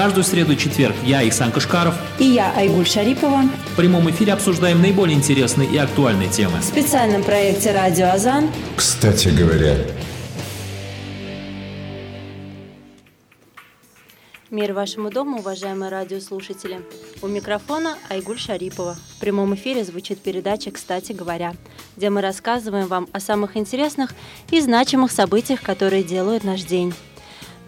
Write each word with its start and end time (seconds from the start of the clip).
Каждую 0.00 0.24
среду 0.24 0.54
и 0.54 0.56
четверг 0.56 0.96
я, 1.04 1.28
Исан 1.28 1.52
Кашкаров 1.52 1.94
и 2.18 2.24
я, 2.24 2.54
Айгуль 2.56 2.86
Шарипова 2.86 3.42
в 3.42 3.76
прямом 3.76 4.08
эфире 4.08 4.32
обсуждаем 4.32 4.80
наиболее 4.80 5.14
интересные 5.14 5.68
и 5.68 5.76
актуальные 5.76 6.30
темы. 6.30 6.58
В 6.60 6.64
специальном 6.64 7.22
проекте 7.22 7.72
«Радио 7.72 8.06
Азан». 8.06 8.48
Кстати 8.76 9.28
говоря, 9.28 9.76
Мир 14.48 14.72
вашему 14.72 15.10
дому, 15.10 15.40
уважаемые 15.40 15.90
радиослушатели. 15.90 16.80
У 17.20 17.28
микрофона 17.28 17.98
Айгуль 18.08 18.38
Шарипова. 18.38 18.96
В 19.16 19.20
прямом 19.20 19.54
эфире 19.54 19.84
звучит 19.84 20.18
передача 20.20 20.70
«Кстати 20.70 21.12
говоря», 21.12 21.52
где 21.98 22.08
мы 22.08 22.22
рассказываем 22.22 22.86
вам 22.86 23.06
о 23.12 23.20
самых 23.20 23.54
интересных 23.58 24.14
и 24.50 24.62
значимых 24.62 25.12
событиях, 25.12 25.60
которые 25.60 26.02
делают 26.02 26.42
наш 26.42 26.62
день. 26.62 26.94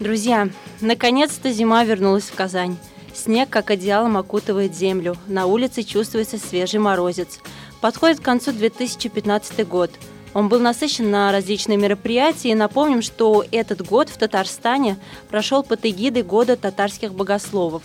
Друзья, 0.03 0.49
наконец-то 0.81 1.49
зима 1.53 1.85
вернулась 1.85 2.25
в 2.25 2.35
Казань. 2.35 2.75
Снег 3.13 3.49
как 3.49 3.71
одеялом 3.71 4.17
окутывает 4.17 4.75
землю. 4.75 5.15
На 5.27 5.45
улице 5.45 5.81
чувствуется 5.83 6.37
свежий 6.37 6.81
морозец. 6.81 7.39
Подходит 7.79 8.19
к 8.19 8.23
концу 8.23 8.51
2015 8.51 9.65
год– 9.65 9.91
он 10.33 10.49
был 10.49 10.59
насыщен 10.59 11.11
на 11.11 11.31
различные 11.31 11.77
мероприятия. 11.77 12.49
И 12.49 12.55
напомним, 12.55 13.03
что 13.03 13.45
этот 13.51 13.85
год 13.85 14.09
в 14.09 14.17
Татарстане 14.17 14.97
прошел 15.29 15.61
под 15.61 15.85
эгидой 15.85 16.23
Года 16.23 16.57
татарских 16.57 17.13
богословов. 17.13 17.83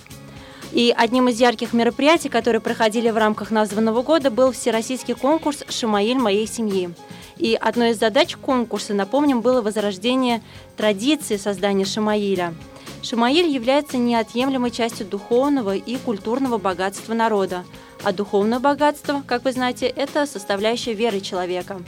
И 0.73 0.95
одним 0.97 1.29
из 1.29 1.39
ярких 1.39 1.75
мероприятий, 1.75 2.30
которые 2.30 2.63
проходили 2.63 3.11
в 3.11 3.19
рамках 3.19 3.51
названного 3.51 4.03
года, 4.03 4.30
был 4.30 4.53
всероссийский 4.53 5.15
конкурс 5.15 5.63
«Шамаиль 5.69 6.19
моей 6.19 6.47
семьи». 6.47 6.91
И 7.38 7.55
одной 7.55 7.91
из 7.91 7.98
задач 7.98 8.37
конкурса, 8.37 8.95
напомним, 8.95 9.41
было 9.41 9.62
возрождение 9.62 10.42
традиции 10.77 11.37
создания 11.37 11.84
Шамаиля. 11.84 12.55
Шамаиль 13.02 13.48
является 13.48 13.96
неотъемлемой 13.96 14.71
частью 14.71 15.07
духовного 15.07 15.76
и 15.76 15.96
культурного 15.96 16.59
богатства 16.59 17.15
народа, 17.15 17.65
а 18.02 18.13
духовное 18.13 18.59
богатство, 18.59 19.23
как 19.26 19.45
вы 19.45 19.52
знаете, 19.52 19.87
это 19.87 20.26
составляющая 20.26 20.95
веры 20.95 21.21
человека. 21.21 21.80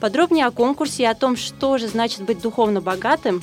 Подробнее 0.00 0.46
о 0.46 0.50
конкурсе 0.50 1.04
и 1.04 1.06
о 1.06 1.14
том, 1.14 1.36
что 1.36 1.78
же 1.78 1.88
значит 1.88 2.22
быть 2.22 2.42
духовно 2.42 2.82
богатым, 2.82 3.42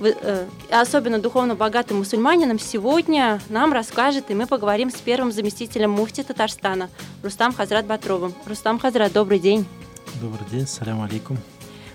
э, 0.00 0.46
особенно 0.70 1.20
духовно 1.20 1.54
богатым 1.54 1.98
мусульманином, 1.98 2.58
сегодня 2.58 3.40
нам 3.48 3.72
расскажет, 3.72 4.30
и 4.30 4.34
мы 4.34 4.46
поговорим 4.46 4.90
с 4.90 4.96
первым 4.96 5.30
заместителем 5.30 5.92
муфти 5.92 6.24
Татарстана 6.24 6.90
Рустам 7.22 7.52
Хазрат 7.52 7.86
Батровым. 7.86 8.34
Рустам 8.46 8.80
Хазрат, 8.80 9.12
добрый 9.12 9.38
день. 9.38 9.64
Добър 10.14 10.38
ден, 10.50 10.66
салям 10.66 11.00
алейкум. 11.00 11.36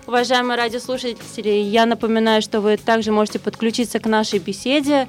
Уважаемые 0.05 0.57
радиослушатели, 0.57 1.49
я 1.49 1.85
напоминаю, 1.85 2.41
что 2.41 2.59
вы 2.59 2.77
также 2.77 3.11
можете 3.11 3.39
подключиться 3.39 3.99
к 3.99 4.05
нашей 4.05 4.39
беседе 4.39 5.07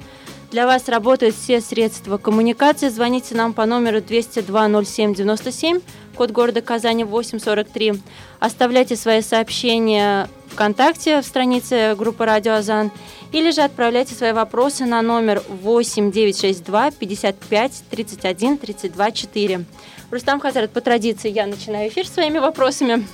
для 0.55 0.67
вас 0.67 0.87
работают 0.87 1.35
все 1.35 1.59
средства 1.59 2.17
коммуникации. 2.17 2.87
Звоните 2.87 3.35
нам 3.35 3.53
по 3.53 3.65
номеру 3.65 3.97
202-07-97, 3.97 5.83
код 6.15 6.31
города 6.31 6.61
Казани 6.61 7.03
843. 7.03 7.95
Оставляйте 8.39 8.95
свои 8.95 9.21
сообщения 9.21 10.29
ВКонтакте 10.53 11.19
в 11.19 11.25
странице 11.25 11.95
группы 11.95 12.23
«Радио 12.23 12.53
Азан» 12.53 12.91
или 13.33 13.51
же 13.51 13.63
отправляйте 13.63 14.15
свои 14.15 14.31
вопросы 14.31 14.85
на 14.85 15.01
номер 15.01 15.43
8962 15.49 16.91
55 16.91 17.83
31 17.89 18.57
32 18.57 19.11
4. 19.11 19.65
Рустам 20.09 20.39
Хазарат, 20.39 20.71
по 20.71 20.79
традиции 20.79 21.29
я 21.29 21.47
начинаю 21.47 21.89
эфир 21.89 22.07
своими 22.07 22.37
вопросами. 22.37 23.05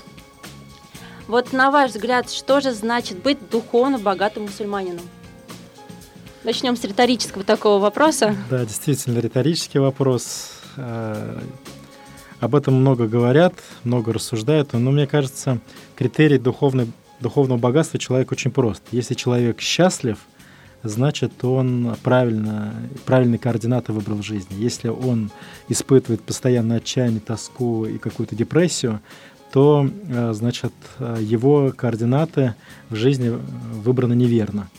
Вот 1.32 1.54
на 1.54 1.72
ваш 1.72 1.92
взгляд, 1.92 2.30
что 2.30 2.60
же 2.60 2.74
значит 2.74 3.24
быть 3.24 3.38
духовно 3.50 3.98
богатым 3.98 4.44
мусульманином? 4.44 5.06
Начнем 6.44 6.76
с 6.76 6.84
риторического 6.84 7.46
такого 7.46 7.82
вопроса. 7.82 8.36
Да, 8.50 8.66
действительно, 8.66 9.20
риторический 9.20 9.80
вопрос. 9.80 10.52
Э, 10.76 11.40
об 12.41 12.53
этом 12.53 12.74
много 12.74 13.08
говорят, 13.08 13.53
много 13.86 14.12
рассуждают, 14.12 14.74
но 14.74 14.91
мне 14.91 15.08
кажется, 15.08 15.59
критерий 15.96 16.38
духовной, 16.38 16.91
духовного 17.22 17.58
богатства 17.58 17.97
человека 17.97 18.34
очень 18.34 18.52
прост. 18.52 18.84
Если 18.91 19.14
человек 19.14 19.62
счастлив, 19.62 20.18
значит, 20.84 21.46
он 21.46 21.96
правильно, 22.03 22.74
правильные 23.06 23.40
координаты 23.40 23.94
выбрал 23.94 24.18
в 24.18 24.24
жизни. 24.24 24.56
Если 24.56 24.90
он 24.90 25.31
испытывает 25.70 26.22
постоянно 26.24 26.75
отчаяние, 26.75 27.22
тоску 27.22 27.86
и 27.86 27.97
какую-то 28.00 28.36
депрессию, 28.36 29.00
то, 29.51 29.89
э, 30.07 30.34
значит, 30.34 30.73
э, 31.00 31.17
его 31.19 31.73
координаты 31.75 32.56
в 32.89 32.95
жизни 32.95 33.29
выбраны 33.84 34.13
неверно. 34.13 34.69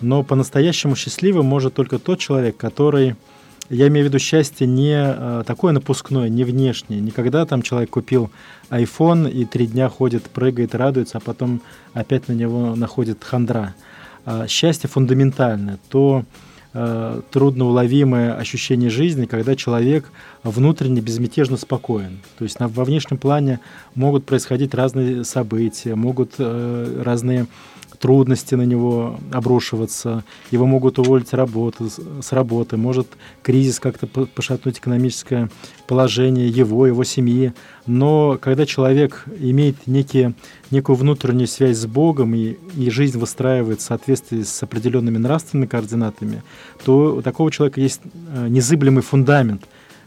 Но 0.00 0.22
по-настоящему 0.22 0.96
счастливым 0.96 1.46
может 1.46 1.74
только 1.74 1.98
тот 1.98 2.18
человек, 2.18 2.56
который, 2.56 3.16
я 3.70 3.88
имею 3.88 4.06
в 4.06 4.08
виду 4.08 4.18
счастье 4.18 4.66
не 4.66 4.94
э, 4.94 5.44
такое 5.46 5.72
напускное, 5.72 6.28
не 6.28 6.44
внешнее, 6.44 7.00
не 7.00 7.10
когда 7.10 7.46
там 7.46 7.62
человек 7.62 7.90
купил 7.90 8.30
iPhone 8.70 9.30
и 9.30 9.44
три 9.44 9.66
дня 9.66 9.88
ходит, 9.88 10.24
прыгает, 10.24 10.74
радуется, 10.74 11.18
а 11.18 11.20
потом 11.20 11.62
опять 11.94 12.28
на 12.28 12.32
него 12.32 12.74
находит 12.74 13.24
хандра. 13.24 13.74
А 14.24 14.46
счастье 14.46 14.88
фундаментальное, 14.88 15.78
то 15.88 16.24
э, 16.74 17.20
трудноуловимое 17.30 18.34
ощущение 18.34 18.90
жизни, 18.90 19.26
когда 19.26 19.56
человек 19.56 20.10
внутренне 20.42 21.00
безмятежно 21.00 21.56
спокоен. 21.56 22.18
То 22.38 22.44
есть 22.44 22.60
на, 22.60 22.68
во 22.68 22.84
внешнем 22.84 23.18
плане 23.18 23.60
могут 23.94 24.24
происходить 24.24 24.74
разные 24.74 25.24
события, 25.24 25.94
могут 25.94 26.34
э, 26.38 27.02
разные 27.04 27.46
трудности 28.02 28.56
на 28.56 28.62
него 28.62 29.16
обрушиваться, 29.30 30.24
его 30.50 30.66
могут 30.66 30.98
уволить 30.98 31.32
работу, 31.32 31.88
с 31.88 32.32
работы, 32.32 32.76
может 32.76 33.06
кризис 33.44 33.78
как-то 33.78 34.08
пошатнуть 34.08 34.80
экономическое 34.80 35.48
положение 35.86 36.48
его, 36.48 36.84
его 36.88 37.04
семьи. 37.04 37.52
Но 37.86 38.38
когда 38.42 38.66
человек 38.66 39.24
имеет 39.38 39.86
некие, 39.86 40.34
некую 40.72 40.96
внутреннюю 40.96 41.46
связь 41.46 41.76
с 41.76 41.86
Богом 41.86 42.34
и, 42.34 42.56
и 42.76 42.90
жизнь 42.90 43.20
выстраивает 43.20 43.78
в 43.80 43.84
соответствии 43.84 44.42
с 44.42 44.60
определенными 44.64 45.18
нравственными 45.18 45.68
координатами, 45.68 46.42
то 46.84 47.14
у 47.14 47.22
такого 47.22 47.52
человека 47.52 47.80
есть 47.80 48.00
э, 48.34 48.48
незыблемый 48.48 49.04
фундамент, 49.04 49.62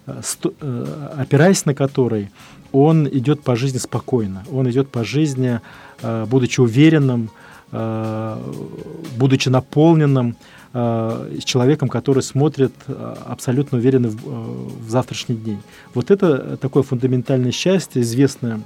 э, 0.06 0.22
э, 0.44 1.12
опираясь 1.18 1.66
на 1.66 1.74
который 1.74 2.30
он 2.74 3.08
идет 3.08 3.42
по 3.42 3.56
жизни 3.56 3.78
спокойно, 3.78 4.44
он 4.52 4.70
идет 4.70 4.90
по 4.90 5.06
жизни, 5.06 5.62
будучи 6.04 6.60
уверенным, 6.60 7.30
будучи 7.72 9.50
наполненным 9.50 10.36
э, 10.76 11.38
человеком, 11.44 11.90
который 11.90 12.22
смотрит 12.22 12.74
э, 12.88 13.16
абсолютно 13.26 13.78
уверенно 13.78 14.10
в, 14.10 14.86
в 14.86 14.90
завтрашний 14.90 15.36
день. 15.36 15.60
Вот 15.94 16.12
это 16.12 16.58
такое 16.58 16.84
фундаментальное 16.84 17.52
счастье, 17.52 18.02
известное 18.02 18.62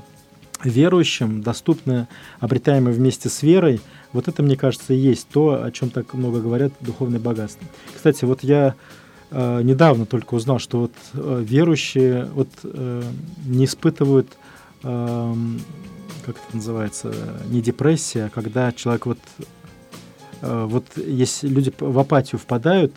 верующим, 0.63 1.41
доступное, 1.41 2.09
обретаемое 2.39 2.93
вместе 2.93 3.29
с 3.29 3.43
верой. 3.43 3.79
Вот 4.11 4.27
это, 4.27 4.43
мне 4.43 4.57
кажется, 4.57 4.93
и 4.93 4.97
есть 4.97 5.27
то, 5.31 5.63
о 5.63 5.71
чем 5.71 5.89
так 5.89 6.13
много 6.13 6.41
говорят, 6.41 6.73
духовное 6.81 7.19
богатство. 7.19 7.65
Кстати, 7.95 8.25
вот 8.25 8.43
я 8.43 8.75
э, 9.31 9.61
недавно 9.61 10.05
только 10.05 10.33
узнал, 10.33 10.59
что 10.59 10.79
вот 10.79 10.93
э, 11.13 11.43
верующие 11.45 12.25
вот, 12.33 12.49
э, 12.63 13.03
не 13.45 13.65
испытывают 13.65 14.27
э, 14.83 15.33
как 16.33 16.43
это 16.47 16.57
называется, 16.57 17.13
не 17.47 17.61
депрессия, 17.61 18.25
а 18.25 18.29
когда 18.29 18.71
человек 18.71 19.05
вот, 19.05 19.19
э, 20.41 20.65
вот 20.69 20.85
если 20.95 21.47
люди 21.47 21.73
в 21.79 21.99
апатию 21.99 22.39
впадают, 22.39 22.93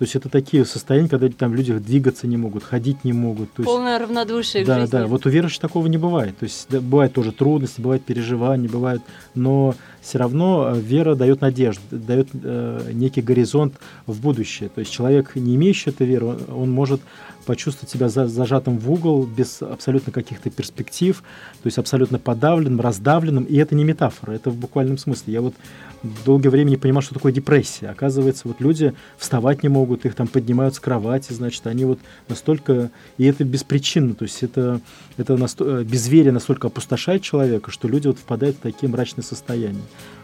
то 0.00 0.04
есть 0.04 0.16
это 0.16 0.30
такие 0.30 0.64
состояния, 0.64 1.10
когда 1.10 1.28
там 1.28 1.54
люди 1.54 1.74
двигаться 1.74 2.26
не 2.26 2.38
могут, 2.38 2.64
ходить 2.64 3.04
не 3.04 3.12
могут. 3.12 3.52
То 3.52 3.60
есть, 3.60 3.70
Полное 3.70 3.98
равнодушие 3.98 4.64
да, 4.64 4.76
к 4.76 4.80
жизни. 4.80 4.92
Да, 4.92 5.06
вот 5.06 5.26
у 5.26 5.28
верующих 5.28 5.60
такого 5.60 5.86
не 5.88 5.98
бывает. 5.98 6.38
То 6.38 6.44
есть 6.44 6.68
да, 6.70 6.80
бывают 6.80 7.12
тоже 7.12 7.32
трудности, 7.32 7.82
бывают 7.82 8.02
переживания, 8.02 8.66
бывают, 8.66 9.02
но 9.34 9.74
все 10.00 10.16
равно 10.16 10.72
э, 10.72 10.80
вера 10.80 11.16
дает 11.16 11.42
надежду, 11.42 11.82
дает 11.90 12.28
э, 12.32 12.92
некий 12.94 13.20
горизонт 13.20 13.74
в 14.06 14.18
будущее. 14.22 14.70
То 14.70 14.78
есть 14.78 14.90
человек, 14.90 15.36
не 15.36 15.54
имеющий 15.56 15.90
этой 15.90 16.06
веры, 16.06 16.34
он 16.48 16.70
может 16.70 17.02
почувствовать 17.44 17.90
себя 17.90 18.08
за, 18.08 18.26
зажатым 18.26 18.78
в 18.78 18.90
угол, 18.90 19.26
без 19.26 19.60
абсолютно 19.60 20.12
каких-то 20.12 20.48
перспектив, 20.48 21.22
то 21.62 21.66
есть 21.66 21.76
абсолютно 21.76 22.18
подавленным, 22.18 22.80
раздавленным. 22.80 23.44
И 23.44 23.56
это 23.56 23.74
не 23.74 23.84
метафора, 23.84 24.32
это 24.32 24.48
в 24.48 24.56
буквальном 24.56 24.96
смысле. 24.96 25.34
Я 25.34 25.42
вот 25.42 25.54
долгое 26.02 26.50
время 26.50 26.70
не 26.70 26.76
понимал, 26.76 27.02
что 27.02 27.14
такое 27.14 27.32
депрессия. 27.32 27.88
Оказывается, 27.88 28.48
вот 28.48 28.60
люди 28.60 28.94
вставать 29.18 29.62
не 29.62 29.68
могут, 29.68 30.04
их 30.04 30.14
там 30.14 30.26
поднимают 30.26 30.74
с 30.74 30.80
кровати, 30.80 31.32
значит, 31.32 31.66
они 31.66 31.84
вот 31.84 31.98
настолько... 32.28 32.90
И 33.18 33.24
это 33.24 33.44
беспричинно, 33.44 34.14
то 34.14 34.24
есть 34.24 34.42
это, 34.42 34.80
это 35.16 35.36
насто... 35.36 35.80
Э, 35.80 35.84
безверие 35.84 36.32
настолько 36.32 36.68
опустошает 36.68 37.22
человека, 37.22 37.70
что 37.70 37.88
люди 37.88 38.06
вот 38.06 38.18
впадают 38.18 38.56
в 38.56 38.60
такие 38.60 38.88
мрачные 38.88 39.24
состояния. 39.24 39.82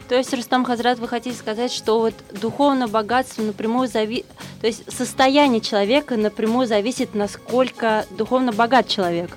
То 0.09 0.15
есть, 0.15 0.33
Рустам 0.33 0.65
Хазрат, 0.65 1.01
вы 1.01 1.09
хотите 1.09 1.37
сказать, 1.37 1.73
что 1.73 1.99
вот 1.99 2.15
духовное 2.41 2.87
богатство 2.87 3.43
напрямую 3.43 3.89
зависит, 3.89 4.27
то 4.61 4.69
есть 4.69 4.91
состояние 4.91 5.61
человека 5.61 6.17
напрямую 6.17 6.69
зависит, 6.69 7.15
насколько 7.15 8.07
духовно 8.17 8.53
богат 8.53 8.87
человек? 8.87 9.37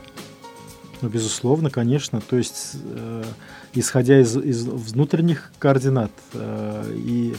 Ну, 1.01 1.09
безусловно, 1.09 1.69
конечно. 1.69 2.21
То 2.21 2.37
есть, 2.37 2.73
э, 2.83 3.23
исходя 3.73 4.19
из, 4.19 4.35
из 4.37 4.63
внутренних 4.63 5.51
координат 5.59 6.11
э, 6.33 6.93
и 6.95 7.35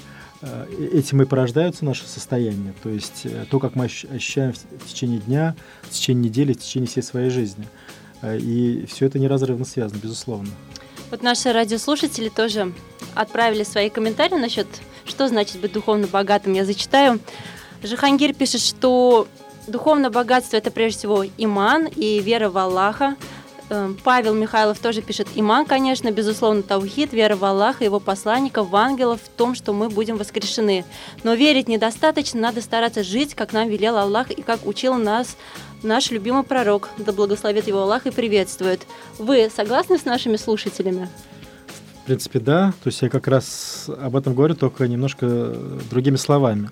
этим 0.93 1.21
и 1.21 1.27
порождаются 1.27 1.85
наши 1.85 2.07
состояния, 2.07 2.73
то 2.83 2.89
есть 2.89 3.27
то, 3.51 3.59
как 3.59 3.75
мы 3.75 3.85
ощущаем 3.85 4.55
в 4.55 4.87
течение 4.87 5.19
дня, 5.19 5.55
в 5.83 5.91
течение 5.91 6.31
недели, 6.31 6.55
в 6.55 6.59
течение 6.59 6.89
всей 6.89 7.03
своей 7.03 7.29
жизни. 7.29 7.69
И 8.25 8.87
все 8.89 9.05
это 9.05 9.19
неразрывно 9.19 9.67
связано, 9.67 9.99
безусловно. 10.03 10.49
Вот 11.11 11.23
наши 11.23 11.53
радиослушатели 11.53 12.31
тоже 12.31 12.73
отправили 13.15 13.65
свои 13.65 13.91
комментарии 13.91 14.37
насчет, 14.37 14.67
что 15.05 15.29
значит 15.29 15.61
быть 15.61 15.73
духовно 15.73 16.06
богатым. 16.06 16.55
Я 16.55 16.65
зачитаю. 16.65 17.21
Жихангир 17.83 18.33
пишет, 18.33 18.63
что 18.63 19.29
духовное 19.67 20.11
богатство– 20.11 20.56
это 20.59 20.71
прежде 20.71 21.01
всего 21.01 21.25
иман 21.37 21.87
и 21.87 22.21
вера 22.21 22.49
в 22.49 22.56
Аллаха. 22.56 23.17
Эм, 23.70 23.96
Павел 24.02 24.34
Михайлов 24.34 24.81
тоже 24.81 25.00
пишет 25.00 25.28
иман, 25.37 25.64
конечно, 25.64 26.11
безусловно, 26.11 26.62
таухид, 26.62 27.12
вера 27.12 27.37
в 27.37 27.44
Аллаха, 27.44 27.84
его 27.84 28.00
посланников, 28.00 28.69
в 28.69 28.75
ангелов, 28.75 29.20
в 29.22 29.28
том, 29.28 29.55
что 29.55 29.72
мы 29.72 29.88
будем 29.88 30.17
воскрешены. 30.17 30.84
Но 31.22 31.34
верить 31.34 31.69
недостаточно, 31.69 32.40
надо 32.40 32.62
стараться 32.62 33.05
жить, 33.05 33.37
как 33.37 33.52
нам 33.52 33.69
велел 33.69 33.96
Аллах 33.96 34.32
и 34.32 34.43
как 34.43 34.67
учил 34.67 34.94
нас 34.94 35.37
наш 35.84 36.11
любимый 36.11 36.43
пророк, 36.43 36.88
да 36.99 37.12
благословит 37.12 37.69
его 37.69 37.82
Аллах 37.82 38.06
и 38.06 38.11
приветствует. 38.11 38.81
Вы 39.19 39.49
согласны 39.55 39.99
с 39.99 40.05
нашими 40.05 40.37
слушателями? 40.37 41.08
В 42.02 42.06
принципе, 42.06 42.40
да. 42.40 42.72
То 42.82 42.88
есть 42.88 43.00
я 43.02 43.08
как 43.08 43.28
раз 43.28 43.88
об 43.88 44.17
этом 44.17 44.34
говорю, 44.34 44.56
только 44.56 44.88
немножко 44.88 45.55
другими 45.88 46.17
словами. 46.17 46.70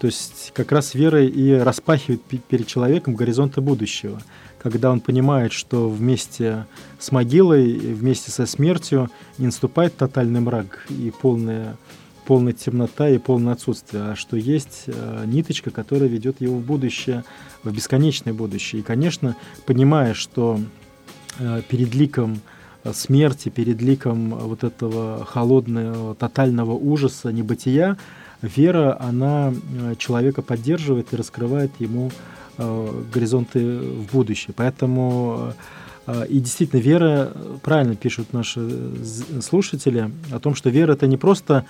То 0.00 0.06
есть 0.06 0.52
как 0.54 0.72
раз 0.72 0.94
вера 0.94 1.24
и 1.24 1.52
распахивает 1.52 2.22
перед 2.22 2.66
человеком 2.66 3.14
горизонты 3.14 3.60
будущего, 3.60 4.20
когда 4.62 4.90
он 4.90 5.00
понимает, 5.00 5.52
что 5.52 5.88
вместе 5.88 6.66
с 6.98 7.10
могилой, 7.10 7.72
вместе 7.72 8.30
со 8.30 8.46
смертью 8.46 9.10
не 9.38 9.46
наступает 9.46 9.96
тотальный 9.96 10.40
мрак 10.40 10.86
и 10.88 11.12
полная, 11.20 11.76
полная 12.26 12.52
темнота 12.52 13.08
и 13.08 13.18
полное 13.18 13.54
отсутствие, 13.54 14.02
а 14.04 14.16
что 14.16 14.36
есть 14.36 14.84
э, 14.86 15.24
ниточка, 15.26 15.70
которая 15.70 16.08
ведет 16.08 16.40
его 16.40 16.56
в 16.58 16.62
будущее, 16.62 17.24
в 17.64 17.72
бесконечное 17.72 18.32
будущее. 18.32 18.80
И, 18.80 18.84
конечно, 18.84 19.36
понимая, 19.66 20.14
что 20.14 20.60
э, 21.38 21.62
перед 21.68 21.94
ликом 21.94 22.40
э, 22.84 22.92
смерти, 22.92 23.48
перед 23.48 23.82
ликом 23.82 24.30
вот 24.30 24.62
этого 24.62 25.24
холодного, 25.24 26.14
тотального 26.14 26.72
ужаса, 26.72 27.32
небытия, 27.32 27.98
вера, 28.42 29.00
она 29.00 29.52
э, 29.52 29.94
человека 29.96 30.42
поддерживает 30.42 31.12
и 31.12 31.16
раскрывает 31.16 31.72
ему 31.78 32.10
горизонты 33.14 33.78
в 33.78 34.12
будущее. 34.12 34.52
Поэтому 34.54 35.54
и 36.28 36.38
действительно, 36.38 36.80
вера, 36.80 37.32
правильно 37.62 37.96
пишут 37.96 38.34
наши 38.34 38.60
слушатели, 39.40 40.10
о 40.30 40.38
том, 40.38 40.54
что 40.54 40.68
вера 40.68 40.92
это 40.92 41.06
не 41.06 41.16
просто 41.16 41.64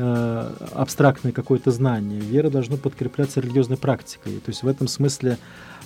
Э, 0.00 0.52
абстрактное 0.74 1.32
какое-то 1.32 1.72
знание. 1.72 2.20
Вера 2.20 2.50
должна 2.50 2.76
подкрепляться 2.76 3.40
религиозной 3.40 3.78
практикой. 3.78 4.34
То 4.34 4.50
есть 4.50 4.62
в 4.62 4.68
этом 4.68 4.86
смысле 4.86 5.32
э, 5.32 5.36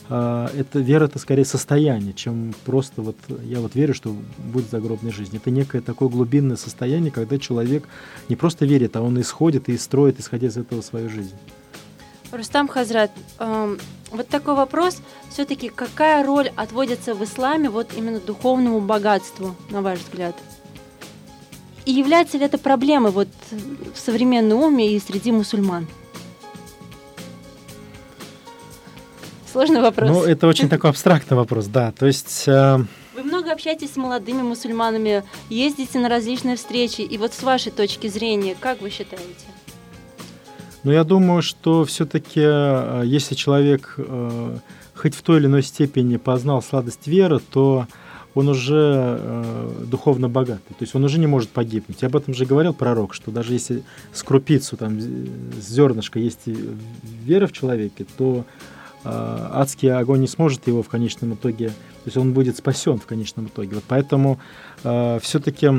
это 0.09 0.79
вера 0.79 1.05
это 1.05 1.19
скорее 1.19 1.45
состояние, 1.45 2.13
чем 2.13 2.55
просто 2.65 3.03
вот 3.03 3.17
я 3.45 3.61
вот 3.61 3.75
верю, 3.75 3.95
что 3.95 4.15
будет 4.39 4.71
загробная 4.71 5.13
жизнь. 5.13 5.37
Это 5.37 5.51
некое 5.51 5.81
такое 5.81 6.09
глубинное 6.09 6.57
состояние, 6.57 7.11
когда 7.11 7.39
человек 7.39 7.85
не 8.29 8.37
просто 8.37 8.67
верит, 8.67 8.97
а 8.97 9.03
он 9.03 9.21
исходит 9.21 9.69
и 9.69 9.77
строит, 9.79 10.21
исходя 10.21 10.49
из 10.49 10.57
этого 10.57 10.83
свою 10.83 11.09
жизнь. 11.09 11.37
Рустам 12.33 12.67
Хазрат, 12.67 13.11
э, 13.39 13.77
вот 14.11 14.29
такой 14.29 14.55
вопрос. 14.55 15.03
Все-таки 15.29 15.69
какая 15.69 16.25
роль 16.25 16.51
отводится 16.57 17.15
в 17.15 17.23
исламе 17.23 17.69
вот 17.69 17.91
именно 17.95 18.21
духовному 18.21 18.81
богатству, 18.81 19.55
на 19.69 19.83
ваш 19.83 19.99
взгляд? 19.99 20.35
И 21.85 21.93
является 21.93 22.39
ли 22.39 22.45
это 22.45 22.59
проблемой 22.59 23.13
вот 23.13 23.29
в 23.95 23.99
современной 23.99 24.55
уме 24.57 24.95
и 24.95 25.01
среди 25.01 25.31
мусульман? 25.31 25.87
Сложный 29.53 29.83
вопрос. 29.83 30.09
Ну, 30.09 30.25
это 30.25 30.47
очень 30.47 30.71
такой 30.71 30.91
абстрактный 30.91 31.37
вопрос, 31.37 31.67
да. 31.67 31.93
То 31.93 32.07
есть... 32.07 32.45
Э... 32.47 32.79
Вы 33.15 33.23
много 33.23 33.53
общаетесь 33.53 33.93
с 33.93 33.97
молодыми 33.97 34.41
мусульманами, 34.41 35.25
ездите 35.51 35.99
на 35.99 36.09
различные 36.09 36.57
встречи, 36.57 37.03
и 37.03 37.19
вот 37.19 37.35
с 37.35 37.43
вашей 37.43 37.71
точки 37.71 38.07
зрения, 38.07 38.57
как 38.59 38.81
вы 38.81 38.89
считаете? 38.89 39.45
Ну, 40.85 40.91
я 40.91 41.05
думаю, 41.05 41.43
что 41.43 41.85
все-таки, 41.85 42.41
э, 42.43 43.03
если 43.05 43.35
человек 43.35 43.95
э, 43.99 44.57
хоть 44.95 45.15
в 45.15 45.21
той 45.21 45.39
или 45.39 45.47
иной 45.47 45.63
степени 45.63 46.17
познал 46.17 46.63
сладость 46.63 47.07
веры, 47.07 47.39
то 47.39 47.87
он 48.35 48.49
уже 48.49 49.19
э, 49.21 49.71
духовно 49.87 50.31
богатый, 50.31 50.71
то 50.71 50.81
есть 50.81 50.95
он 50.95 51.05
уже 51.05 51.19
не 51.19 51.27
может 51.27 51.51
погибнуть. 51.51 52.01
Я 52.01 52.09
об 52.09 52.17
этом 52.17 52.33
же 52.33 52.47
говорил 52.47 52.73
пророк, 52.73 53.13
что 53.13 53.31
даже 53.31 53.53
если 53.53 53.83
с 54.15 54.23
крупицу, 54.23 54.79
там, 54.79 54.99
с 54.99 55.69
зернышка 55.69 56.19
есть 56.19 56.41
вера 56.47 57.47
в 57.47 57.53
человеке, 57.53 58.07
то 58.17 58.47
адский 59.05 59.93
огонь 59.93 60.21
не 60.21 60.29
сможет 60.29 60.67
его 60.67 60.83
в 60.83 60.89
конечном 60.89 61.35
итоге, 61.35 61.69
то 61.69 62.07
есть 62.07 62.17
он 62.17 62.33
будет 62.33 62.57
спасен 62.57 62.99
в 62.99 63.07
конечном 63.07 63.47
итоге. 63.47 63.77
Вот 63.77 63.85
поэтому 63.89 64.39
э, 64.85 65.19
все-таки 65.21 65.71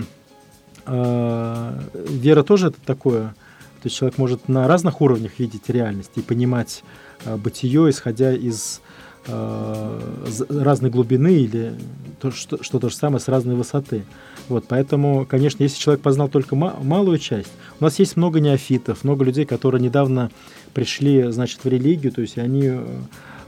э, 0.85 1.79
вера 2.09 2.43
тоже 2.43 2.67
это 2.67 2.81
такое, 2.85 3.29
то 3.29 3.85
есть 3.85 3.95
человек 3.95 4.17
может 4.17 4.49
на 4.49 4.67
разных 4.67 5.01
уровнях 5.01 5.39
видеть 5.39 5.69
реальность 5.69 6.11
и 6.15 6.21
понимать 6.21 6.83
э, 7.25 7.37
бытие, 7.37 7.89
исходя 7.89 8.33
из 8.33 8.81
Э, 9.25 10.01
разной 10.49 10.91
глубины 10.91 11.33
или 11.33 11.73
то, 12.19 12.29
что, 12.31 12.61
что 12.61 12.79
то 12.79 12.89
же 12.89 12.95
самое 12.95 13.21
с 13.21 13.29
разной 13.29 13.55
высоты. 13.55 14.03
Вот, 14.49 14.65
поэтому, 14.67 15.25
конечно, 15.25 15.63
если 15.63 15.79
человек 15.79 16.01
познал 16.01 16.27
только 16.27 16.55
малую 16.55 17.17
часть, 17.17 17.51
у 17.79 17.83
нас 17.83 17.99
есть 17.99 18.17
много 18.17 18.39
неофитов, 18.39 19.03
много 19.03 19.23
людей, 19.23 19.45
которые 19.45 19.81
недавно 19.81 20.31
пришли, 20.73 21.31
значит, 21.31 21.63
в 21.63 21.67
религию, 21.67 22.11
то 22.11 22.21
есть 22.21 22.37
они, 22.37 22.63
э, 22.65 22.85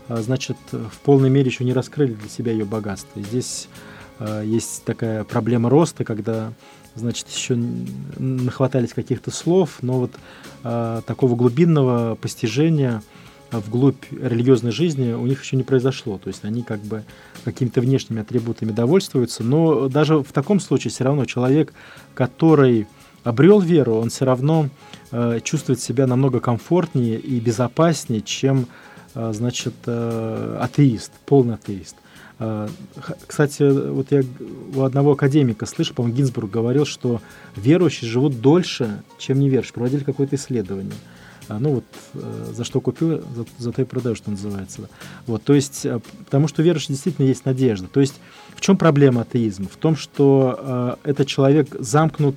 значит, 0.07 0.57
в 0.71 0.99
полной 1.03 1.29
мере 1.29 1.49
еще 1.49 1.65
не 1.65 1.73
раскрыли 1.73 2.13
для 2.13 2.29
себя 2.29 2.51
ее 2.53 2.65
богатство. 2.65 3.21
Здесь 3.21 3.67
э, 4.19 4.43
есть 4.45 4.83
такая 4.85 5.23
проблема 5.25 5.69
роста, 5.69 6.05
когда 6.05 6.53
значит, 6.95 7.27
еще 7.29 7.57
нахватались 8.17 8.93
каких-то 8.93 9.31
слов, 9.31 9.79
но 9.81 9.99
вот 9.99 10.11
э, 10.63 11.01
такого 11.05 11.35
глубинного 11.35 12.15
постижения– 12.15 13.03
вглубь 13.51 14.03
религиозной 14.11 14.71
жизни 14.71 15.13
у 15.13 15.25
них 15.25 15.43
еще 15.43 15.55
не 15.55 15.63
произошло. 15.63 16.17
То 16.17 16.27
есть 16.29 16.43
они 16.43 16.63
как 16.63 16.79
бы 16.81 17.03
какими-то 17.43 17.81
внешними 17.81 18.21
атрибутами 18.21 18.71
довольствуются. 18.71 19.43
Но 19.43 19.87
даже 19.87 20.17
в 20.17 20.31
таком 20.31 20.59
случае 20.59 20.91
все 20.91 21.03
равно 21.03 21.25
человек, 21.25 21.73
который 22.13 22.87
обрел 23.23 23.59
веру, 23.59 23.95
он 23.95 24.09
все 24.09 24.25
равно 24.25 24.69
э, 25.11 25.39
чувствует 25.43 25.79
себя 25.79 26.07
намного 26.07 26.39
комфортнее 26.39 27.19
и 27.19 27.39
безопаснее, 27.39 28.21
чем, 28.21 28.67
э, 29.15 29.33
значит, 29.33 29.73
э, 29.85 30.57
атеист, 30.61 31.11
полный 31.25 31.55
атеист. 31.55 31.95
Э, 32.39 32.67
кстати, 33.25 33.63
вот 33.63 34.11
я 34.11 34.23
у 34.75 34.81
одного 34.81 35.13
академика 35.13 35.65
слышал, 35.65 35.95
по-моему, 35.95 36.17
Гинзбург 36.17 36.51
говорил, 36.51 36.85
что 36.85 37.21
верующие 37.55 38.09
живут 38.09 38.41
дольше, 38.41 39.03
чем 39.17 39.39
неверующие. 39.39 39.73
Проводили 39.73 40.03
какое-то 40.03 40.35
исследование. 40.35 40.93
А, 41.47 41.59
ну 41.59 41.75
вот 41.75 41.85
э, 42.13 42.51
за 42.53 42.63
что 42.63 42.81
купил, 42.81 43.23
за, 43.35 43.45
за 43.57 43.71
то 43.71 43.81
и 43.81 43.85
продаю, 43.85 44.15
что 44.15 44.31
называется. 44.31 44.89
Вот, 45.27 45.43
то 45.43 45.53
есть, 45.53 45.85
э, 45.85 45.99
потому 46.25 46.47
что 46.47 46.63
верующий 46.63 46.89
действительно 46.89 47.25
есть 47.25 47.45
надежда. 47.45 47.87
То 47.87 47.99
есть, 47.99 48.15
в 48.55 48.61
чем 48.61 48.77
проблема 48.77 49.21
атеизма? 49.21 49.67
В 49.67 49.77
том, 49.77 49.95
что 49.95 50.97
э, 51.03 51.09
этот 51.09 51.27
человек 51.27 51.75
замкнут 51.79 52.35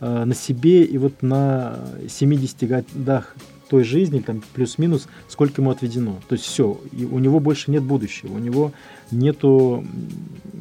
э, 0.00 0.24
на 0.24 0.34
себе 0.34 0.84
и 0.84 0.98
вот 0.98 1.22
на 1.22 1.78
70 2.08 2.68
годах 2.68 3.34
той 3.68 3.84
жизни, 3.84 4.20
там 4.20 4.42
плюс-минус, 4.54 5.08
сколько 5.28 5.60
ему 5.60 5.70
отведено. 5.70 6.20
То 6.28 6.34
есть 6.34 6.44
все, 6.44 6.78
и 6.92 7.04
у 7.04 7.18
него 7.18 7.40
больше 7.40 7.70
нет 7.70 7.82
будущего, 7.82 8.34
у 8.34 8.38
него 8.38 8.72
нету, 9.10 9.84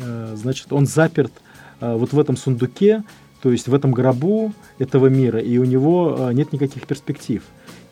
э, 0.02 0.34
значит, 0.36 0.74
он 0.74 0.86
заперт 0.86 1.32
э, 1.80 1.96
вот 1.96 2.14
в 2.14 2.20
этом 2.20 2.38
сундуке, 2.38 3.04
то 3.42 3.52
есть 3.52 3.68
в 3.68 3.74
этом 3.74 3.92
гробу 3.92 4.54
этого 4.80 5.08
мира, 5.08 5.40
и 5.40 5.58
у 5.58 5.66
него 5.66 6.16
э, 6.18 6.34
нет 6.34 6.52
никаких 6.52 6.88
перспектив. 6.88 7.44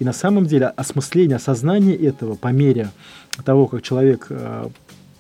И 0.04 0.06
на 0.06 0.12
самом 0.12 0.48
деле 0.48 0.68
осмысление, 0.68 1.38
осознание 1.38 1.96
этого 1.96 2.36
по 2.36 2.50
мере 2.50 2.90
того, 3.46 3.68
как 3.68 3.84
человек 3.84 4.28
э, 4.30 4.68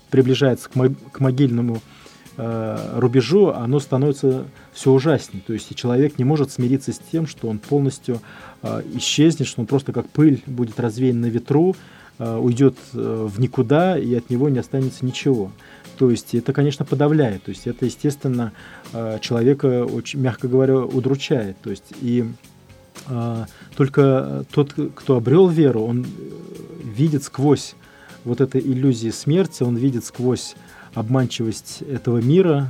приближается 0.09 0.69
к, 0.69 0.75
мо- 0.75 0.93
к 1.13 1.21
могильному 1.21 1.81
э, 2.35 2.89
рубежу, 2.97 3.47
оно 3.47 3.79
становится 3.79 4.43
все 4.73 4.91
ужаснее. 4.91 5.41
То 5.47 5.53
есть 5.53 5.73
человек 5.73 6.17
не 6.19 6.25
может 6.25 6.51
смириться 6.51 6.91
с 6.91 6.99
тем, 6.99 7.27
что 7.27 7.47
он 7.47 7.59
полностью 7.59 8.19
э, 8.61 8.81
исчезнет, 8.95 9.47
что 9.47 9.61
он 9.61 9.67
просто 9.67 9.93
как 9.93 10.09
пыль 10.09 10.43
будет 10.47 10.77
развеян 10.81 11.21
на 11.21 11.27
ветру, 11.27 11.77
э, 12.19 12.35
уйдет 12.35 12.75
э, 12.93 13.27
в 13.31 13.39
никуда, 13.39 13.97
и 13.97 14.13
от 14.15 14.29
него 14.29 14.49
не 14.49 14.59
останется 14.59 15.05
ничего. 15.05 15.49
То 15.97 16.11
есть 16.11 16.35
это, 16.35 16.51
конечно, 16.51 16.83
подавляет. 16.83 17.43
То 17.43 17.51
есть 17.51 17.67
это, 17.67 17.85
естественно, 17.85 18.51
э, 18.91 19.19
человека, 19.21 19.85
очень, 19.85 20.19
мягко 20.19 20.49
говоря, 20.49 20.77
удручает. 20.79 21.55
То 21.63 21.69
есть 21.69 21.93
и 22.01 22.25
а, 23.07 23.47
только 23.75 24.45
тот, 24.51 24.73
кто 24.95 25.15
обрел 25.15 25.47
веру, 25.47 25.83
он 25.83 26.05
видит 26.83 27.23
сквозь 27.23 27.75
вот 28.23 28.41
этой 28.41 28.61
иллюзии 28.61 29.09
смерти, 29.09 29.63
он 29.63 29.75
видит 29.75 30.05
сквозь 30.05 30.55
обманчивость 30.93 31.81
этого 31.81 32.19
мира, 32.19 32.69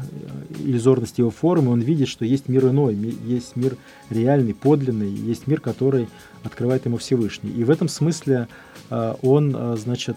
иллюзорность 0.60 1.17
его 1.17 1.29
формы, 1.29 1.72
он 1.72 1.81
видит, 1.81 2.07
что 2.07 2.24
есть 2.24 2.48
мир 2.48 2.67
иной, 2.69 2.95
есть 2.95 3.55
мир 3.55 3.75
реальный, 4.10 4.53
подлинный, 4.53 5.10
есть 5.10 5.45
мир, 5.45 5.60
который 5.60 6.07
открывает 6.43 6.86
ему 6.86 6.98
Всевышний. 6.98 7.51
И 7.51 7.63
в 7.65 7.69
этом 7.69 7.89
смысле 7.89 8.48
он, 8.89 9.77
значит, 9.77 10.15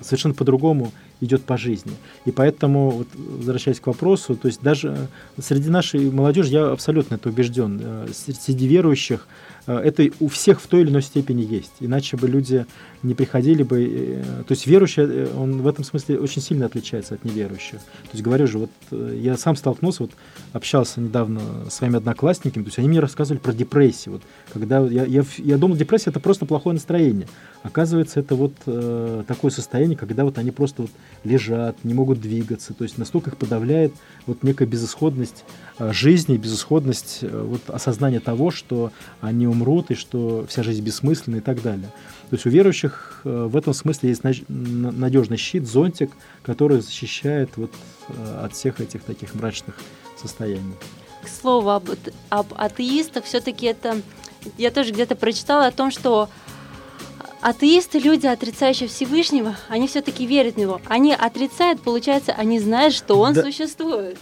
совершенно 0.00 0.34
по-другому 0.34 0.92
идет 1.24 1.42
по 1.42 1.56
жизни. 1.56 1.92
И 2.24 2.30
поэтому, 2.30 2.90
вот, 2.90 3.08
возвращаясь 3.14 3.80
к 3.80 3.86
вопросу, 3.86 4.36
то 4.36 4.48
есть 4.48 4.62
даже 4.62 5.08
среди 5.40 5.70
нашей 5.70 6.10
молодежи, 6.10 6.50
я 6.50 6.70
абсолютно 6.70 7.16
это 7.16 7.28
убежден, 7.28 7.80
э, 7.82 8.06
среди 8.12 8.66
верующих 8.66 9.26
Э, 9.26 9.53
это 9.72 10.08
у 10.20 10.28
всех 10.28 10.60
в 10.60 10.66
той 10.66 10.82
или 10.82 10.90
иной 10.90 11.02
степени 11.02 11.42
есть. 11.42 11.72
Иначе 11.80 12.16
бы 12.16 12.28
люди 12.28 12.66
не 13.02 13.14
приходили 13.14 13.62
бы... 13.62 13.84
Э, 13.84 14.42
то 14.46 14.52
есть 14.52 14.66
верующий, 14.66 15.02
э, 15.04 15.28
он 15.36 15.62
в 15.62 15.66
этом 15.66 15.84
смысле 15.84 16.18
очень 16.18 16.42
сильно 16.42 16.66
отличается 16.66 17.14
от 17.14 17.24
неверующих. 17.24 17.78
То 17.80 18.10
есть 18.12 18.22
говорю 18.22 18.46
же, 18.46 18.58
вот 18.58 18.70
я 18.90 19.36
сам 19.36 19.56
столкнулся, 19.56 20.04
вот 20.04 20.12
общался 20.52 21.00
недавно 21.00 21.40
с 21.68 21.74
своими 21.74 21.96
одноклассниками, 21.96 22.62
то 22.64 22.68
есть 22.68 22.78
они 22.78 22.88
мне 22.88 23.00
рассказывали 23.00 23.40
про 23.40 23.52
депрессию. 23.52 24.14
Вот, 24.14 24.22
когда 24.52 24.80
я, 24.86 25.04
я, 25.04 25.24
я 25.38 25.58
думал, 25.58 25.76
депрессия 25.76 26.10
это 26.10 26.20
просто 26.20 26.46
плохое 26.46 26.74
настроение. 26.74 27.28
Оказывается, 27.62 28.20
это 28.20 28.34
вот 28.34 28.52
э, 28.66 29.24
такое 29.26 29.50
состояние, 29.50 29.96
когда 29.96 30.24
вот 30.24 30.36
они 30.36 30.50
просто 30.50 30.82
вот 30.82 30.90
лежат, 31.24 31.82
не 31.82 31.94
могут 31.94 32.20
двигаться, 32.20 32.74
то 32.74 32.84
есть 32.84 32.98
настолько 32.98 33.30
их 33.30 33.38
подавляет 33.38 33.94
вот 34.26 34.42
некая 34.42 34.66
безысходность 34.66 35.44
э, 35.78 35.92
жизни, 35.92 36.36
безысходность 36.36 37.20
э, 37.22 37.42
вот 37.42 37.62
осознания 37.68 38.20
того, 38.20 38.50
что 38.50 38.92
они 39.22 39.46
умрут 39.54 39.90
и 39.90 39.94
что 39.94 40.44
вся 40.48 40.62
жизнь 40.62 40.82
бессмысленна 40.82 41.36
и 41.36 41.40
так 41.40 41.62
далее. 41.62 41.90
То 42.30 42.36
есть 42.36 42.46
у 42.46 42.50
верующих 42.50 43.22
э, 43.24 43.46
в 43.50 43.56
этом 43.56 43.72
смысле 43.72 44.10
есть 44.10 44.22
надежный 44.48 45.36
щит, 45.36 45.66
зонтик, 45.66 46.10
который 46.42 46.80
защищает 46.80 47.50
вот 47.56 47.70
э, 48.08 48.40
от 48.44 48.54
всех 48.54 48.80
этих 48.80 49.02
таких 49.02 49.34
мрачных 49.34 49.76
состояний. 50.20 50.74
К 51.22 51.28
слову 51.28 51.70
об, 51.70 51.88
об 52.28 52.46
атеистах, 52.56 53.24
все-таки 53.24 53.66
это 53.66 54.00
я 54.58 54.70
тоже 54.70 54.92
где-то 54.92 55.16
прочитала 55.16 55.66
о 55.66 55.70
том, 55.70 55.90
что 55.90 56.28
атеисты, 57.40 57.98
люди, 57.98 58.26
отрицающие 58.26 58.88
Всевышнего, 58.88 59.56
они 59.68 59.86
все-таки 59.86 60.26
верят 60.26 60.54
в 60.54 60.58
него. 60.58 60.80
Они 60.86 61.12
отрицают, 61.12 61.80
получается, 61.80 62.32
они 62.32 62.58
знают, 62.60 62.94
что 62.94 63.18
он 63.18 63.34
да. 63.34 63.42
существует. 63.42 64.18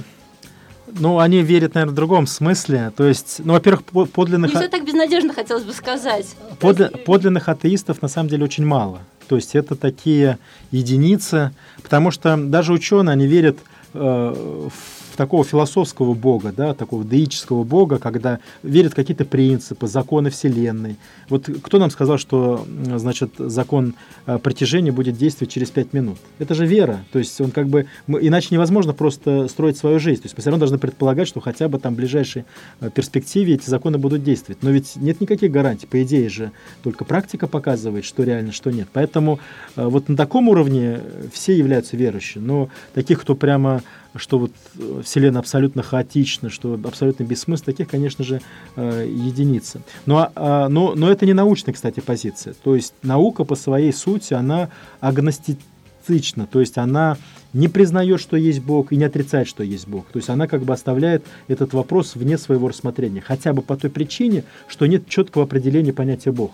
Ну, 0.99 1.19
они 1.19 1.43
верят, 1.43 1.75
наверное, 1.75 1.93
в 1.93 1.97
другом 1.97 2.27
смысле. 2.27 2.93
То 2.97 3.05
есть, 3.05 3.41
ну, 3.45 3.55
во-первых, 3.55 3.85
подлинных... 4.11 4.53
Не 4.53 4.57
все 4.57 4.69
так 4.69 4.85
безнадежно, 4.85 5.33
хотелось 5.33 5.65
бы 5.65 5.73
сказать. 5.73 6.27
Подли... 6.61 6.89
Подлинных 7.05 7.49
атеистов, 7.49 8.03
на 8.03 8.09
самом 8.09 8.29
деле, 8.29 8.45
очень 8.45 8.67
мало. 8.67 9.01
То 9.29 9.37
есть, 9.37 9.55
это 9.55 9.75
такие 9.75 10.39
единицы, 10.71 11.53
потому 11.83 12.11
что 12.11 12.37
даже 12.37 12.73
ученые, 12.73 13.13
они 13.15 13.27
верят 13.27 13.59
э, 13.95 13.99
в 13.99 15.02
в 15.13 15.17
такого 15.17 15.45
философского 15.45 16.15
бога, 16.15 16.55
да, 16.57 16.73
такого 16.73 17.05
деического 17.05 17.65
бога, 17.65 17.99
когда 17.99 18.41
верят 18.63 18.93
в 18.93 18.95
какие-то 18.97 19.27
принципы, 19.27 19.87
законы 19.87 20.31
Вселенной. 20.31 20.97
Вот 21.29 21.49
кто 21.63 21.79
нам 21.79 21.91
сказал, 21.91 22.17
что 22.17 22.67
значит, 22.97 23.33
закон 23.37 23.95
э, 24.27 24.39
притяжения 24.39 24.91
будет 24.91 25.19
действовать 25.19 25.53
через 25.53 25.71
пять 25.71 25.93
минут? 25.93 26.17
Это 26.39 26.55
же 26.55 26.67
вера. 26.67 27.05
То 27.13 27.19
есть 27.19 27.39
он 27.43 27.51
как 27.51 27.69
бы... 27.69 27.87
Иначе 28.09 28.49
невозможно 28.53 28.95
просто 28.95 29.49
строить 29.49 29.77
свою 29.77 29.99
жизнь. 29.99 30.23
То 30.23 30.27
есть 30.27 30.37
мы 30.37 30.41
все 30.41 30.51
равно 30.51 30.61
должны 30.61 30.79
предполагать, 30.79 31.29
что 31.29 31.41
хотя 31.41 31.69
бы 31.69 31.79
там 31.79 31.93
в 31.93 31.99
ближайшей 31.99 32.45
э, 32.81 32.89
перспективе 32.89 33.55
эти 33.55 33.69
законы 33.69 33.99
будут 33.99 34.25
действовать. 34.25 34.63
Но 34.63 34.71
ведь 34.71 34.97
нет 34.97 35.21
никаких 35.21 35.51
гарантий. 35.51 35.87
По 35.87 36.03
идее 36.03 36.31
же 36.31 36.53
только 36.83 37.05
практика 37.05 37.47
показывает, 37.47 38.07
что 38.07 38.23
реально, 38.23 38.53
что 38.53 38.71
нет. 38.71 38.89
Поэтому 38.91 39.41
э, 39.77 39.85
вот 39.85 40.09
на 40.09 40.17
таком 40.17 40.49
уровне 40.49 41.01
все 41.33 41.55
являются 41.55 41.99
верующими. 41.99 42.43
Но 42.43 42.71
таких, 42.95 43.21
кто 43.21 43.35
прямо 43.35 43.83
что 44.17 44.39
вот 44.39 44.53
э, 44.79 45.03
Вселенная 45.05 45.41
абсолютно 45.41 45.83
хаотична, 45.83 46.51
что 46.51 46.79
абсолютно 46.85 47.25
бессмысленно, 47.25 47.67
таких, 47.67 47.89
конечно 47.89 48.25
же, 48.25 48.41
э, 48.77 49.07
единицы. 49.09 49.83
Но, 50.07 50.31
а, 50.35 50.69
но, 50.69 50.95
но 50.95 51.11
это 51.11 51.27
не 51.27 51.33
научная, 51.33 51.73
кстати, 51.73 52.01
позиция. 52.01 52.55
То 52.63 52.75
есть 52.75 52.95
наука 53.03 53.45
по 53.45 53.55
своей 53.55 53.93
сути, 53.93 54.35
она 54.35 54.69
агностична, 55.01 56.47
то 56.47 56.61
есть 56.61 56.79
она 56.79 57.17
не 57.53 57.69
признает, 57.69 58.21
что 58.21 58.37
есть 58.37 58.61
Бог, 58.61 58.93
и 58.93 58.97
не 58.97 59.05
отрицает, 59.05 59.47
что 59.49 59.63
есть 59.63 59.87
Бог. 59.87 60.07
То 60.07 60.19
есть 60.19 60.29
она 60.29 60.47
как 60.47 60.63
бы 60.63 60.73
оставляет 60.73 61.25
этот 61.49 61.73
вопрос 61.73 62.15
вне 62.15 62.39
своего 62.39 62.69
рассмотрения, 62.69 63.21
хотя 63.21 63.53
бы 63.53 63.63
по 63.63 63.77
той 63.77 63.91
причине, 63.91 64.45
что 64.69 64.87
нет 64.87 65.09
четкого 65.09 65.45
определения 65.45 65.93
понятия 65.93 66.33
Бог. 66.33 66.53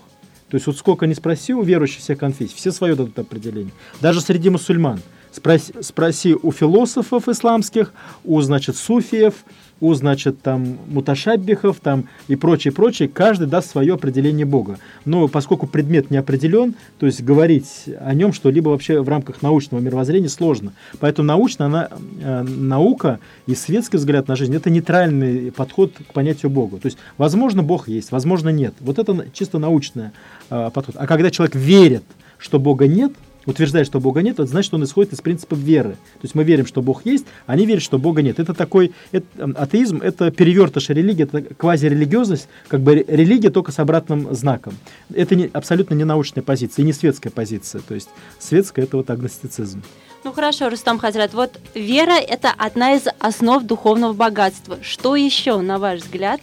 То 0.49 0.55
есть 0.55 0.65
вот 0.65 0.77
сколько 0.77 1.05
ни 1.05 1.13
спроси 1.13 1.53
у 1.53 1.61
верующих 1.61 1.99
всех 1.99 2.17
конфессий, 2.17 2.55
все 2.55 2.71
свое 2.71 2.95
дадут 2.95 3.19
определение. 3.19 3.71
Даже 4.01 4.21
среди 4.21 4.49
мусульман– 4.49 4.99
Спроси, 5.31 5.73
спроси 5.81 6.35
у 6.41 6.51
философов 6.51 7.27
исламских, 7.27 7.93
у, 8.23 8.41
значит, 8.41 8.75
суфиев, 8.75 9.35
у, 9.79 9.93
значит, 9.93 10.41
там, 10.41 10.77
муташаббихов 10.87 11.79
там, 11.79 12.05
и 12.27 12.35
прочее, 12.35 12.73
прочее, 12.73 13.07
каждый 13.07 13.47
даст 13.47 13.71
свое 13.71 13.93
определение 13.93 14.45
Бога. 14.45 14.79
Но 15.05 15.27
поскольку 15.27 15.67
предмет 15.67 16.09
не 16.11 16.17
определен, 16.17 16.75
то 16.97 17.05
есть 17.05 17.23
говорить 17.23 17.85
о 17.99 18.13
нем 18.13 18.33
что-либо 18.33 18.69
вообще 18.69 19.01
в 19.01 19.07
рамках 19.07 19.41
научного 19.41 19.81
мировоззрения 19.81 20.29
сложно. 20.29 20.73
Поэтому 20.99 21.27
научно 21.27 21.65
она, 21.67 21.89
э, 22.21 22.41
наука 22.41 23.19
и 23.45 23.55
светский 23.55 23.97
взгляд 23.97 24.27
на 24.27 24.35
жизнь– 24.35 24.55
это 24.55 24.69
нейтральный 24.69 25.51
подход 25.51 25.93
к 26.09 26.13
понятию 26.13 26.49
Бога. 26.49 26.77
То 26.77 26.87
есть, 26.87 26.97
возможно, 27.17 27.63
Бог 27.63 27.87
есть, 27.87 28.11
возможно, 28.11 28.49
нет. 28.49 28.73
Вот 28.79 28.99
это 28.99 29.25
чисто 29.31 29.59
научный 29.59 30.09
э, 30.49 30.71
подход. 30.73 30.95
А 30.97 31.07
когда 31.07 31.29
человек 31.29 31.55
верит, 31.55 32.03
что 32.39 32.59
Бога 32.59 32.87
нет– 32.87 33.13
утверждает, 33.49 33.87
что 33.87 33.99
Бога 33.99 34.21
нет, 34.21 34.39
это 34.39 34.45
значит, 34.45 34.67
что 34.67 34.77
он 34.77 34.83
исходит 34.83 35.13
из 35.13 35.21
принципа 35.21 35.55
веры. 35.55 35.91
То 35.91 36.23
есть 36.23 36.35
мы 36.35 36.43
верим, 36.43 36.65
что 36.65 36.81
Бог 36.81 37.05
есть, 37.05 37.25
а 37.47 37.53
они 37.53 37.65
верят, 37.65 37.83
что 37.83 37.97
Бога 37.97 38.21
нет. 38.21 38.39
Это 38.39 38.53
такой 38.53 38.93
это, 39.11 39.25
атеизм, 39.55 40.01
это 40.01 40.31
перевертыш 40.31 40.89
религии, 40.89 41.23
это 41.23 41.41
квазирелигиозность, 41.41 42.47
как 42.67 42.81
бы 42.81 43.05
религия 43.07 43.49
только 43.49 43.71
с 43.71 43.79
обратным 43.79 44.33
знаком. 44.33 44.73
Это 45.13 45.35
не, 45.35 45.49
абсолютно 45.51 45.95
не 45.95 46.03
научная 46.03 46.43
позиция 46.43 46.83
и 46.83 46.85
не 46.85 46.93
светская 46.93 47.31
позиция. 47.31 47.81
То 47.81 47.95
есть 47.95 48.09
светская 48.39 48.85
это 48.85 48.97
вот 48.97 49.09
агностицизм. 49.09 49.81
Ну 50.23 50.33
хорошо, 50.33 50.69
Рустам 50.69 50.99
Хазрат, 50.99 51.33
вот 51.33 51.59
вера– 51.73 52.17
это 52.19 52.53
одна 52.57 52.93
из 52.93 53.03
основ 53.19 53.63
духовного 53.63 54.13
богатства. 54.13 54.77
Что 54.81 55.15
еще, 55.15 55.59
на 55.61 55.79
ваш 55.79 56.01
взгляд, 56.01 56.41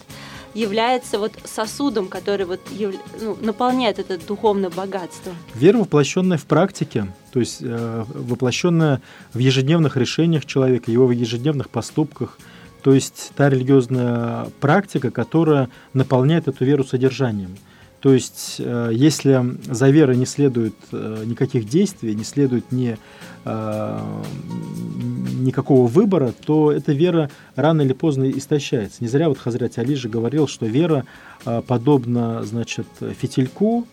является 0.56 1.18
вот 1.18 1.32
сосудом, 1.44 2.08
который 2.08 2.46
вот 2.46 2.60
ну, 3.20 3.36
наполняет 3.40 3.98
это 3.98 4.18
духовное 4.18 4.70
богатство. 4.70 5.32
Вера, 5.54 5.78
воплощенная 5.78 6.38
в 6.38 6.46
практике, 6.46 7.12
то 7.30 7.40
есть 7.40 7.58
э, 7.60 8.04
воплощенная 8.08 9.02
в 9.34 9.38
ежедневных 9.38 9.96
решениях 9.96 10.46
человека, 10.46 10.90
его 10.90 11.06
в 11.06 11.10
ежедневных 11.10 11.68
поступках, 11.68 12.38
то 12.82 12.94
есть 12.94 13.32
та 13.36 13.50
религиозная 13.50 14.46
практика, 14.60 15.10
которая 15.10 15.68
наполняет 15.92 16.48
эту 16.48 16.64
веру 16.64 16.84
содержанием. 16.84 17.56
То 18.06 18.14
есть, 18.14 18.58
э, 18.60 18.90
если 18.92 19.42
за 19.64 19.90
верой 19.90 20.16
не 20.16 20.26
следует 20.26 20.76
э, 20.92 21.24
никаких 21.26 21.68
действий, 21.68 22.14
не 22.14 22.22
следует 22.22 22.70
ни, 22.70 22.96
э, 23.44 24.00
никакого 25.40 25.88
выбора, 25.88 26.32
то 26.44 26.70
эта 26.70 26.92
вера 26.92 27.30
рано 27.56 27.82
или 27.82 27.94
поздно 27.94 28.30
истощается. 28.30 28.98
Не 29.00 29.08
зря 29.08 29.28
вот 29.28 29.38
Хазрат 29.38 29.76
Али 29.78 29.96
же 29.96 30.08
говорил, 30.08 30.46
что 30.46 30.66
вера 30.66 31.04
подобна, 31.66 32.44
значит, 32.44 32.86
фитильку 33.00 33.88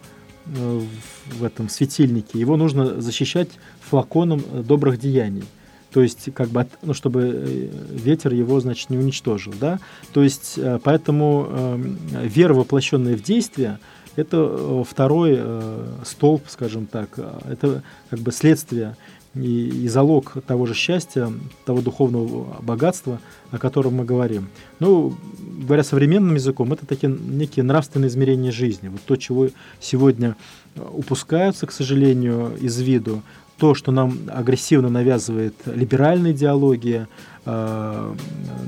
в 0.45 1.43
этом 1.43 1.67
светильнике. 1.67 2.37
Его 2.37 2.55
нужно 2.55 3.01
защищать 3.01 3.49
флаконом 3.81 4.43
добрых 4.63 4.99
деяний 4.99 5.45
то 5.93 6.01
есть 6.01 6.33
как 6.33 6.49
бы, 6.49 6.65
ну, 6.81 6.93
чтобы 6.93 7.69
ветер 7.91 8.33
его, 8.33 8.59
значит, 8.59 8.89
не 8.89 8.97
уничтожил, 8.97 9.53
да, 9.59 9.79
то 10.11 10.23
есть 10.23 10.59
поэтому 10.83 11.47
э, 11.47 11.83
вера, 12.23 12.55
воплощенная 12.55 13.15
в 13.15 13.21
действие, 13.21 13.77
это 14.15 14.37
э, 14.37 14.83
второй 14.87 15.35
э, 15.37 15.87
столб, 16.05 16.43
скажем 16.47 16.85
так, 16.85 17.17
это 17.49 17.83
как 18.09 18.19
бы 18.19 18.31
следствие 18.31 18.95
и, 19.35 19.67
и 19.83 19.87
залог 19.87 20.35
того 20.45 20.65
же 20.65 20.73
счастья, 20.73 21.31
того 21.65 21.81
духовного 21.81 22.61
богатства, 22.61 23.19
о 23.51 23.57
котором 23.57 23.95
мы 23.95 24.05
говорим. 24.05 24.49
Ну, 24.79 25.15
говоря 25.61 25.83
современным 25.83 26.35
языком, 26.35 26.73
это 26.73 26.85
такие 26.85 27.11
некие 27.11 27.63
нравственные 27.63 28.09
измерения 28.09 28.51
жизни. 28.51 28.89
Вот 28.89 29.01
то, 29.01 29.15
чего 29.15 29.49
сегодня 29.79 30.35
упускаются, 30.75 31.65
к 31.65 31.71
сожалению, 31.71 32.55
из 32.59 32.79
виду, 32.79 33.21
то, 33.57 33.75
что 33.75 33.91
нам 33.91 34.17
агрессивно 34.29 34.89
навязывает 34.89 35.55
либеральная 35.65 36.31
идеология, 36.31 37.07
э, 37.45 38.15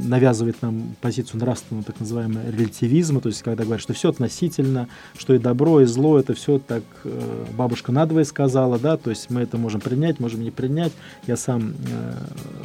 навязывает 0.04 0.62
нам 0.62 0.96
позицию 1.02 1.40
нравственного 1.40 1.86
так 1.86 2.00
называемого 2.00 2.50
релятивизма, 2.50 3.22
то 3.22 3.30
есть 3.30 3.42
когда 3.42 3.64
говорят, 3.64 3.82
что 3.82 3.94
все 3.94 4.10
относительно, 4.10 4.88
что 5.18 5.34
и 5.34 5.40
добро, 5.40 5.82
и 5.82 5.86
зло, 5.86 6.20
это 6.20 6.34
все 6.34 6.60
так 6.60 6.84
э, 7.04 7.46
бабушка 7.58 7.92
надвое 7.92 8.24
сказала, 8.24 8.80
да, 8.80 8.98
то 8.98 9.10
есть 9.10 9.30
мы 9.30 9.42
это 9.42 9.58
можем 9.58 9.82
принять, 9.82 10.20
можем 10.20 10.44
не 10.44 10.52
принять, 10.52 10.92
я 11.28 11.38
сам, 11.38 11.74
э, 11.90 12.14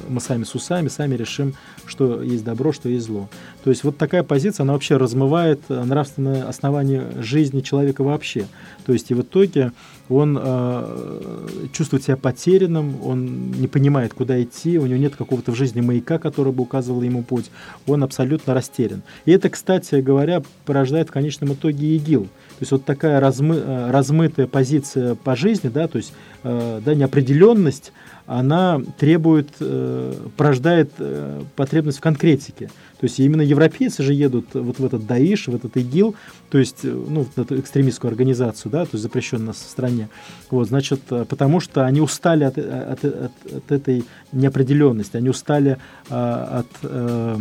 мы 0.08 0.20
сами 0.20 0.44
с 0.44 0.54
усами, 0.54 0.88
сами 0.88 1.14
решим, 1.14 1.54
что 1.86 2.22
есть 2.22 2.44
добро, 2.44 2.72
что 2.72 2.88
есть 2.88 3.06
зло. 3.06 3.28
То 3.64 3.70
есть 3.70 3.84
вот 3.84 3.96
такая 3.96 4.22
позиция, 4.22 4.64
она 4.64 4.72
вообще 4.72 4.96
размывает 4.96 5.60
нравственное 5.68 6.48
основание 6.48 7.06
жизни 7.20 7.60
человека 7.60 8.02
вообще. 8.02 8.46
То 8.84 8.92
есть 8.92 9.10
и 9.10 9.14
в 9.14 9.22
итоге 9.22 9.72
он 10.10 10.36
э, 10.40 11.48
чувствует 11.72 12.02
себя 12.02 12.16
потерянным, 12.16 12.96
он 13.02 13.52
не 13.52 13.68
понимает, 13.68 14.12
куда 14.12 14.42
идти, 14.42 14.78
у 14.78 14.86
него 14.86 14.98
нет 14.98 15.14
какого-то 15.14 15.52
в 15.52 15.54
жизни 15.54 15.80
маяка, 15.80 15.99
который 16.00 16.52
бы 16.52 16.62
указывал 16.62 17.02
ему 17.02 17.22
путь, 17.22 17.50
он 17.86 18.02
абсолютно 18.02 18.54
растерян. 18.54 19.02
И 19.24 19.32
это, 19.32 19.48
кстати 19.48 19.96
говоря, 19.96 20.42
порождает 20.64 21.08
в 21.08 21.12
конечном 21.12 21.54
итоге 21.54 21.96
ИГИЛ. 21.96 22.24
То 22.24 22.62
есть 22.62 22.72
вот 22.72 22.84
такая 22.84 23.20
размы, 23.20 23.56
э, 23.56 23.90
размытая 23.90 24.46
позиция 24.46 25.14
по 25.14 25.34
жизни, 25.34 25.68
да, 25.68 25.88
то 25.88 25.96
есть 25.96 26.12
э, 26.42 26.80
да, 26.84 26.94
неопределенность, 26.94 27.92
она 28.30 28.80
требует, 28.96 29.48
э, 29.58 30.14
порождает 30.36 30.92
э, 30.98 31.42
потребность 31.56 31.98
в 31.98 32.00
конкретике. 32.00 32.70
То 33.00 33.06
есть 33.06 33.18
именно 33.18 33.42
европейцы 33.42 34.04
же 34.04 34.14
едут 34.14 34.54
вот 34.54 34.78
в 34.78 34.84
этот 34.84 35.04
Даиш, 35.04 35.48
в 35.48 35.54
этот 35.56 35.76
ИГИЛ, 35.76 36.14
то 36.48 36.58
есть, 36.58 36.84
э, 36.84 36.92
ну, 36.92 37.24
в 37.24 37.36
эту 37.36 37.58
экстремистскую 37.58 38.08
организацию, 38.08 38.70
да, 38.70 38.84
то 38.84 38.90
есть 38.92 39.02
запрещенную 39.02 39.52
в 39.52 39.56
стране. 39.56 40.08
Вот, 40.48 40.68
значит, 40.68 41.00
э, 41.10 41.24
потому 41.28 41.58
что 41.58 41.84
они 41.84 42.00
устали 42.00 42.44
от, 42.44 42.56
от, 42.56 43.04
от, 43.04 43.32
от 43.52 43.72
этой 43.72 44.04
неопределенности, 44.30 45.16
они 45.16 45.28
устали 45.28 45.78
а, 46.08 46.60
от 46.60 46.68
а, 46.84 47.40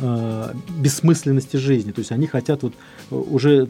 а, 0.00 0.54
бессмысленности 0.78 1.56
жизни. 1.56 1.92
То 1.92 2.00
есть 2.00 2.10
они 2.10 2.26
хотят 2.26 2.62
вот 2.62 2.74
уже 3.10 3.68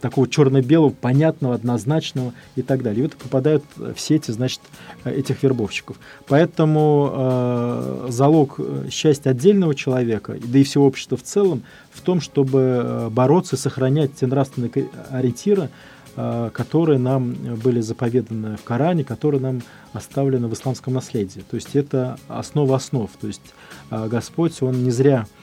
такого 0.00 0.28
черно-белого, 0.28 0.90
понятного, 0.90 1.54
однозначного 1.54 2.32
и 2.56 2.62
так 2.62 2.82
далее. 2.82 3.00
И 3.00 3.02
вот 3.02 3.16
попадают 3.16 3.64
в 3.76 3.98
сети, 3.98 4.30
значит, 4.30 4.60
этих 5.04 5.42
вербовщиков. 5.42 5.98
Поэтому 6.28 7.10
э, 7.12 8.06
залог 8.10 8.60
счастья 8.90 9.30
отдельного 9.30 9.74
человека, 9.74 10.36
да 10.42 10.58
и 10.58 10.64
всего 10.64 10.86
общества 10.86 11.16
в 11.16 11.22
целом, 11.22 11.62
в 11.90 12.00
том, 12.02 12.20
чтобы 12.20 13.08
бороться 13.10 13.56
и 13.56 13.58
сохранять 13.58 14.14
те 14.14 14.26
нравственные 14.26 14.70
ориентиры, 15.10 15.70
Э, 16.16 16.50
которые 16.52 16.98
нам 16.98 17.32
были 17.32 17.80
заповеданы 17.80 18.56
в 18.56 18.64
Коране, 18.64 19.04
которые 19.04 19.40
нам 19.40 19.62
оставлены 19.92 20.48
в 20.48 20.54
исламском 20.54 20.92
наследии. 20.94 21.42
То 21.48 21.54
есть 21.54 21.76
это 21.76 22.18
основа 22.26 22.76
основ. 22.76 23.08
То 23.20 23.28
есть 23.28 23.54
э, 23.90 24.08
Господь, 24.08 24.60
Он 24.60 24.82
не 24.82 24.90
зря 24.90 25.26
э, 25.26 25.39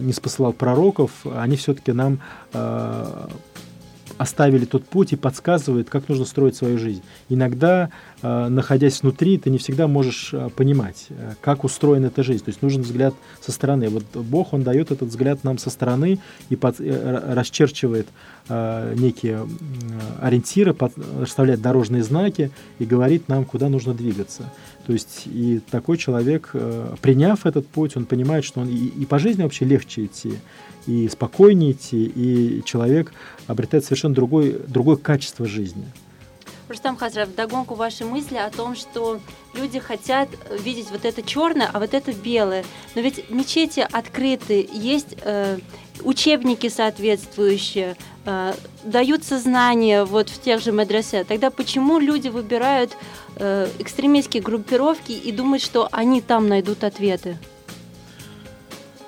не 0.00 0.12
спосылал 0.12 0.52
пророков, 0.52 1.10
они 1.24 1.56
все-таки 1.56 1.92
нам 1.92 2.20
оставили 4.18 4.64
тот 4.64 4.84
путь 4.84 5.12
и 5.12 5.16
подсказывают, 5.16 5.88
как 5.88 6.08
нужно 6.08 6.24
строить 6.24 6.56
свою 6.56 6.78
жизнь. 6.78 7.02
Иногда, 7.28 7.90
э, 8.22 8.48
находясь 8.48 9.02
внутри, 9.02 9.38
ты 9.38 9.50
не 9.50 9.58
всегда 9.58 9.86
можешь 9.88 10.30
э, 10.32 10.48
понимать, 10.54 11.06
э, 11.10 11.34
как 11.40 11.64
устроена 11.64 12.06
эта 12.06 12.22
жизнь. 12.22 12.44
То 12.44 12.50
есть 12.50 12.62
нужен 12.62 12.82
взгляд 12.82 13.14
со 13.40 13.52
стороны. 13.52 13.88
Вот 13.88 14.04
Бог, 14.14 14.52
Он 14.52 14.62
дает 14.62 14.90
этот 14.90 15.08
взгляд 15.08 15.44
нам 15.44 15.58
со 15.58 15.70
стороны 15.70 16.18
и 16.48 16.56
под, 16.56 16.76
расчерчивает 16.80 18.06
некие 18.48 19.46
ориентиры, 20.20 20.72
под, 20.72 20.92
расставляет 21.20 21.60
дорожные 21.60 22.04
знаки 22.04 22.50
и 22.78 22.84
говорит 22.84 23.28
нам, 23.28 23.44
куда 23.44 23.68
нужно 23.68 23.92
двигаться. 23.92 24.52
То 24.86 24.92
есть 24.92 25.22
и 25.26 25.60
такой 25.70 25.98
человек, 25.98 26.52
приняв 27.02 27.44
этот 27.44 27.66
путь, 27.66 27.96
он 27.96 28.06
понимает, 28.06 28.44
что 28.44 28.60
он 28.60 28.68
и, 28.68 28.86
и 28.86 29.04
по 29.04 29.18
жизни 29.18 29.42
вообще 29.42 29.64
легче 29.64 30.04
идти, 30.04 30.34
и 30.86 31.08
спокойнее 31.08 31.72
идти, 31.72 32.04
и 32.04 32.62
человек 32.64 33.12
обретает 33.48 33.84
совершенно 33.84 34.14
другой, 34.14 34.56
другое 34.68 34.96
качество 34.96 35.44
жизни. 35.44 35.84
Рустам 36.68 36.96
Хазров, 36.96 37.34
догонку 37.34 37.74
ваши 37.74 38.04
мысли 38.04 38.36
о 38.36 38.48
том, 38.50 38.76
что 38.76 39.20
люди 39.54 39.80
хотят 39.80 40.28
видеть 40.64 40.88
вот 40.90 41.04
это 41.04 41.22
черное, 41.22 41.68
а 41.72 41.80
вот 41.80 41.92
это 41.92 42.12
белое. 42.12 42.64
Но 42.94 43.00
ведь 43.00 43.28
мечети 43.30 43.86
открыты, 43.90 44.68
есть 44.72 45.16
э, 45.22 45.58
учебники 46.02 46.68
соответствующие, 46.68 47.96
э, 48.26 48.52
даются 48.84 49.38
знания 49.38 50.04
вот 50.04 50.28
в 50.28 50.40
тех 50.40 50.60
же 50.60 50.72
медресе. 50.72 51.24
Тогда 51.24 51.50
почему 51.50 51.98
люди 51.98 52.28
выбирают 52.28 52.96
э, 53.36 53.68
экстремистские 53.78 54.42
группировки 54.42 55.12
и 55.12 55.32
думают, 55.32 55.62
что 55.62 55.88
они 55.92 56.20
там 56.20 56.48
найдут 56.48 56.84
ответы? 56.84 57.38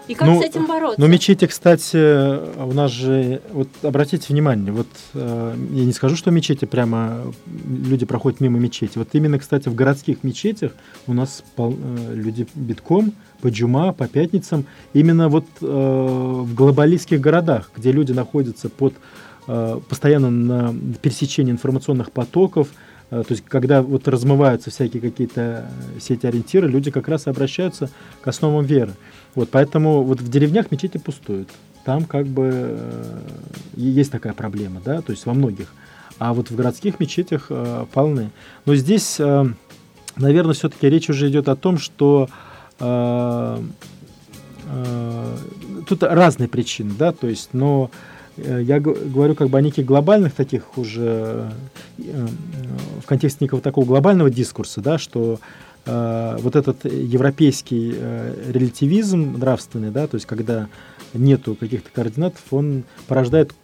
И 0.09 0.15
как 0.15 0.27
ну, 0.27 0.41
с 0.41 0.45
этим 0.45 0.67
бороться? 0.67 0.99
Ну, 0.99 1.07
мечети, 1.07 1.47
кстати, 1.47 2.59
у 2.63 2.73
нас 2.73 2.91
же, 2.91 3.43
вот 3.53 3.69
обратите 3.83 4.27
внимание, 4.33 4.73
вот 4.73 4.89
э, 5.13 5.55
я 5.71 5.85
не 5.85 5.93
скажу, 5.93 6.17
что 6.17 6.31
мечети 6.31 6.65
прямо 6.65 7.33
люди 7.47 8.07
проходят 8.07 8.41
мимо 8.41 8.59
мечети. 8.59 8.97
Вот 8.97 9.09
именно, 9.13 9.39
кстати, 9.39 9.69
в 9.69 9.75
городских 9.75 10.25
мечетях 10.25 10.73
у 11.07 11.13
нас 11.13 11.45
пол, 11.57 11.77
э, 11.79 12.15
люди 12.15 12.47
битком 12.55 13.13
по 13.43 13.49
джума, 13.49 13.93
по 13.93 14.09
пятницам. 14.09 14.65
Именно 14.95 15.29
вот 15.29 15.45
э, 15.61 15.67
в 15.67 16.55
глобалистских 16.55 17.21
городах, 17.21 17.71
где 17.77 17.93
люди 17.93 18.13
находятся 18.13 18.71
под 18.71 18.95
э, 19.47 19.81
постоянно 19.89 20.31
на 20.31 20.75
пересечении 21.03 21.53
информационных 21.53 22.13
потоков, 22.13 22.69
то 23.11 23.27
есть, 23.31 23.43
когда 23.47 23.83
вот 23.83 24.07
размываются 24.07 24.71
всякие 24.71 25.01
какие-то 25.01 25.71
сети 25.99 26.27
ориентиры, 26.27 26.69
люди 26.69 26.91
как 26.91 27.09
раз 27.09 27.27
и 27.27 27.31
обращаются 27.31 27.91
к 28.21 28.29
основам 28.29 28.65
веры. 28.65 28.95
Вот, 29.35 29.49
поэтому 29.51 30.03
вот 30.03 30.21
в 30.21 30.29
деревнях 30.29 30.71
мечети 30.71 30.99
пустуют. 30.99 31.49
Там 31.85 32.05
как 32.05 32.27
бы 32.27 32.51
э, 32.53 33.21
есть 33.75 34.13
такая 34.13 34.35
проблема, 34.35 34.83
да, 34.85 35.01
то 35.01 35.13
есть 35.13 35.25
во 35.25 35.33
многих. 35.33 35.73
А 36.19 36.35
вот 36.35 36.51
в 36.51 36.57
городских 36.57 37.01
мечетях 37.01 37.47
э, 37.49 37.87
полны. 37.93 38.31
Но 38.67 38.75
здесь, 38.75 39.19
э, 39.19 39.45
наверное, 40.17 40.53
все-таки 40.53 40.91
речь 40.91 41.09
уже 41.09 41.31
идет 41.31 41.49
о 41.49 41.57
том, 41.57 41.79
что 41.79 42.29
э, 42.79 43.63
э, 44.71 45.37
тут 45.89 46.03
разные 46.03 46.49
причины, 46.49 46.93
да, 46.99 47.13
то 47.13 47.27
есть, 47.27 47.51
но 47.55 47.91
э, 47.91 48.18
я 48.39 48.81
говорю 48.81 49.35
как 49.35 49.49
бы 49.49 49.59
о 49.59 49.61
неких 49.61 49.85
глобальных 49.85 50.35
таких 50.35 50.79
уже, 50.79 51.51
э, 51.99 52.27
в 53.03 53.07
контексте 53.07 53.45
некого 53.45 53.61
такого 53.61 53.85
глобального 53.85 54.31
дискурса, 54.31 54.81
да, 54.81 54.99
что 54.99 55.41
Э, 55.89 56.37
вот 56.41 56.55
этот 56.55 56.85
европейский 56.85 57.95
э, 57.97 58.35
релятивизм 58.53 59.39
нравственный, 59.39 59.91
да, 59.91 60.07
то 60.07 60.17
есть 60.17 60.27
когда 60.27 60.69
нету 61.15 61.55
каких-то 61.55 61.89
координатов, 61.91 62.43
он 62.51 62.85
порождает 63.07 63.55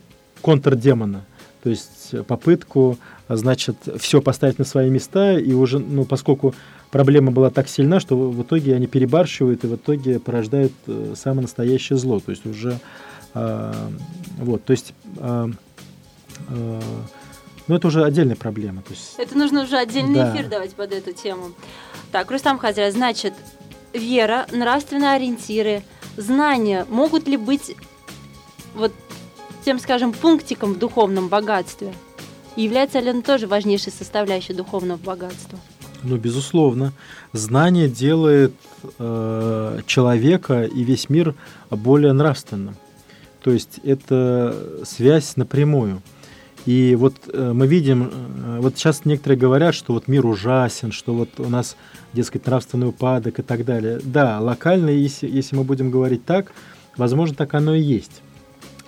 контрдемона, 0.40 1.26
то 1.62 1.68
есть 1.68 2.14
попытку, 2.26 2.96
значит, 3.28 3.76
все 3.98 4.22
поставить 4.22 4.58
на 4.58 4.64
свои 4.64 4.88
места, 4.88 5.38
и 5.38 5.52
уже, 5.52 5.78
ну, 5.78 6.06
поскольку 6.06 6.54
проблема 6.90 7.30
была 7.30 7.50
так 7.50 7.68
сильна, 7.68 8.00
что 8.00 8.16
в 8.16 8.42
итоге 8.42 8.74
они 8.74 8.86
перебарщивают 8.86 9.62
и 9.64 9.66
в 9.66 9.74
итоге 9.74 10.18
порождают 10.18 10.72
э, 10.86 11.12
самое 11.16 11.42
настоящее 11.42 11.98
зло, 11.98 12.20
то 12.20 12.30
есть 12.30 12.46
уже, 12.46 12.70
э, 12.70 12.76
вот, 13.34 14.64
то 14.64 14.70
есть 14.70 14.94
э, 15.18 15.48
э, 16.48 16.80
ну, 17.66 17.74
это 17.74 17.88
уже 17.88 18.04
отдельная 18.04 18.36
проблема. 18.36 18.82
То 18.82 18.90
есть... 18.90 19.14
Это 19.18 19.36
нужно 19.36 19.62
уже 19.62 19.76
отдельный 19.76 20.14
да. 20.14 20.32
эфир 20.32 20.48
давать 20.48 20.74
под 20.74 20.92
эту 20.92 21.12
тему. 21.12 21.52
Так, 22.12 22.30
Рустам 22.30 22.58
Хазя, 22.58 22.90
значит, 22.90 23.32
вера, 23.92 24.46
нравственные 24.52 25.10
ориентиры, 25.10 25.82
знания 26.16 26.86
могут 26.90 27.26
ли 27.26 27.36
быть 27.36 27.74
вот 28.74 28.92
тем, 29.64 29.78
скажем, 29.78 30.12
пунктиком 30.12 30.74
в 30.74 30.78
духовном 30.78 31.28
богатстве? 31.28 31.94
И 32.56 32.62
является 32.62 33.00
ли 33.00 33.10
он 33.10 33.22
тоже 33.22 33.46
важнейшей 33.46 33.92
составляющей 33.92 34.52
духовного 34.52 34.98
богатства? 34.98 35.58
Ну, 36.02 36.18
безусловно. 36.18 36.92
Знание 37.32 37.88
делает 37.88 38.52
э, 38.98 39.80
человека 39.86 40.64
и 40.64 40.84
весь 40.84 41.08
мир 41.08 41.34
более 41.70 42.12
нравственным. 42.12 42.76
То 43.44 43.50
есть 43.50 43.78
это 43.84 44.56
связь 44.84 45.36
напрямую. 45.36 46.00
И 46.64 46.96
вот 46.98 47.14
э, 47.30 47.52
мы 47.52 47.66
видим, 47.66 48.10
э, 48.10 48.58
вот 48.62 48.78
сейчас 48.78 49.04
некоторые 49.04 49.38
говорят, 49.38 49.74
что 49.74 49.92
вот 49.92 50.08
мир 50.08 50.24
ужасен, 50.24 50.92
что 50.92 51.12
вот 51.12 51.28
у 51.36 51.50
нас, 51.50 51.76
дескать, 52.14 52.46
нравственный 52.46 52.88
упадок 52.88 53.38
и 53.38 53.42
так 53.42 53.66
далее. 53.66 54.00
Да, 54.02 54.40
локально, 54.40 54.88
если, 54.88 55.28
если 55.28 55.56
мы 55.56 55.64
будем 55.64 55.90
говорить 55.90 56.24
так, 56.24 56.52
возможно, 56.96 57.36
так 57.36 57.52
оно 57.52 57.74
и 57.74 57.82
есть. 57.82 58.22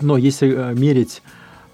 Но 0.00 0.16
если 0.16 0.50
э, 0.50 0.74
мерить 0.74 1.20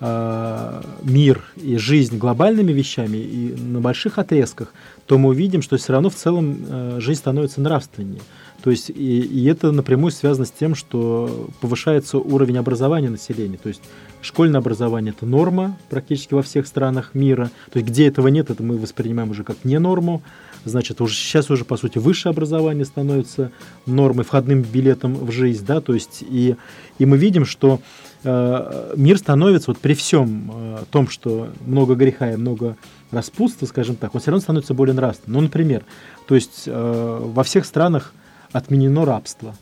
э, 0.00 0.82
мир 1.04 1.44
и 1.54 1.76
жизнь 1.76 2.18
глобальными 2.18 2.72
вещами 2.72 3.18
и 3.18 3.54
на 3.54 3.80
больших 3.80 4.18
отрезках, 4.18 4.74
то 5.06 5.18
мы 5.18 5.28
увидим, 5.28 5.62
что 5.62 5.76
все 5.76 5.92
равно 5.92 6.10
в 6.10 6.16
целом 6.16 6.56
э, 6.68 6.96
жизнь 6.98 7.20
становится 7.20 7.60
нравственнее. 7.60 8.22
То 8.62 8.70
есть 8.70 8.90
и, 8.90 9.20
и 9.20 9.44
это 9.46 9.72
напрямую 9.72 10.12
связано 10.12 10.46
с 10.46 10.50
тем, 10.50 10.74
что 10.74 11.48
повышается 11.60 12.18
уровень 12.18 12.58
образования 12.58 13.10
населения. 13.10 13.58
То 13.58 13.68
есть 13.68 13.82
школьное 14.20 14.60
образование– 14.60 15.12
это 15.16 15.26
норма 15.26 15.76
практически 15.90 16.34
во 16.34 16.42
всех 16.42 16.66
странах 16.66 17.10
мира. 17.14 17.50
То 17.72 17.78
есть 17.78 17.90
где 17.90 18.06
этого 18.06 18.28
нет, 18.28 18.50
это 18.50 18.62
мы 18.62 18.78
воспринимаем 18.78 19.30
уже 19.30 19.42
как 19.42 19.64
не 19.64 19.78
норму. 19.78 20.22
Значит, 20.64 21.00
уже 21.00 21.14
сейчас 21.14 21.50
уже, 21.50 21.64
по 21.64 21.76
сути, 21.76 21.98
высшее 21.98 22.30
образование 22.30 22.84
становится 22.84 23.50
нормой, 23.84 24.24
входным 24.24 24.62
билетом 24.62 25.14
в 25.14 25.32
жизнь. 25.32 25.66
Да? 25.66 25.80
То 25.80 25.92
есть 25.92 26.22
и, 26.22 26.54
и 26.98 27.04
мы 27.04 27.18
видим, 27.18 27.44
что 27.44 27.80
э, 28.22 28.92
мир 28.96 29.18
становится 29.18 29.72
вот 29.72 29.78
при 29.78 29.94
всем 29.94 30.52
э, 30.54 30.78
том, 30.92 31.08
что 31.08 31.48
много 31.66 31.96
греха 31.96 32.32
и 32.32 32.36
много 32.36 32.76
распутства, 33.10 33.66
скажем 33.66 33.96
так, 33.96 34.14
он 34.14 34.20
все 34.20 34.30
равно 34.30 34.40
становится 34.40 34.72
более 34.72 34.94
нравственным. 34.94 35.40
Ну, 35.40 35.40
например, 35.46 35.82
то 36.28 36.36
есть 36.36 36.62
э, 36.66 37.20
во 37.24 37.42
всех 37.42 37.66
странах 37.66 38.14
отменено 38.52 39.04
рабство. 39.04 39.54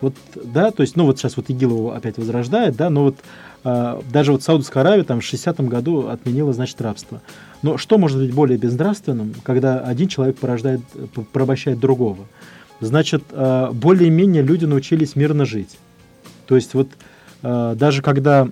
Вот, 0.00 0.14
да, 0.34 0.70
то 0.70 0.82
есть, 0.82 0.96
ну 0.96 1.04
вот 1.04 1.18
сейчас 1.18 1.36
вот 1.36 1.50
ИГИЛ 1.50 1.70
его 1.70 1.94
опять 1.94 2.16
возрождает, 2.16 2.74
да, 2.74 2.88
но 2.88 3.04
вот 3.04 3.16
э, 3.64 4.00
даже 4.10 4.32
вот 4.32 4.42
Саудовская 4.42 4.82
Аравия 4.82 5.04
там 5.04 5.20
в 5.20 5.24
60-м 5.24 5.66
году 5.66 6.08
отменила, 6.08 6.52
значит, 6.52 6.80
рабство. 6.80 7.20
Но 7.62 7.76
что 7.76 7.98
может 7.98 8.18
быть 8.18 8.32
более 8.32 8.56
безнравственным, 8.56 9.34
когда 9.42 9.80
один 9.80 10.08
человек 10.08 10.38
порождает, 10.38 10.80
порабощает 11.32 11.78
другого? 11.78 12.26
Значит, 12.80 13.24
э, 13.30 13.70
более-менее 13.72 14.42
люди 14.42 14.64
научились 14.64 15.16
мирно 15.16 15.44
жить. 15.44 15.78
То 16.46 16.56
есть 16.56 16.72
вот 16.74 16.88
э, 17.42 17.74
даже 17.78 18.00
когда... 18.00 18.48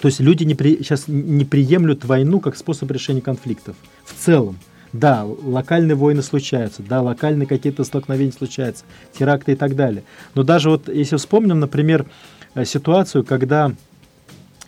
То 0.00 0.08
есть 0.08 0.20
люди 0.20 0.44
не 0.44 0.54
при, 0.54 0.78
сейчас 0.78 1.04
не 1.06 1.44
приемлют 1.44 2.04
войну 2.04 2.40
как 2.40 2.56
способ 2.56 2.90
решения 2.90 3.22
конфликтов 3.22 3.76
в 4.04 4.12
целом. 4.14 4.58
Да, 4.96 5.24
локальные 5.24 5.94
войны 5.94 6.22
случаются, 6.22 6.82
да, 6.82 7.02
локальные 7.02 7.46
какие-то 7.46 7.84
столкновения 7.84 8.32
случаются, 8.32 8.84
теракты 9.12 9.52
и 9.52 9.54
так 9.54 9.76
далее. 9.76 10.04
Но 10.34 10.42
даже 10.42 10.70
вот 10.70 10.88
если 10.88 11.16
вспомним, 11.16 11.60
например, 11.60 12.06
э, 12.54 12.64
ситуацию, 12.64 13.22
когда, 13.22 13.72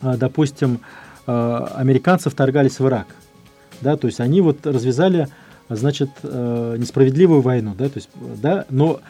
э, 0.02 0.16
допустим, 0.18 0.80
э, 1.26 1.66
американцы 1.74 2.28
вторгались 2.28 2.78
в 2.78 2.86
Ирак, 2.86 3.06
да, 3.80 3.96
то 3.96 4.06
есть 4.06 4.20
они 4.20 4.40
вот 4.42 4.66
развязали, 4.66 5.28
значит, 5.68 6.10
несправедливую 6.22 7.42
войну, 7.42 7.74
да, 7.78 7.88
то 7.88 7.96
есть, 7.96 8.08
да, 8.42 8.64
но 8.70 9.00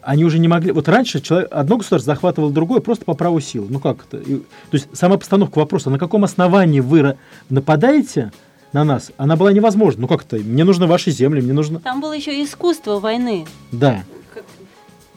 они 0.00 0.24
уже 0.24 0.38
не 0.38 0.48
могли. 0.48 0.72
Вот 0.72 0.88
раньше 0.88 1.20
человек, 1.20 1.48
одно 1.52 1.76
государство 1.76 2.14
захватывало 2.14 2.52
другое 2.52 2.80
просто 2.80 3.04
по 3.04 3.14
праву 3.14 3.40
силы. 3.40 3.68
Ну 3.70 3.78
как 3.78 3.98
это? 4.06 4.16
И, 4.18 4.38
то 4.38 4.44
есть 4.72 4.88
сама 4.94 5.16
постановка 5.16 5.58
вопроса, 5.58 5.90
на 5.90 5.98
каком 5.98 6.24
основании 6.24 6.80
вы 6.80 7.16
нападаете 7.48 8.32
на 8.72 8.84
нас, 8.84 9.12
она 9.16 9.36
была 9.36 9.52
невозможна. 9.52 10.02
Ну 10.02 10.08
как 10.08 10.24
это? 10.24 10.36
Мне 10.36 10.64
нужны 10.64 10.86
ваши 10.86 11.10
земли, 11.10 11.40
мне 11.40 11.52
нужно... 11.52 11.80
Там 11.80 12.00
было 12.00 12.12
еще 12.12 12.42
искусство 12.42 12.98
войны. 13.00 13.46
Да. 13.70 14.04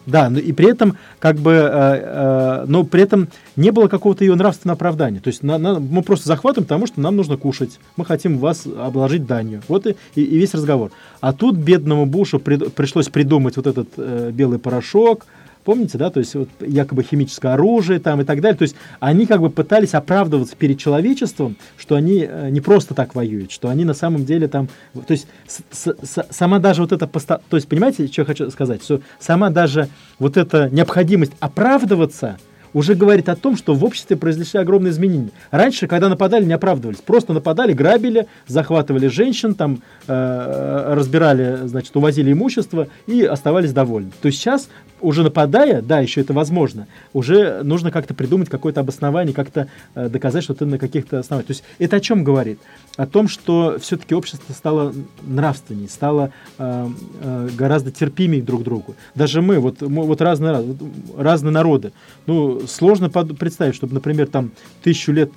Да, 0.05 0.29
но 0.29 0.39
и 0.39 0.51
при 0.51 0.69
этом, 0.69 0.97
как 1.19 1.37
бы, 1.37 1.51
э, 1.51 1.61
э, 1.63 2.65
но 2.67 2.83
при 2.83 3.01
этом 3.01 3.27
не 3.55 3.71
было 3.71 3.87
какого-то 3.87 4.23
ее 4.23 4.35
нравственного 4.35 4.75
оправдания. 4.75 5.19
То 5.19 5.29
есть 5.29 5.41
на, 5.41 5.57
на, 5.57 5.79
мы 5.79 6.03
просто 6.03 6.27
захватываем, 6.27 6.65
потому 6.65 6.85
что 6.85 7.01
нам 7.01 7.15
нужно 7.15 7.37
кушать. 7.37 7.79
Мы 7.97 8.05
хотим 8.05 8.37
вас 8.37 8.67
обложить 8.67 9.25
данью. 9.25 9.63
Вот 9.67 9.87
и, 9.87 9.95
и, 10.13 10.21
и 10.21 10.37
весь 10.37 10.53
разговор. 10.53 10.91
А 11.21 11.33
тут 11.33 11.55
бедному 11.55 12.05
Бушу 12.05 12.39
при, 12.39 12.57
пришлось 12.57 13.09
придумать 13.09 13.57
вот 13.57 13.65
этот 13.65 13.89
э, 13.97 14.29
белый 14.31 14.59
порошок, 14.59 15.25
Помните, 15.65 15.97
да, 15.97 16.11
то 16.11 16.19
есть 16.19 16.35
вот 16.35 16.47
якобы 16.61 17.01
химическое 17.01 17.53
оружие 17.53 17.99
там 17.99 18.21
и 18.21 18.23
так 18.23 18.39
далее. 18.39 18.55
То 18.55 18.61
есть 18.61 18.75
они 18.99 19.25
как 19.25 19.41
бы 19.41 19.49
пытались 19.49 19.95
оправдываться 19.95 20.55
перед 20.55 20.77
человечеством, 20.77 21.57
что 21.75 21.95
они 21.95 22.23
э, 22.29 22.49
не 22.51 22.61
просто 22.61 22.93
так 22.93 23.15
воюют, 23.15 23.51
что 23.51 23.69
они 23.69 23.83
на 23.83 23.95
самом 23.95 24.25
деле 24.25 24.47
там, 24.47 24.69
то 24.93 25.11
есть 25.11 25.27
с, 25.47 25.63
с, 25.71 26.27
сама 26.29 26.59
даже 26.59 26.83
вот 26.83 26.91
эта, 26.91 27.07
поста... 27.07 27.41
то 27.49 27.57
есть 27.57 27.67
понимаете, 27.67 28.05
что 28.07 28.21
я 28.21 28.25
хочу 28.25 28.51
сказать, 28.51 28.83
что 28.83 29.01
сама 29.19 29.49
даже 29.49 29.89
вот 30.19 30.37
эта 30.37 30.69
необходимость 30.69 31.33
оправдываться– 31.39 32.37
уже 32.75 32.93
говорит 32.93 33.29
о 33.29 33.37
том, 33.37 33.55
что 33.55 33.73
в 33.73 33.85
обществе 33.85 34.17
произошли 34.17 34.59
огромные 34.59 34.91
изменения. 34.91 35.31
Раньше, 35.49 35.87
когда 35.87 36.09
нападали, 36.09 36.43
не 36.43 36.51
оправдывались. 36.51 36.99
Просто 36.99 37.31
нападали, 37.31 37.71
грабили, 37.71 38.27
захватывали 38.47 39.07
женщин, 39.07 39.55
там, 39.55 39.81
э, 40.07 40.93
разбирали, 40.93 41.65
значит, 41.67 41.95
увозили 41.95 42.33
имущество 42.33 42.89
и 43.07 43.23
оставались 43.23 43.71
довольны. 43.71 44.11
То 44.21 44.27
есть 44.27 44.39
сейчас, 44.39 44.67
уже 45.01 45.23
нападая, 45.23 45.81
да, 45.81 45.99
еще 45.99 46.21
это 46.21 46.33
возможно, 46.33 46.87
уже 47.13 47.63
нужно 47.63 47.91
как-то 47.91 48.13
придумать 48.13 48.49
какое-то 48.49 48.81
обоснование, 48.81 49.33
как-то 49.33 49.67
э, 49.93 50.09
доказать, 50.09 50.43
что 50.43 50.53
ты 50.53 50.65
на 50.65 50.77
каких-то 50.77 51.19
основаниях. 51.19 51.47
То 51.47 51.51
есть 51.51 51.63
это 51.79 51.97
о 51.97 51.99
чем 51.99 52.23
говорит? 52.23 52.59
О 52.97 53.05
том, 53.05 53.27
что 53.27 53.77
все-таки 53.79 54.15
общество 54.15 54.53
стало 54.53 54.93
нравственнее, 55.21 55.89
стало 55.89 56.31
э, 56.57 56.89
э, 57.21 57.49
гораздо 57.57 57.91
терпимее 57.91 58.41
друг 58.41 58.61
к 58.61 58.63
другу. 58.63 58.95
Даже 59.15 59.41
мы, 59.41 59.59
вот, 59.59 59.81
мы, 59.81 60.03
вот 60.03 60.21
разные, 60.21 60.75
разные 61.17 61.51
народы, 61.51 61.91
ну, 62.25 62.61
сложно 62.67 63.09
под, 63.09 63.37
представить, 63.37 63.75
чтобы, 63.75 63.93
например, 63.93 64.27
там 64.27 64.51
тысячу 64.81 65.11
лет 65.11 65.31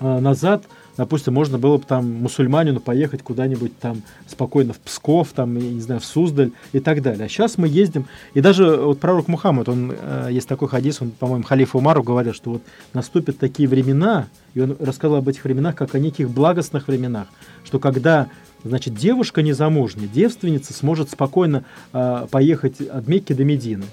э, 0.00 0.18
назад, 0.20 0.64
допустим, 0.98 1.32
можно 1.32 1.56
было 1.56 1.78
бы 1.78 1.84
там 1.84 2.12
мусульманину 2.22 2.80
поехать 2.80 3.22
куда-нибудь 3.22 3.78
там 3.78 4.02
спокойно 4.26 4.74
в 4.74 4.78
Псков, 4.78 5.28
там, 5.32 5.56
я 5.56 5.70
не 5.70 5.80
знаю, 5.80 6.00
в 6.00 6.04
Суздаль 6.04 6.50
и 6.72 6.80
так 6.80 7.00
далее. 7.00 7.24
А 7.24 7.28
сейчас 7.28 7.56
мы 7.56 7.68
ездим, 7.68 8.04
и 8.34 8.40
даже 8.40 8.76
вот 8.76 9.00
пророк 9.00 9.28
Мухаммад, 9.28 9.68
он, 9.68 9.94
э, 9.96 10.28
есть 10.30 10.48
такой 10.48 10.68
хадис, 10.68 11.00
он, 11.00 11.12
по-моему, 11.12 11.44
халифу 11.44 11.78
Умару 11.78 12.02
говорил, 12.02 12.34
что 12.34 12.50
вот 12.50 12.62
наступят 12.92 13.38
такие 13.38 13.68
времена, 13.68 14.26
и 14.54 14.60
он 14.60 14.76
рассказал 14.78 15.18
об 15.18 15.28
этих 15.28 15.44
временах, 15.44 15.76
как 15.76 15.94
о 15.94 16.00
неких 16.00 16.28
благостных 16.28 16.88
временах, 16.88 17.28
что 17.64 17.78
когда 17.78 18.28
значит, 18.64 18.94
девушка 18.94 19.40
незамужняя, 19.42 20.08
девственница 20.08 20.72
сможет 20.74 21.10
спокойно 21.10 21.64
э, 21.92 22.26
поехать 22.28 22.80
от 22.80 23.06
Мекки 23.06 23.32
до 23.32 23.44
Медины. 23.44 23.84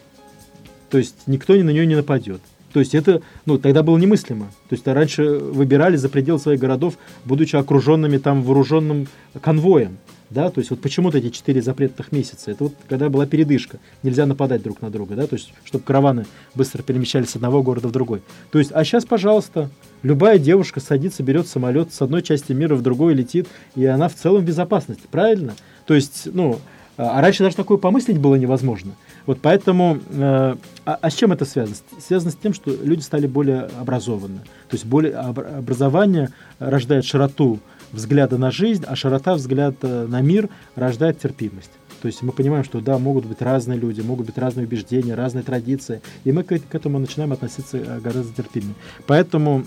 То 0.90 0.98
есть 0.98 1.16
никто 1.28 1.54
на 1.54 1.70
нее 1.70 1.86
не 1.86 1.96
нападет. 1.96 2.42
То 2.76 2.82
есть 2.82 2.94
это, 2.94 3.22
ну, 3.46 3.58
тогда 3.58 3.84
было 3.84 3.98
немыслимо. 3.98 4.48
То 4.68 4.76
есть 4.76 4.86
раньше 4.86 5.24
выбирали 5.24 5.96
за 5.96 6.10
пределы 6.10 6.40
своих 6.40 6.60
городов, 6.60 6.98
будучи 7.24 7.56
окруженными 7.56 8.18
там 8.18 8.44
вооруженным 8.44 9.08
конвоем. 9.40 9.98
Да, 10.30 10.50
то 10.50 10.60
есть 10.60 10.72
вот 10.72 10.82
почему-то 10.82 11.20
эти 11.20 11.30
четыре 11.30 11.62
запретных 11.62 12.12
месяца, 12.12 12.52
это 12.52 12.66
вот 12.66 12.74
когда 12.90 13.10
была 13.10 13.28
передышка, 13.28 13.78
нельзя 14.04 14.26
нападать 14.26 14.62
друг 14.62 14.82
на 14.82 14.90
друга, 14.90 15.16
да, 15.16 15.26
то 15.28 15.36
есть 15.36 15.54
чтобы 15.64 15.86
караваны 15.86 16.26
быстро 16.54 16.82
перемещались 16.82 17.30
с 17.30 17.36
одного 17.38 17.64
города 17.64 17.88
в 17.88 17.92
другой. 17.92 18.22
То 18.52 18.60
есть, 18.60 18.72
а 18.74 18.84
сейчас, 18.84 19.06
пожалуйста, 19.06 19.70
любая 20.02 20.38
девушка 20.38 20.82
садится, 20.82 21.24
берет 21.24 21.48
самолет 21.48 21.94
с 21.94 22.02
одной 22.02 22.24
части 22.24 22.52
мира 22.52 22.76
в 22.76 22.82
другой 22.82 23.14
летит, 23.14 23.48
и 23.76 23.86
она 23.86 24.10
в 24.10 24.16
целом 24.16 24.42
в 24.42 24.46
безопасности, 24.46 25.08
правильно? 25.10 25.54
То 25.86 25.94
есть, 25.94 26.24
ну, 26.26 26.60
а 26.98 27.22
раньше 27.22 27.44
даже 27.44 27.56
такое 27.56 27.78
помыслить 27.78 28.18
было 28.18 28.36
невозможно. 28.36 28.94
Вот 29.26 29.40
поэтому, 29.42 30.00
э, 30.10 30.56
а, 30.86 31.00
а 31.02 31.10
с 31.10 31.14
чем 31.14 31.32
это 31.32 31.46
связано? 31.46 31.78
Связано 32.00 32.32
с 32.32 32.36
тем, 32.36 32.54
что 32.54 32.72
люди 32.72 33.02
стали 33.02 33.28
более 33.28 33.70
образованы. 33.80 34.40
То 34.70 34.76
есть 34.76 34.86
более, 34.86 35.14
образование 35.14 36.30
рождает 36.60 37.06
широту 37.06 37.60
взгляда 37.92 38.38
на 38.38 38.52
жизнь, 38.52 38.84
а 38.88 38.96
широта 38.96 39.36
взгляда 39.36 40.08
на 40.08 40.22
мир 40.22 40.50
рождает 40.76 41.20
терпимость. 41.20 41.72
То 42.02 42.08
есть 42.08 42.22
мы 42.22 42.34
понимаем, 42.34 42.64
что 42.64 42.82
да, 42.82 43.00
могут 43.00 43.26
быть 43.26 43.42
разные 43.42 43.80
люди, 43.80 44.02
могут 44.02 44.28
быть 44.28 44.38
разные 44.38 44.68
убеждения, 44.68 45.16
разные 45.16 45.44
традиции, 45.44 46.02
и 46.24 46.32
мы 46.32 46.44
к, 46.44 46.60
к 46.60 46.76
этому 46.76 47.00
начинаем 47.00 47.34
относиться 47.34 47.78
э, 47.78 48.00
гораздо 48.00 48.34
терпимее. 48.34 48.76
Поэтому 49.08 49.66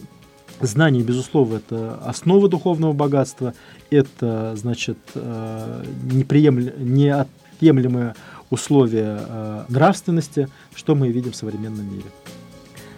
Знание, 0.60 1.04
безусловно, 1.04 1.56
это 1.56 2.00
основа 2.04 2.48
духовного 2.48 2.92
богатства, 2.92 3.54
это, 3.90 4.56
значит, 4.56 4.98
э, 5.14 5.84
неотъемлемое 6.02 8.16
условия 8.50 9.18
э, 9.20 9.64
нравственности, 9.68 10.48
что 10.74 10.94
мы 10.94 11.08
видим 11.08 11.32
в 11.32 11.36
современном 11.36 11.90
мире. 11.92 12.06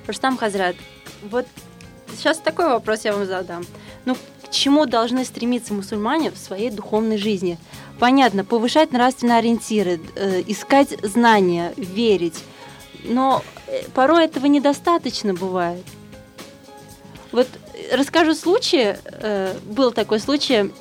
Рустам 0.07 0.37
Хазрат, 0.37 0.77
вот 1.31 1.47
сейчас 2.17 2.39
такой 2.39 2.69
вопрос 2.69 3.05
я 3.05 3.13
вам 3.13 3.27
задам. 3.27 3.65
Ну, 4.05 4.17
к 4.43 4.51
чему 4.51 4.87
должны 4.87 5.25
стремиться 5.25 5.75
мусульмане 5.75 6.31
в 6.31 6.39
своей 6.39 6.71
духовной 6.71 7.19
жизни? 7.19 7.59
Понятно, 7.99 8.45
повышать 8.45 8.93
нравственные 8.93 9.39
ориентиры, 9.39 10.01
э, 10.17 10.43
искать 10.47 10.97
знания, 11.03 11.73
верить. 11.77 12.43
Но 13.05 13.43
э, 13.67 13.83
порой 13.95 14.25
этого 14.25 14.47
недостаточно 14.47 15.35
бывает. 15.35 15.85
Вот 17.33 17.47
э, 17.75 17.97
расскажу 17.97 18.35
случай. 18.35 18.97
Э, 19.05 19.55
был 19.65 19.93
такой 19.93 20.21
случай. 20.21 20.73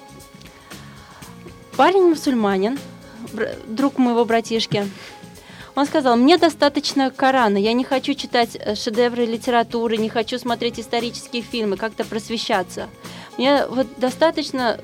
Парень 1.75 2.09
мусульманин, 2.09 2.77
друг 3.67 3.97
моего 3.97 4.25
братишки, 4.25 4.87
он 5.75 5.85
сказал, 5.85 6.17
мне 6.17 6.37
достаточно 6.37 7.09
Корана, 7.09 7.57
я 7.57 7.73
не 7.73 7.83
хочу 7.83 8.13
читать 8.13 8.57
э, 8.59 8.75
шедевры 8.75 9.25
литературы, 9.25 9.97
не 9.97 10.09
хочу 10.09 10.37
смотреть 10.37 10.79
исторические 10.79 11.41
фильмы, 11.41 11.77
как-то 11.77 12.03
просвещаться. 12.03 12.89
Мне 13.37 13.65
вот 13.67 13.87
достаточно 13.97 14.79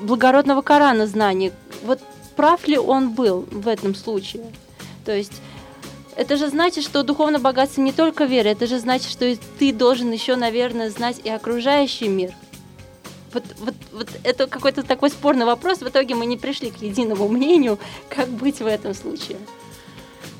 благородного 0.00 0.62
Корана 0.62 1.06
знаний. 1.06 1.52
Вот 1.82 2.00
прав 2.36 2.68
ли 2.68 2.78
он 2.78 3.10
был 3.10 3.48
в 3.50 3.66
этом 3.66 3.94
случае? 3.94 4.44
То 5.04 5.16
есть 5.16 5.32
это 6.14 6.36
же 6.36 6.48
значит, 6.48 6.84
что 6.84 7.02
духовное 7.02 7.40
богатство 7.40 7.80
не 7.80 7.92
только 7.92 8.24
вера, 8.24 8.48
это 8.48 8.66
же 8.66 8.78
значит, 8.78 9.10
что 9.10 9.36
ты 9.58 9.72
должен 9.72 10.12
еще, 10.12 10.36
наверное, 10.36 10.90
знать 10.90 11.20
и 11.24 11.30
окружающий 11.30 12.08
мир. 12.08 12.32
Вот, 13.32 13.44
вот, 13.58 13.74
вот 13.92 14.08
это 14.24 14.46
какой-то 14.46 14.82
такой 14.82 15.10
спорный 15.10 15.46
вопрос. 15.46 15.78
В 15.78 15.88
итоге 15.88 16.14
мы 16.14 16.26
не 16.26 16.36
пришли 16.36 16.70
к 16.70 16.78
единому 16.82 17.28
мнению, 17.28 17.78
как 18.08 18.28
быть 18.28 18.60
в 18.60 18.66
этом 18.66 18.94
случае. 18.94 19.38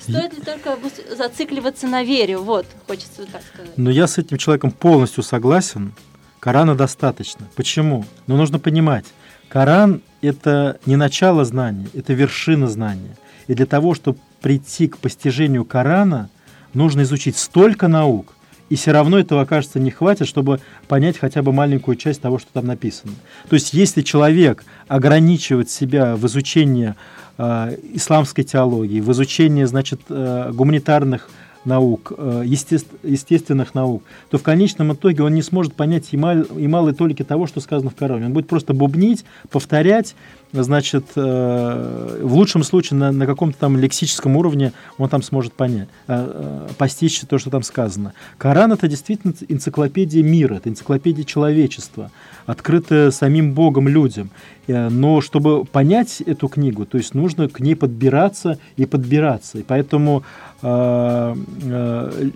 Стоит 0.00 0.32
ли 0.34 0.40
только 0.40 0.78
зацикливаться 1.14 1.86
на 1.86 2.02
вере? 2.02 2.38
Вот, 2.38 2.66
хочется 2.86 3.26
так 3.26 3.42
сказать. 3.42 3.76
Но 3.76 3.90
я 3.90 4.06
с 4.06 4.16
этим 4.16 4.38
человеком 4.38 4.70
полностью 4.70 5.22
согласен. 5.22 5.92
Корана 6.40 6.74
достаточно. 6.74 7.46
Почему? 7.56 8.04
Но 8.26 8.36
нужно 8.36 8.58
понимать, 8.58 9.04
Коран– 9.48 10.02
это 10.22 10.78
не 10.86 10.96
начало 10.96 11.44
знания, 11.44 11.88
это 11.94 12.12
вершина 12.12 12.68
знания. 12.68 13.16
И 13.48 13.54
для 13.54 13.66
того, 13.66 13.94
чтобы 13.94 14.18
прийти 14.40 14.88
к 14.88 14.98
постижению 14.98 15.64
Корана, 15.64 16.30
нужно 16.74 17.02
изучить 17.02 17.36
столько 17.36 17.88
наук, 17.88 18.34
и 18.68 18.76
все 18.76 18.92
равно 18.92 19.18
этого, 19.18 19.44
кажется, 19.44 19.80
не 19.80 19.90
хватит, 19.90 20.26
чтобы 20.26 20.60
понять 20.86 21.18
хотя 21.18 21.42
бы 21.42 21.52
маленькую 21.52 21.96
часть 21.96 22.20
того, 22.20 22.38
что 22.38 22.48
там 22.52 22.66
написано. 22.66 23.12
То 23.48 23.54
есть, 23.54 23.72
если 23.72 24.02
человек 24.02 24.64
ограничивает 24.88 25.70
себя 25.70 26.16
в 26.16 26.26
изучении 26.26 26.94
э, 27.38 27.76
исламской 27.94 28.44
теологии, 28.44 29.00
в 29.00 29.10
изучении, 29.12 29.64
значит, 29.64 30.00
э, 30.08 30.50
гуманитарных 30.52 31.30
наук, 31.64 32.12
э, 32.16 32.44
естественных 32.46 33.74
наук, 33.74 34.02
то 34.30 34.38
в 34.38 34.42
конечном 34.42 34.92
итоге 34.92 35.22
он 35.22 35.34
не 35.34 35.42
сможет 35.42 35.74
понять 35.74 36.08
и, 36.12 36.16
мал, 36.16 36.42
и 36.42 36.66
малой 36.66 36.94
толики 36.94 37.24
того, 37.24 37.46
что 37.46 37.60
сказано 37.60 37.90
в 37.90 37.94
Коране. 37.94 38.26
Он 38.26 38.32
будет 38.32 38.48
просто 38.48 38.74
бубнить, 38.74 39.24
повторять, 39.50 40.14
значит, 40.52 41.04
э, 41.16 42.20
в 42.22 42.34
лучшем 42.34 42.62
случае 42.62 42.98
на, 42.98 43.12
на 43.12 43.26
каком-то 43.26 43.58
там 43.58 43.76
лексическом 43.76 44.36
уровне 44.36 44.72
он 44.96 45.08
там 45.08 45.22
сможет 45.22 45.52
понять, 45.52 45.88
э, 46.06 46.68
постичь 46.78 47.20
то, 47.20 47.38
что 47.38 47.50
там 47.50 47.62
сказано. 47.62 48.14
Коран— 48.38 48.72
это 48.74 48.88
действительно 48.88 49.34
энциклопедия 49.48 50.22
мира, 50.22 50.54
это 50.54 50.68
энциклопедия 50.68 51.24
человечества, 51.24 52.10
открытая 52.46 53.10
самим 53.10 53.52
Богом 53.52 53.88
людям. 53.88 54.30
Но 54.68 55.20
чтобы 55.20 55.64
понять 55.64 56.20
эту 56.20 56.48
книгу, 56.48 56.84
то 56.84 56.98
есть 56.98 57.14
нужно 57.14 57.48
к 57.48 57.60
ней 57.60 57.74
подбираться 57.74 58.58
и 58.76 58.86
подбираться. 58.86 59.58
И 59.58 59.62
поэтому 59.62 60.24
Э, 60.60 61.34
э, 61.62 62.30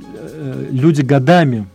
люди 0.71 1.03
годами 1.03 1.67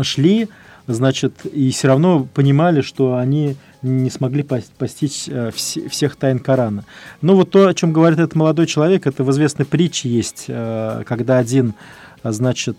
шли, 0.00 0.48
значит, 0.86 1.44
и 1.44 1.70
все 1.70 1.88
равно 1.88 2.26
понимали, 2.32 2.80
что 2.80 3.16
они 3.16 3.56
не 3.82 4.08
смогли 4.08 4.42
постичь 4.42 5.24
э, 5.28 5.50
всех 5.54 6.16
тайн 6.16 6.38
Корана. 6.38 6.84
Но 7.20 7.36
вот 7.36 7.50
то, 7.50 7.68
о 7.68 7.74
чем 7.74 7.92
говорит 7.92 8.18
этот 8.18 8.36
молодой 8.36 8.66
человек, 8.66 9.06
это 9.06 9.22
в 9.22 9.30
известной 9.32 9.66
притче 9.66 10.08
есть, 10.08 10.46
когда 10.46 11.38
один, 11.38 11.74
значит, 12.24 12.78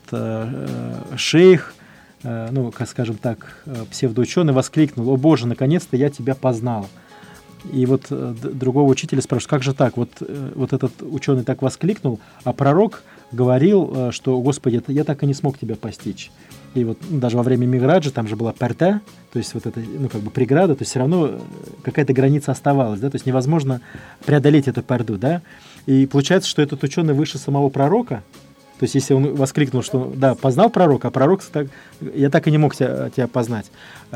шейх, 1.15 1.75
ну, 2.23 2.71
как 2.71 2.89
скажем 2.89 3.17
так, 3.17 3.63
псевдоученый 3.91 4.53
воскликнул, 4.53 5.09
«О 5.09 5.17
Боже, 5.17 5.47
наконец-то 5.47 5.97
я 5.97 6.09
тебя 6.09 6.35
познал!» 6.35 6.87
И 7.71 7.85
вот 7.85 8.07
э, 8.09 8.33
другого 8.53 8.89
учителя 8.89 9.21
спрашивают, 9.21 9.49
как 9.49 9.63
же 9.63 9.73
так? 9.73 9.97
Вот, 9.97 10.09
э, 10.21 10.51
вот 10.55 10.73
этот 10.73 10.93
ученый 11.01 11.43
так 11.43 11.61
воскликнул, 11.61 12.19
а 12.43 12.53
пророк 12.53 13.03
говорил, 13.31 13.91
э, 13.93 14.11
что, 14.11 14.39
Господи, 14.41 14.81
я 14.87 15.03
так 15.03 15.23
и 15.23 15.25
не 15.25 15.33
смог 15.33 15.57
тебя 15.57 15.75
постичь. 15.75 16.31
И 16.75 16.83
вот 16.83 16.97
ну, 17.09 17.19
даже 17.19 17.37
во 17.37 17.43
время 17.43 17.65
Миграджа 17.65 18.11
там 18.11 18.27
же 18.27 18.35
была 18.35 18.53
перта, 18.53 19.01
то 19.33 19.39
есть 19.39 19.53
вот 19.53 19.65
это, 19.65 19.79
ну, 19.79 20.09
как 20.09 20.21
бы 20.21 20.29
преграда, 20.29 20.75
то 20.75 20.83
есть 20.83 20.91
все 20.91 20.99
равно 20.99 21.39
какая-то 21.83 22.13
граница 22.13 22.51
оставалась, 22.51 22.99
да, 22.99 23.09
то 23.09 23.15
есть 23.15 23.25
невозможно 23.25 23.81
преодолеть 24.25 24.67
эту 24.67 24.83
перду, 24.83 25.17
да. 25.17 25.41
И 25.85 26.05
получается, 26.05 26.49
что 26.49 26.61
этот 26.61 26.83
ученый 26.83 27.13
выше 27.13 27.37
самого 27.37 27.69
пророка, 27.69 28.23
то 28.79 28.83
есть, 28.83 28.93
если 28.93 29.13
он 29.15 29.35
воскликнул, 29.35 29.81
что 29.81 30.13
да, 30.15 30.35
познал 30.35 30.69
пророка, 30.69 31.07
а 31.07 31.11
пророк 31.11 31.43
так, 31.43 31.67
я 31.99 32.29
так 32.29 32.47
и 32.47 32.51
не 32.51 32.59
мог 32.59 32.75
тебя, 32.75 33.09
тебя 33.09 33.27
познать. 33.27 33.71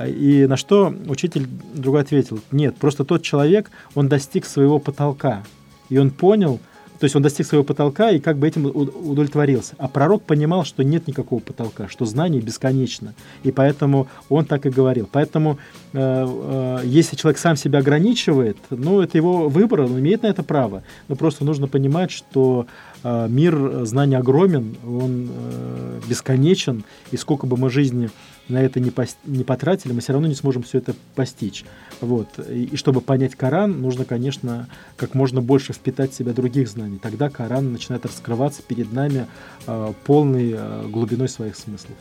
И 0.06 0.46
на 0.48 0.56
что 0.56 0.94
учитель 1.08 1.48
другой 1.74 2.02
ответил, 2.02 2.40
нет, 2.52 2.78
просто 2.78 3.04
тот 3.04 3.24
человек, 3.24 3.72
он 3.96 4.08
достиг 4.08 4.46
своего 4.46 4.78
потолка, 4.78 5.44
и 5.90 5.98
он 5.98 6.12
понял, 6.12 6.60
то 7.02 7.06
есть 7.06 7.16
он 7.16 7.24
достиг 7.24 7.48
своего 7.48 7.64
потолка 7.64 8.12
и 8.12 8.20
как 8.20 8.38
бы 8.38 8.48
этим 8.48 8.68
удовлетворился. 8.68 9.74
А 9.80 9.88
пророк 9.88 10.22
понимал, 10.22 10.66
что 10.66 10.84
нет 10.84 11.08
никакого 11.08 11.40
потолка, 11.40 11.88
что 11.88 12.06
знание 12.06 12.40
бесконечно. 12.42 13.16
И 13.42 13.52
поэтому 13.52 14.08
он 14.30 14.46
так 14.46 14.68
и 14.68 14.70
говорил. 14.70 15.10
Поэтому 15.12 15.58
э, 15.94 15.98
э, 15.98 16.82
если 16.86 17.16
человек 17.16 17.40
сам 17.40 17.56
себя 17.56 17.80
ограничивает, 17.80 18.58
ну, 18.70 19.02
это 19.02 19.18
его 19.18 19.50
выбор, 19.50 19.82
он 19.82 20.00
имеет 20.00 20.22
на 20.22 20.28
это 20.28 20.44
право. 20.44 20.84
Но 21.08 21.16
просто 21.16 21.44
нужно 21.44 21.68
понимать, 21.68 22.12
что 22.12 22.68
э, 23.04 23.28
мир 23.28 23.84
знаний 23.84 24.16
огромен, 24.16 24.76
он 24.86 25.28
э, 25.32 26.02
бесконечен, 26.08 26.84
и 27.10 27.18
сколько 27.18 27.48
бы 27.48 27.58
мы 27.58 27.72
жизни 27.72 28.12
на 28.52 28.60
это 28.62 28.80
не, 28.80 28.92
пос, 28.92 29.18
не 29.26 29.44
потратили, 29.44 29.94
мы 29.94 30.02
все 30.02 30.14
равно 30.14 30.28
не 30.28 30.36
сможем 30.36 30.64
все 30.64 30.78
это 30.78 30.94
постичь. 31.16 31.66
Вот. 32.02 32.28
И, 32.50 32.66
и 32.66 32.76
чтобы 32.76 33.02
понять 33.02 33.36
Коран, 33.36 33.82
нужно, 33.82 34.06
конечно, 34.06 34.68
как 34.98 35.14
можно 35.14 35.42
больше 35.42 35.74
впитать 35.74 36.12
в 36.12 36.16
себя 36.16 36.34
других 36.34 36.68
знаний. 36.68 37.00
Тогда 37.00 37.30
Коран 37.30 37.72
начинает 37.72 38.06
раскрываться 38.06 38.62
перед 38.62 38.92
нами 38.94 39.28
э, 39.68 39.94
полной 40.06 40.54
э, 40.56 40.88
глубиной 40.88 41.30
своих 41.30 41.56
смыслов. 41.56 41.98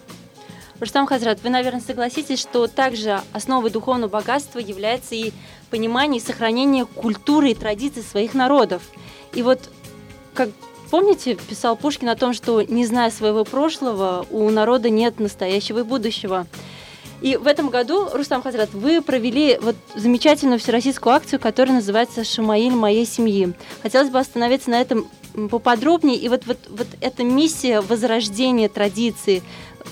Рустам 0.81 1.07
Хазрат, 1.07 1.43
вы, 1.43 1.51
наверное, 1.51 1.83
согласитесь, 1.83 2.39
что 2.39 2.67
также 2.67 3.21
основой 3.33 3.71
духовного 3.71 4.11
богатства 4.11 4.59
является 4.59 5.15
и 5.15 5.33
понимание 5.69 6.21
и 6.21 6.25
сохранение 6.25 6.87
культуры 6.87 7.51
и 7.51 7.55
традиций 7.55 8.03
своих 8.03 8.33
народов. 8.33 8.83
И 9.35 9.43
вот, 9.43 9.71
как 10.33 10.49
Помните, 10.91 11.37
писал 11.37 11.77
Пушкин 11.77 12.09
о 12.09 12.17
том, 12.17 12.33
что 12.33 12.63
не 12.63 12.85
зная 12.85 13.11
своего 13.11 13.45
прошлого, 13.45 14.27
у 14.31 14.51
народа 14.51 14.91
нет 14.91 15.21
настоящего 15.21 15.81
и 15.81 15.83
будущего. 15.83 16.47
И 17.21 17.37
в 17.37 17.47
этом 17.47 17.69
году, 17.69 18.09
Рустам 18.13 18.43
Хазрат, 18.43 18.73
вы 18.73 19.03
провели 19.03 19.59
вот 19.61 19.77
замечательную 19.95 20.59
всероссийскую 20.59 21.15
акцию, 21.15 21.39
которая 21.39 21.77
называется 21.77 22.25
«Шамаиль 22.25 22.73
моей 22.73 23.07
семьи». 23.07 23.53
Хотелось 23.83 24.11
бы 24.11 24.19
остановиться 24.19 24.71
на 24.71 24.81
этом 24.81 25.07
поподробнее. 25.51 26.17
И 26.17 26.29
вот, 26.29 26.47
вот, 26.47 26.59
вот 26.71 26.87
эта 27.01 27.23
миссия 27.23 27.83
возрождения 27.83 28.69
традиции, 28.69 29.43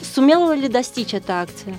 сумела 0.02 0.52
ли 0.52 0.68
достичь 0.68 1.12
эта 1.12 1.42
акция? 1.42 1.76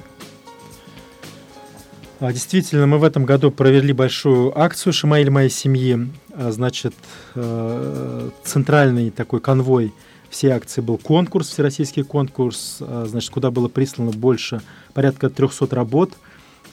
А, 2.20 2.32
действительно, 2.32 2.86
мы 2.86 3.00
в 3.00 3.04
этом 3.04 3.26
году 3.26 3.50
провели 3.50 3.92
большую 3.92 4.58
акцию 4.58 4.94
«Шамаиль 4.94 5.32
моей 5.32 5.50
семьи». 5.50 6.10
А, 6.40 6.52
значит, 6.52 6.94
э, 7.36 8.30
центральный 8.46 9.10
такой 9.12 9.42
конвой 9.42 9.94
всей 10.30 10.52
акции 10.52 10.80
был 10.80 10.98
конкурс, 10.98 11.50
всероссийский 11.50 12.04
конкурс, 12.04 12.78
а, 12.80 13.06
значит, 13.06 13.30
куда 13.30 13.52
было 13.52 13.68
прислано 13.68 14.12
больше, 14.12 14.62
порядка 14.94 15.30
300 15.30 15.76
работ, 15.76 16.14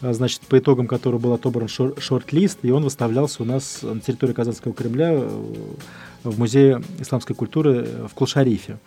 значит, 0.01 0.43
по 0.43 0.59
итогам 0.59 0.87
которого 0.87 1.19
был 1.19 1.33
отобран 1.33 1.67
шорт-лист, 1.67 2.61
и 2.63 2.71
он 2.71 2.85
выставлялся 2.85 3.43
у 3.43 3.47
нас 3.47 3.81
на 3.83 3.99
территории 3.99 4.35
Казанского 4.35 4.73
Кремля 4.73 5.15
э, 5.15 5.29
в 6.23 6.39
Музее 6.39 6.81
исламской 7.01 7.35
культуры 7.35 7.89
в 8.09 8.15
Кулшарифе. 8.15 8.79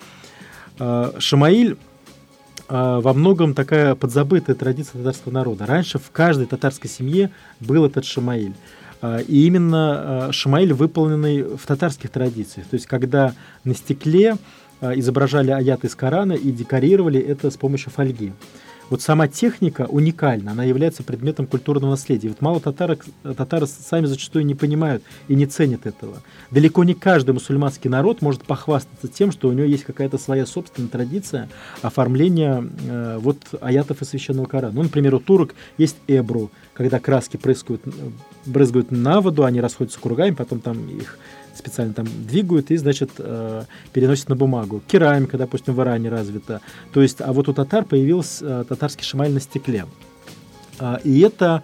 Шамаиль 0.78 1.78
а, 2.70 3.02
во 3.02 3.14
многом 3.14 3.56
такая 3.56 3.96
подзабытая 3.96 4.56
традиция 4.56 5.00
татарского 5.00 5.34
народа. 5.34 5.66
Раньше 5.66 5.98
в 5.98 6.12
каждой 6.12 6.46
татарской 6.46 6.90
семье 6.90 7.32
был 7.60 7.86
этот 7.86 8.06
шамаиль. 8.06 8.54
А, 9.02 9.20
и 9.20 9.46
именно 9.46 10.28
а, 10.28 10.32
шамаиль, 10.32 10.74
выполненный 10.74 11.44
в 11.44 11.66
татарских 11.66 12.10
традициях. 12.10 12.68
То 12.68 12.76
есть, 12.76 12.86
когда 12.86 13.34
на 13.64 13.74
стекле 13.74 14.38
изображали 14.82 15.52
аят 15.52 15.84
из 15.84 15.94
Корана 15.94 16.32
и 16.32 16.52
декорировали 16.52 17.20
это 17.20 17.52
с 17.52 17.58
помощью 17.58 17.92
фольги 17.92 18.32
вот 18.90 19.02
сама 19.02 19.28
техника 19.28 19.86
уникальна, 19.90 20.52
она 20.52 20.64
является 20.64 21.04
предметом 21.04 21.48
культурного 21.48 21.92
наследия. 21.92 22.30
Вот 22.30 22.42
мало 22.42 22.60
татарок, 22.60 23.06
татары 23.24 23.68
сами 23.68 24.06
зачастую 24.06 24.46
не 24.46 24.56
понимают 24.56 25.04
и 25.28 25.36
не 25.36 25.46
ценят 25.46 25.86
этого. 25.86 26.22
Далеко 26.52 26.84
не 26.84 26.94
каждый 26.94 27.32
мусульманский 27.32 27.90
народ 27.90 28.22
может 28.22 28.44
похвастаться 28.44 29.08
тем, 29.08 29.32
что 29.32 29.48
у 29.48 29.52
него 29.52 29.66
есть 29.66 29.84
какая-то 29.84 30.18
своя 30.18 30.46
собственная 30.46 30.90
традиция 30.90 31.50
оформления 31.82 32.64
э, 32.88 33.18
вот 33.20 33.38
аятов 33.62 34.02
из 34.02 34.10
Священного 34.10 34.46
Корана. 34.46 34.74
Ну, 34.74 34.84
например, 34.84 35.16
у 35.16 35.20
турок 35.20 35.56
есть 35.78 35.98
эбру, 36.08 36.52
когда 36.74 37.00
краски 37.00 37.38
прыскают, 37.38 37.82
брызгают 38.46 38.92
на 38.92 39.22
воду, 39.22 39.44
они 39.44 39.62
расходятся 39.62 40.00
кругами, 40.00 40.34
потом 40.34 40.62
там 40.62 40.90
их 40.90 41.18
специально 41.60 41.94
там 41.94 42.06
двигают 42.06 42.72
и, 42.72 42.78
значит, 42.78 43.12
э, 43.18 43.64
переносят 43.94 44.30
на 44.30 44.36
бумагу. 44.36 44.82
Керамика, 44.88 45.38
допустим, 45.38 45.76
в 45.76 45.82
Иране 45.82 46.10
развита. 46.10 46.62
То 46.94 47.02
есть, 47.02 47.22
а 47.22 47.32
вот 47.34 47.48
у 47.50 47.54
татар 47.54 47.86
появился 47.86 48.62
э, 48.62 48.64
татарский 48.68 49.06
шамаль 49.06 49.32
на 49.32 49.40
стекле. 49.40 49.86
А, 50.80 51.00
и 51.04 51.20
это 51.20 51.62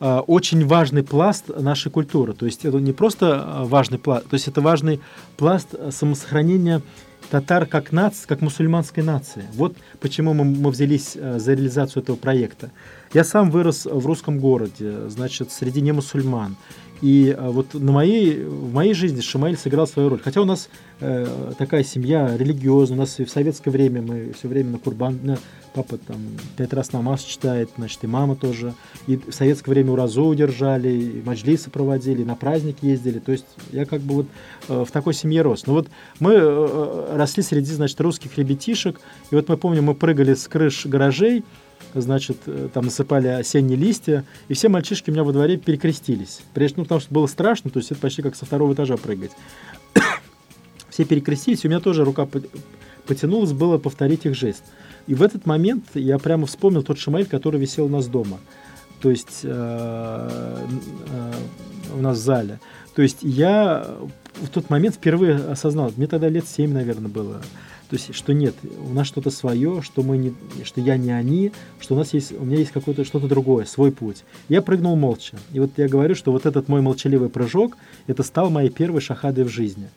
э, 0.00 0.18
очень 0.26 0.66
важный 0.66 1.02
пласт 1.02 1.44
нашей 1.48 1.92
культуры. 1.92 2.32
То 2.32 2.46
есть 2.46 2.64
это 2.64 2.78
не 2.78 2.92
просто 2.92 3.62
важный 3.64 3.98
пласт, 3.98 4.26
то 4.28 4.34
есть 4.34 4.48
это 4.48 4.60
важный 4.60 5.00
пласт 5.36 5.68
самосохранения 5.90 6.82
татар 7.30 7.66
как 7.66 7.92
нации, 7.92 8.26
как 8.26 8.40
мусульманской 8.40 9.02
нации. 9.02 9.44
Вот 9.54 9.76
почему 10.00 10.32
мы, 10.32 10.44
мы 10.44 10.70
взялись 10.70 11.12
за 11.14 11.54
реализацию 11.54 12.02
этого 12.02 12.16
проекта. 12.16 12.70
Я 13.12 13.24
сам 13.24 13.50
вырос 13.50 13.84
в 13.84 14.06
русском 14.06 14.38
городе, 14.38 15.08
значит, 15.08 15.50
среди 15.50 15.80
немусульман. 15.80 16.56
И 17.02 17.34
а, 17.36 17.50
вот 17.50 17.74
на 17.74 17.92
моей, 17.92 18.44
в 18.44 18.72
моей 18.72 18.94
жизни 18.94 19.20
Шамаиль 19.20 19.56
сыграл 19.56 19.86
свою 19.86 20.08
роль. 20.08 20.20
Хотя 20.22 20.40
у 20.40 20.44
нас 20.44 20.68
э, 21.00 21.52
такая 21.58 21.84
семья 21.84 22.36
религиозная, 22.36 22.96
у 22.96 23.00
нас 23.00 23.20
и 23.20 23.24
в 23.24 23.30
советское 23.30 23.70
время 23.70 24.02
мы 24.02 24.32
все 24.32 24.48
время 24.48 24.70
на 24.70 24.78
Курбан, 24.78 25.18
на, 25.22 25.38
папа 25.74 25.98
там 25.98 26.16
пять 26.56 26.72
раз 26.72 26.92
намаз 26.92 27.22
читает, 27.22 27.68
значит, 27.76 28.02
и 28.02 28.06
мама 28.06 28.34
тоже. 28.34 28.74
И 29.06 29.16
в 29.16 29.32
советское 29.32 29.72
время 29.72 29.92
уразу 29.92 30.24
удержали, 30.24 30.88
и 30.88 31.22
маджлисы 31.22 31.70
проводили, 31.70 32.24
на 32.24 32.34
праздник 32.34 32.78
ездили. 32.80 33.18
То 33.18 33.32
есть 33.32 33.46
я 33.72 33.84
как 33.84 34.00
бы 34.00 34.14
вот 34.14 34.26
э, 34.68 34.84
в 34.86 34.90
такой 34.90 35.12
семье 35.12 35.42
рос. 35.42 35.66
Но 35.66 35.74
вот 35.74 35.88
мы 36.18 36.32
э, 36.32 36.38
э 36.40 37.16
росли 37.16 37.42
среди, 37.42 37.72
значит, 37.72 38.00
русских 38.00 38.38
ребятишек, 38.38 39.00
и 39.30 39.34
вот 39.34 39.48
мы 39.48 39.56
помним, 39.58 39.84
мы 39.84 39.94
прыгали 39.94 40.34
с 40.34 40.48
крыш 40.48 40.86
гаражей, 40.86 41.44
значит, 41.94 42.38
э, 42.46 42.68
там 42.72 42.86
насыпали 42.86 43.28
осенние 43.28 43.76
листья, 43.76 44.24
и 44.48 44.54
все 44.54 44.68
мальчишки 44.68 45.10
у 45.10 45.12
меня 45.12 45.24
во 45.24 45.32
дворе 45.32 45.56
перекрестились. 45.56 46.40
Прежде, 46.54 46.76
ну, 46.78 46.82
потому 46.84 47.00
что 47.00 47.12
было 47.12 47.26
страшно, 47.26 47.70
то 47.70 47.78
есть 47.78 47.90
это 47.90 48.00
почти 48.00 48.22
как 48.22 48.36
со 48.36 48.44
второго 48.46 48.74
этажа 48.74 48.96
прыгать. 48.96 49.32
все 50.90 51.04
перекрестились, 51.04 51.64
у 51.64 51.68
меня 51.68 51.80
тоже 51.80 52.04
рука 52.04 52.28
потянулась, 53.06 53.52
было 53.52 53.78
повторить 53.78 54.26
их 54.26 54.34
жест. 54.34 54.64
И 55.06 55.14
в 55.14 55.22
этот 55.22 55.46
момент 55.46 55.84
я 55.94 56.18
прямо 56.18 56.46
вспомнил 56.46 56.82
тот 56.82 56.98
шамаиль, 56.98 57.26
который 57.26 57.60
висел 57.60 57.86
у 57.86 57.88
нас 57.88 58.06
дома. 58.06 58.38
То 59.00 59.10
есть 59.10 59.40
э, 59.42 60.66
э, 61.12 61.32
у 61.96 62.00
нас 62.00 62.18
в 62.18 62.20
зале. 62.20 62.58
То 62.94 63.02
есть 63.02 63.18
я 63.22 63.86
в 64.40 64.48
тот 64.48 64.70
момент 64.70 64.96
впервые 64.96 65.36
осознал, 65.36 65.92
мне 65.96 66.06
тогда 66.06 66.28
лет 66.28 66.48
7, 66.48 66.72
наверное, 66.72 67.10
было. 67.10 67.42
То 67.88 67.96
есть, 67.96 68.14
что 68.14 68.32
нет, 68.34 68.54
у 68.84 68.92
нас 68.92 69.06
что-то 69.06 69.30
свое, 69.30 69.80
что 69.82 70.02
мы 70.02 70.16
не, 70.16 70.34
что 70.64 70.80
я 70.80 70.96
не 70.96 71.10
они, 71.10 71.52
что 71.78 71.94
у 71.94 71.98
нас 71.98 72.12
есть, 72.14 72.32
у 72.32 72.44
меня 72.44 72.58
есть 72.58 72.72
какое-то 72.72 73.04
что-то 73.04 73.28
другое, 73.28 73.64
свой 73.64 73.92
путь. 73.92 74.24
Я 74.48 74.60
прыгнул 74.62 74.96
молча. 74.96 75.36
И 75.52 75.60
вот 75.60 75.70
я 75.76 75.88
говорю, 75.88 76.14
что 76.14 76.32
вот 76.32 76.46
этот 76.46 76.68
мой 76.68 76.80
молчаливый 76.80 77.28
прыжок, 77.28 77.76
это 78.06 78.22
стал 78.22 78.50
моей 78.50 78.70
первой 78.70 79.00
шахадой 79.00 79.44
в 79.44 79.48
жизни. 79.48 79.88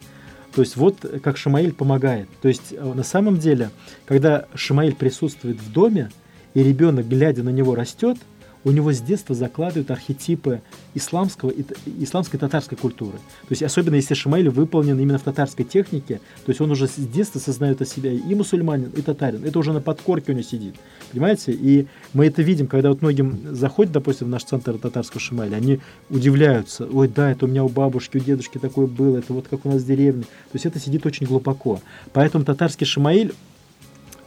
То 0.53 0.61
есть 0.61 0.75
вот 0.75 0.97
как 1.23 1.37
Шамаиль 1.37 1.73
помогает. 1.73 2.27
То 2.41 2.47
есть 2.47 2.73
э, 2.73 2.93
на 2.93 3.03
самом 3.03 3.37
деле, 3.37 3.69
когда 4.05 4.45
Шамаиль 4.55 4.95
присутствует 4.95 5.61
в 5.61 5.71
доме, 5.71 6.11
и 6.55 6.63
ребенок, 6.63 7.07
глядя 7.07 7.43
на 7.43 7.49
него, 7.49 7.75
растет– 7.75 8.17
у 8.63 8.71
него 8.71 8.91
с 8.91 8.99
детства 8.99 9.33
закладывают 9.35 9.89
архетипы 9.91 10.61
исламского, 10.93 11.53
исламской 11.99 12.39
татарской 12.39 12.77
культуры. 12.77 13.17
То 13.17 13.51
есть 13.51 13.63
особенно 13.63 13.95
если 13.95 14.13
Шамаиль 14.13 14.49
выполнен 14.49 14.99
именно 14.99 15.17
в 15.17 15.23
татарской 15.23 15.65
технике, 15.65 16.19
то 16.45 16.49
есть 16.49 16.59
он 16.59 16.71
уже 16.71 16.87
с 16.87 16.95
детства 16.95 17.39
сознает 17.39 17.81
о 17.81 17.85
себе 17.85 18.15
и 18.15 18.35
мусульманин, 18.35 18.91
и 18.95 19.01
татарин. 19.01 19.45
Это 19.45 19.59
уже 19.59 19.71
на 19.71 19.81
подкорке 19.81 20.31
у 20.31 20.35
него 20.35 20.43
сидит. 20.43 20.75
Понимаете? 21.11 21.53
И 21.53 21.87
мы 22.13 22.27
это 22.27 22.41
видим, 22.41 22.67
когда 22.67 22.89
вот 22.89 23.01
многим 23.01 23.55
заходят, 23.55 23.93
допустим, 23.93 24.27
в 24.27 24.29
наш 24.29 24.43
центр 24.43 24.77
татарского 24.77 25.19
Шамаиля, 25.19 25.55
они 25.55 25.79
удивляются. 26.09 26.85
Ой, 26.85 27.07
да, 27.07 27.31
это 27.31 27.45
у 27.45 27.47
меня 27.47 27.63
у 27.63 27.69
бабушки, 27.69 28.17
у 28.17 28.19
дедушки 28.19 28.57
такое 28.57 28.87
было, 28.87 29.17
это 29.17 29.33
вот 29.33 29.47
как 29.47 29.65
у 29.65 29.69
нас 29.69 29.81
в 29.81 29.85
деревне. 29.85 30.23
То 30.23 30.55
есть 30.55 30.65
это 30.65 30.79
сидит 30.79 31.05
очень 31.05 31.25
глубоко. 31.25 31.81
Поэтому 32.13 32.43
татарский 32.43 32.85
Шамаиль 32.85 33.33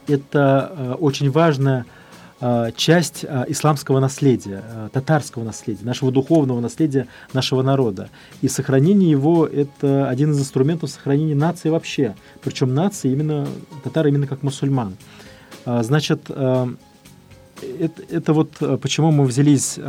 это 0.07 0.73
э, 0.75 0.93
очень 0.99 1.31
важная 1.31 1.85
часть 2.75 3.23
э, 3.23 3.45
исламского 3.47 3.99
наследия, 3.99 4.63
э, 4.67 4.89
татарского 4.91 5.43
наследия, 5.43 5.85
нашего 5.85 6.11
духовного 6.11 6.59
наследия 6.59 7.07
нашего 7.31 7.61
народа. 7.61 8.09
И 8.41 8.47
сохранение 8.49 9.09
его– 9.09 9.47
это 9.47 10.09
один 10.09 10.31
из 10.31 10.39
инструментов 10.39 10.89
сохранения 10.89 11.35
нации 11.35 11.69
вообще. 11.69 12.15
Причем 12.41 12.73
нации 12.73 13.11
именно, 13.11 13.47
татары 13.83 14.09
именно 14.09 14.27
как 14.27 14.43
мусульман. 14.43 14.97
Значит, 15.65 16.29
это, 16.29 18.01
это 18.09 18.33
вот 18.33 18.51
почему 18.81 19.11
мы 19.11 19.23
взялись, 19.25 19.79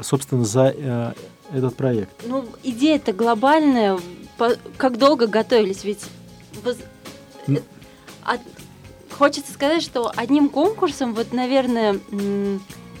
собственно, 0.00 0.44
за 0.44 1.14
этот 1.52 1.76
проект. 1.76 2.10
Ну, 2.26 2.46
идея-то 2.62 3.12
глобальная. 3.12 3.98
Как 4.78 4.96
долго 4.96 5.26
готовились? 5.26 5.84
Ведь 5.84 6.00
от, 8.24 8.40
хочется 9.22 9.52
сказать, 9.52 9.84
что 9.84 10.10
одним 10.16 10.48
конкурсом, 10.48 11.14
вот, 11.14 11.32
наверное, 11.32 12.00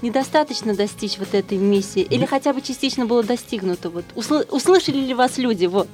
недостаточно 0.02 0.72
достичь 0.72 1.18
вот 1.18 1.34
этой 1.34 1.58
миссии? 1.58 2.02
Или 2.02 2.26
хотя 2.26 2.52
бы 2.52 2.60
частично 2.60 3.06
было 3.06 3.24
достигнуто? 3.24 3.90
Вот, 3.90 4.04
усл- 4.14 4.46
услышали 4.52 4.98
ли 4.98 5.14
вас 5.14 5.36
люди? 5.38 5.66
Вот. 5.66 5.88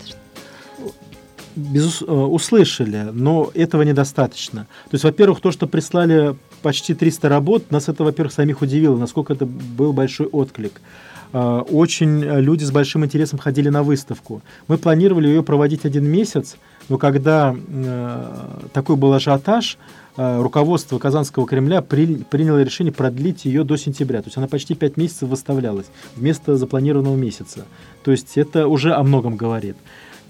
Безус... 1.57 2.03
Э, 2.03 2.13
услышали, 2.13 3.09
но 3.11 3.51
этого 3.55 3.81
недостаточно. 3.81 4.67
То 4.91 4.95
есть, 4.97 5.05
во-первых, 5.05 5.41
то, 5.41 5.51
что 5.51 5.67
прислали 5.67 6.37
почти 6.61 6.93
300 6.93 7.27
работ, 7.31 7.71
нас 7.71 7.89
это, 7.89 8.05
во-первых, 8.05 8.35
самих 8.35 8.61
удивило, 8.61 8.99
насколько 8.99 9.33
это 9.33 9.47
был 9.47 9.95
большой 9.95 10.27
отклик. 10.27 10.83
Э, 11.33 11.63
очень 11.71 12.21
люди 12.23 12.65
с 12.65 12.71
большим 12.71 13.03
интересом 13.03 13.39
ходили 13.39 13.71
на 13.71 13.83
выставку. 13.83 14.43
Мы 14.67 14.77
планировали 14.77 15.29
ее 15.29 15.43
проводить 15.43 15.87
один 15.87 16.05
месяц, 16.05 16.59
но 16.89 16.99
когда 16.99 17.55
э, 17.57 18.69
такой 18.73 18.97
был 18.97 19.13
ажиотаж, 19.13 19.79
Э, 20.21 20.43
руководство 20.43 20.99
Казанского 20.99 21.47
Кремля 21.47 21.81
при, 21.81 22.17
приняло 22.17 22.61
решение 22.61 22.93
продлить 22.93 23.45
ее 23.45 23.63
до 23.63 23.77
сентября. 23.77 24.21
То 24.21 24.27
есть 24.27 24.37
она 24.37 24.49
почти 24.49 24.75
5 24.75 24.97
месяцев 24.97 25.29
выставлялась 25.29 25.87
вместо 26.17 26.57
запланированного 26.57 27.15
месяца. 27.15 27.67
То 28.03 28.11
есть 28.11 28.37
это 28.37 28.67
уже 28.67 28.95
о 28.95 29.05
многом 29.05 29.37
говорит. 29.37 29.77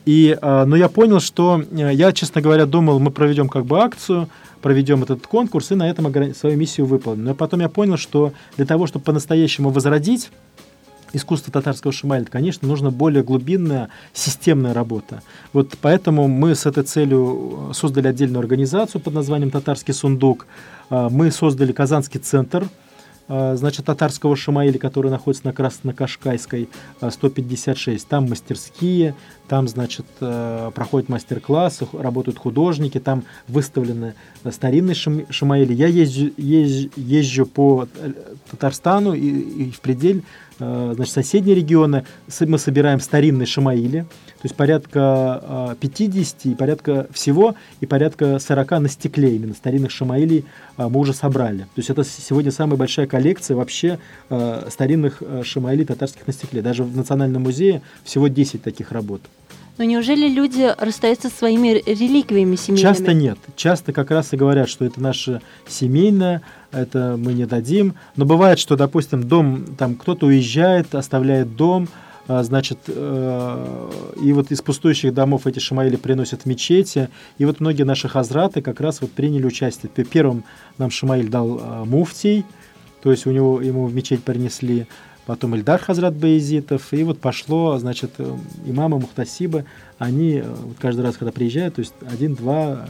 И, 0.04 0.36
э, 0.38 0.64
но 0.66 0.76
я 0.76 0.90
понял, 0.90 1.20
что 1.20 1.62
э, 1.70 1.90
я, 1.94 2.12
честно 2.12 2.42
говоря, 2.42 2.66
думал, 2.66 2.98
мы 2.98 3.10
проведем 3.10 3.48
как 3.48 3.64
бы 3.64 3.80
акцию, 3.80 4.28
проведем 4.60 5.04
этот 5.04 5.26
конкурс 5.26 5.70
и 5.72 5.74
на 5.74 5.88
этом 5.88 6.12
свою 6.34 6.58
миссию 6.58 6.84
выполним. 6.84 7.24
Но 7.24 7.34
потом 7.34 7.60
я 7.60 7.70
понял, 7.70 7.96
что 7.96 8.34
для 8.58 8.66
того, 8.66 8.86
чтобы 8.86 9.06
по-настоящему 9.06 9.70
возродить 9.70 10.30
искусство 11.12 11.52
татарского 11.52 11.92
шамаля, 11.92 12.24
конечно, 12.24 12.66
нужна 12.66 12.90
более 12.90 13.22
глубинная 13.22 13.88
системная 14.12 14.74
работа. 14.74 15.22
Вот 15.52 15.76
поэтому 15.80 16.28
мы 16.28 16.54
с 16.54 16.66
этой 16.66 16.84
целью 16.84 17.70
создали 17.72 18.08
отдельную 18.08 18.40
организацию 18.40 19.00
под 19.00 19.14
названием 19.14 19.50
«Татарский 19.50 19.94
сундук». 19.94 20.46
А, 20.90 21.08
мы 21.08 21.30
создали 21.30 21.72
Казанский 21.72 22.20
центр– 22.20 22.68
а, 23.30 23.56
значит, 23.56 23.84
татарского 23.84 24.34
Шамаиля, 24.36 24.78
который 24.78 25.10
находится 25.10 25.46
на 25.46 25.52
Краснокашкайской 25.52 26.70
156. 27.06 28.04
А, 28.04 28.08
там 28.08 28.28
мастерские, 28.28 29.14
там, 29.48 29.68
значит, 29.68 30.06
э, 30.20 30.70
проходят 30.74 31.10
мастер-классы, 31.10 31.86
работают 31.92 32.38
художники, 32.38 32.98
там 32.98 33.24
выставлены 33.46 34.14
старинные 34.50 34.94
Шамаили. 34.94 35.74
Я 35.74 35.88
езжу, 35.88 36.30
езжу, 36.38 36.90
езжу 36.96 37.44
по 37.44 37.86
э, 37.96 38.12
Татарстану 38.50 39.12
и, 39.12 39.28
и 39.28 39.70
в 39.72 39.80
предель, 39.80 40.18
э, 40.18 40.22
значит, 40.58 41.12
соседние 41.12 41.54
регионы. 41.54 42.04
Мы 42.40 42.58
собираем 42.58 43.00
старинные 43.00 43.46
Шамаили, 43.46 44.00
то 44.02 44.44
есть 44.44 44.54
порядка 44.54 45.76
50 45.80 46.36
а, 46.44 46.48
и 46.48 46.54
порядка 46.54 47.06
всего 47.12 47.54
и 47.80 47.86
порядка 47.86 48.38
40 48.38 48.70
на 48.70 48.88
стекле 48.88 49.34
именно 49.34 49.54
старинных 49.54 49.90
шамаилей 49.90 50.44
а, 50.76 50.88
мы 50.88 51.00
уже 51.00 51.12
собрали. 51.12 51.62
То 51.62 51.78
есть 51.78 51.90
это 51.90 52.04
сегодня 52.04 52.52
самая 52.52 52.76
большая 52.76 53.06
коллекция 53.06 53.56
вообще 53.56 53.98
старинных 54.68 55.22
шамаилей 55.42 55.84
татарских 55.84 56.26
на 56.26 56.32
стекле. 56.32 56.62
Даже 56.62 56.84
в 56.84 56.96
Национальном 56.96 57.42
музее 57.42 57.82
всего 58.04 58.28
10 58.28 58.62
таких 58.62 58.92
работ. 58.92 59.22
Но 59.78 59.84
неужели 59.84 60.28
люди 60.28 60.74
расстаются 60.76 61.28
со 61.30 61.36
своими 61.36 61.82
реликвиями 61.86 62.56
семейными? 62.56 62.82
Часто 62.82 63.14
нет. 63.14 63.38
Часто 63.54 63.92
как 63.92 64.10
раз 64.10 64.32
и 64.32 64.36
говорят, 64.36 64.68
что 64.68 64.84
это 64.84 65.00
наше 65.00 65.40
семейное, 65.68 66.42
это 66.72 67.16
мы 67.16 67.32
не 67.32 67.46
дадим. 67.46 67.94
Но 68.16 68.24
бывает, 68.24 68.58
что, 68.58 68.76
допустим, 68.76 69.22
дом, 69.22 69.64
там 69.78 69.94
кто-то 69.94 70.26
уезжает, 70.26 70.94
оставляет 70.96 71.54
дом, 71.54 71.88
а, 72.26 72.42
значит, 72.42 72.78
э, 72.88 73.90
и 74.20 74.32
вот 74.34 74.50
из 74.50 74.60
пустующих 74.60 75.14
домов 75.14 75.46
эти 75.46 75.60
шамаили 75.60 75.96
приносят 75.96 76.42
в 76.42 76.46
мечети, 76.46 77.08
и 77.38 77.46
вот 77.46 77.60
многие 77.60 77.84
наши 77.84 78.06
хазраты 78.06 78.60
как 78.60 78.80
раз 78.80 79.00
вот 79.00 79.12
приняли 79.12 79.46
участие. 79.46 79.90
Первым 79.90 80.44
нам 80.76 80.90
Шамаиль 80.90 81.28
дал 81.28 81.58
а, 81.62 81.84
муфтий, 81.86 82.44
то 83.02 83.10
есть 83.10 83.26
у 83.26 83.30
него, 83.30 83.62
ему 83.62 83.86
в 83.86 83.94
мечеть 83.94 84.22
принесли, 84.24 84.86
потом 85.28 85.54
Ильдар 85.54 85.78
Хазрат 85.78 86.14
Баезитов, 86.14 86.90
и 86.94 87.04
вот 87.04 87.20
пошло, 87.20 87.76
значит, 87.76 88.12
э, 88.16 88.36
имамы 88.64 88.98
Мухтасибы, 88.98 89.66
они 89.98 90.38
э, 90.38 90.42
вот 90.42 90.78
каждый 90.80 91.02
раз, 91.02 91.18
когда 91.18 91.32
приезжают, 91.32 91.74
то 91.74 91.80
есть 91.80 91.92
один-два, 92.00 92.88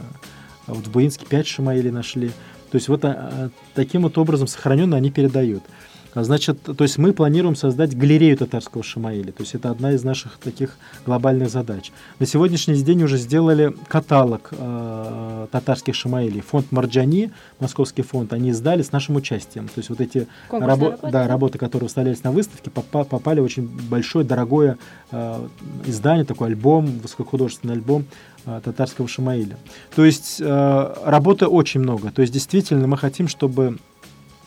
вот 0.65 0.87
в 0.87 0.89
Буинске 0.89 1.25
пять 1.25 1.47
Шамаили 1.47 1.89
нашли, 1.89 2.29
то 2.29 2.75
есть 2.75 2.87
вот 2.87 3.03
а, 3.03 3.49
таким 3.73 4.03
вот 4.03 4.17
образом 4.17 4.47
сохраненно 4.47 4.95
они 4.95 5.11
передают. 5.11 5.63
Значит, 6.13 6.61
то 6.63 6.83
есть 6.83 6.97
мы 6.97 7.13
планируем 7.13 7.55
создать 7.55 7.95
галерею 7.95 8.37
татарского 8.37 8.83
Шамаиля. 8.83 9.31
То 9.31 9.43
есть 9.43 9.55
это 9.55 9.69
одна 9.69 9.91
из 9.93 10.03
наших 10.03 10.37
таких 10.37 10.77
глобальных 11.05 11.49
задач. 11.49 11.91
На 12.19 12.25
сегодняшний 12.25 12.75
день 12.81 13.03
уже 13.03 13.17
сделали 13.17 13.75
каталог 13.87 14.49
э, 14.51 15.47
татарских 15.51 15.95
Шамаилей. 15.95 16.41
Фонд 16.41 16.71
Марджани, 16.71 17.31
московский 17.59 18.01
фонд, 18.01 18.33
они 18.33 18.49
издали 18.49 18.81
с 18.81 18.91
нашим 18.91 19.15
участием. 19.15 19.67
То 19.67 19.73
есть 19.77 19.89
вот 19.89 20.01
эти 20.01 20.27
рабо- 20.49 20.97
да, 21.11 21.27
работы, 21.27 21.57
которые 21.57 21.85
выставлялись 21.85 22.23
на 22.23 22.31
выставке, 22.31 22.71
попа- 22.71 23.05
попали 23.05 23.39
в 23.39 23.43
очень 23.43 23.67
большое, 23.67 24.25
дорогое 24.25 24.77
э, 25.11 25.47
издание, 25.85 26.25
такой 26.25 26.47
альбом, 26.49 26.87
высокохудожественный 27.03 27.75
альбом 27.75 28.05
э, 28.45 28.61
татарского 28.63 29.07
Шамаиля. 29.07 29.57
То 29.95 30.03
есть 30.05 30.37
э, 30.39 30.93
работы 31.05 31.45
очень 31.45 31.81
много. 31.81 32.11
То 32.11 32.21
есть 32.21 32.33
действительно 32.33 32.87
мы 32.87 32.97
хотим, 32.97 33.27
чтобы 33.27 33.77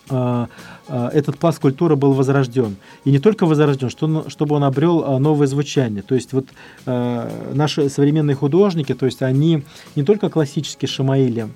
этот 0.09 1.39
пласт 1.39 1.61
культуры 1.61 1.97
был 1.97 2.13
возрожден. 2.13 2.77
И 3.05 3.11
не 3.11 3.19
только 3.19 3.47
возрожден, 3.47 3.89
что, 3.89 4.29
чтобы 4.29 4.57
он 4.57 4.65
обрел 4.65 5.05
а, 5.05 5.19
новое 5.19 5.47
звучание. 5.47 6.03
То 6.03 6.15
есть 6.15 6.33
вот 6.33 6.47
наши 6.85 7.89
современные 7.89 8.35
художники, 8.35 8.95
то 8.95 9.07
есть 9.07 9.23
они 9.23 9.63
не 9.95 10.03
только 10.03 10.29
классические 10.29 10.89
шамаили, 10.89 11.49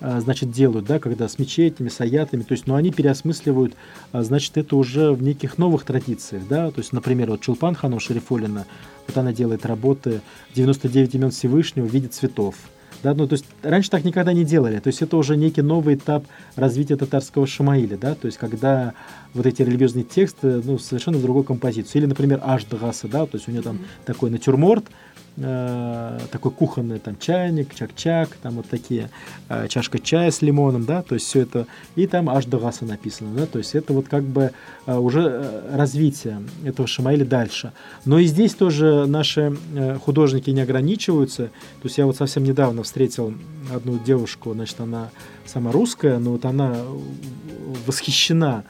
значит, 0.00 0.50
делают, 0.50 0.86
да, 0.86 0.98
когда 0.98 1.28
с 1.28 1.38
мечетями, 1.38 1.88
с 1.88 2.00
аятами, 2.00 2.42
то 2.42 2.52
есть, 2.52 2.66
но 2.66 2.74
они 2.74 2.90
переосмысливают, 2.90 3.74
значит, 4.12 4.56
это 4.56 4.76
уже 4.76 5.12
в 5.12 5.22
неких 5.22 5.56
новых 5.56 5.84
традициях, 5.84 6.42
да, 6.48 6.70
то 6.70 6.80
есть, 6.80 6.92
например, 6.92 7.30
вот 7.30 7.40
Чулпан 7.40 7.74
Ханум 7.74 8.00
Шарифулина, 8.00 8.66
вот 9.06 9.16
она 9.16 9.32
делает 9.32 9.64
работы 9.64 10.20
99 10.54 11.14
имен 11.14 11.30
Всевышнего 11.30 11.86
в 11.86 11.92
виде 11.92 12.08
цветов, 12.08 12.56
да, 13.04 13.14
ну, 13.14 13.28
то 13.28 13.34
есть 13.34 13.44
раньше 13.62 13.90
так 13.90 14.02
никогда 14.02 14.32
не 14.32 14.44
делали. 14.44 14.80
То 14.80 14.88
есть 14.88 15.02
это 15.02 15.18
уже 15.18 15.36
некий 15.36 15.60
новый 15.60 15.94
этап 15.94 16.24
развития 16.56 16.96
татарского 16.96 17.46
шамаиля, 17.46 17.98
да, 17.98 18.14
то 18.14 18.26
есть 18.26 18.38
когда 18.38 18.94
вот 19.34 19.44
эти 19.46 19.62
религиозные 19.62 20.04
тексты, 20.04 20.62
ну, 20.64 20.78
совершенно 20.78 21.18
другой 21.18 21.44
композиции. 21.44 21.98
Или, 21.98 22.06
например, 22.06 22.40
Ашдгаса, 22.42 23.06
да, 23.08 23.26
то 23.26 23.36
есть 23.36 23.46
у 23.46 23.52
него 23.52 23.62
там 23.62 23.76
mm-hmm. 23.76 24.06
такой 24.06 24.30
натюрморт, 24.30 24.86
э, 25.36 26.18
такой 26.30 26.52
кухонный 26.52 26.98
там 26.98 27.16
чайник, 27.18 27.74
чак-чак, 27.74 28.30
там 28.42 28.54
вот 28.54 28.66
такие 28.68 29.10
э, 29.48 29.68
чашка 29.68 29.98
чая 29.98 30.30
с 30.30 30.42
лимоном, 30.42 30.84
да, 30.84 31.02
то 31.02 31.14
есть 31.14 31.26
все 31.26 31.40
это, 31.40 31.66
и 31.96 32.06
там 32.06 32.28
аж 32.28 32.46
до 32.46 32.58
гаса 32.58 32.84
написано, 32.84 33.34
да, 33.34 33.46
то 33.46 33.58
есть 33.58 33.74
это 33.74 33.92
вот 33.92 34.08
как 34.08 34.24
бы 34.24 34.52
э, 34.86 34.96
уже 34.96 35.20
э, 35.22 35.76
развитие 35.76 36.42
этого 36.64 36.86
Шамаиля 36.86 37.24
дальше. 37.24 37.72
Но 38.04 38.18
и 38.18 38.26
здесь 38.26 38.54
тоже 38.54 39.06
наши 39.06 39.56
э, 39.74 39.98
художники 39.98 40.50
не 40.50 40.60
ограничиваются, 40.60 41.46
то 41.46 41.84
есть 41.84 41.98
я 41.98 42.06
вот 42.06 42.16
совсем 42.16 42.44
недавно 42.44 42.82
встретил 42.82 43.34
одну 43.74 43.98
девушку, 43.98 44.52
значит, 44.52 44.80
она 44.80 45.10
сама 45.46 45.72
русская, 45.72 46.18
но 46.18 46.32
вот 46.32 46.44
она 46.44 46.76
восхищена 47.86 48.64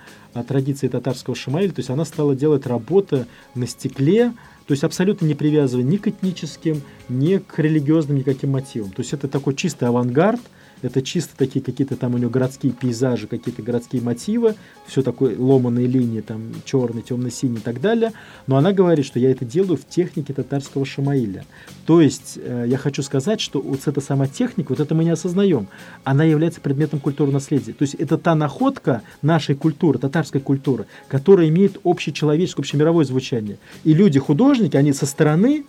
традицией 0.48 0.90
татарского 0.90 1.36
Шамаиля, 1.36 1.70
то 1.70 1.78
есть 1.78 1.90
она 1.90 2.04
стала 2.04 2.34
делать 2.34 2.66
работы 2.66 3.26
на 3.54 3.66
стекле, 3.66 4.32
то 4.66 4.72
есть 4.72 4.84
абсолютно 4.84 5.26
не 5.26 5.34
привязывая 5.34 5.84
ни 5.84 5.96
к 5.96 6.08
этническим, 6.08 6.82
ни 7.08 7.36
к 7.38 7.58
религиозным 7.58 8.16
никаким 8.16 8.50
мотивам. 8.50 8.90
То 8.90 9.00
есть 9.02 9.12
это 9.12 9.28
такой 9.28 9.54
чистый 9.54 9.88
авангард, 9.88 10.40
это 10.84 11.00
чисто 11.00 11.34
такие 11.36 11.64
какие-то 11.64 11.96
там 11.96 12.14
у 12.14 12.18
него 12.18 12.30
городские 12.30 12.72
пейзажи, 12.72 13.26
какие-то 13.26 13.62
городские 13.62 14.02
мотивы, 14.02 14.54
все 14.86 15.02
такое 15.02 15.36
ломаные 15.38 15.86
линии, 15.86 16.20
там 16.20 16.52
черный, 16.64 17.00
темно-синий 17.00 17.56
и 17.56 17.60
так 17.60 17.80
далее. 17.80 18.12
Но 18.46 18.56
она 18.58 18.72
говорит, 18.72 19.06
что 19.06 19.18
я 19.18 19.30
это 19.30 19.46
делаю 19.46 19.78
в 19.78 19.88
технике 19.88 20.34
татарского 20.34 20.84
шамаиля. 20.84 21.46
То 21.86 22.02
есть 22.02 22.38
э, 22.42 22.66
я 22.68 22.76
хочу 22.76 23.02
сказать, 23.02 23.40
что 23.40 23.62
вот 23.62 23.80
эта 23.86 24.00
сама 24.02 24.26
техника, 24.26 24.70
вот 24.70 24.80
это 24.80 24.94
мы 24.94 25.04
не 25.04 25.10
осознаем, 25.10 25.68
она 26.04 26.24
является 26.24 26.60
предметом 26.60 27.00
культурного 27.00 27.34
наследия. 27.34 27.72
То 27.72 27.82
есть 27.82 27.94
это 27.94 28.18
та 28.18 28.34
находка 28.34 29.02
нашей 29.22 29.54
культуры, 29.54 29.98
татарской 29.98 30.42
культуры, 30.42 30.86
которая 31.08 31.48
имеет 31.48 31.78
общечеловеческое, 31.82 32.62
общемировое 32.62 33.06
звучание. 33.06 33.56
И 33.84 33.94
люди-художники, 33.94 34.76
они 34.76 34.92
со 34.92 35.06
стороны 35.06 35.64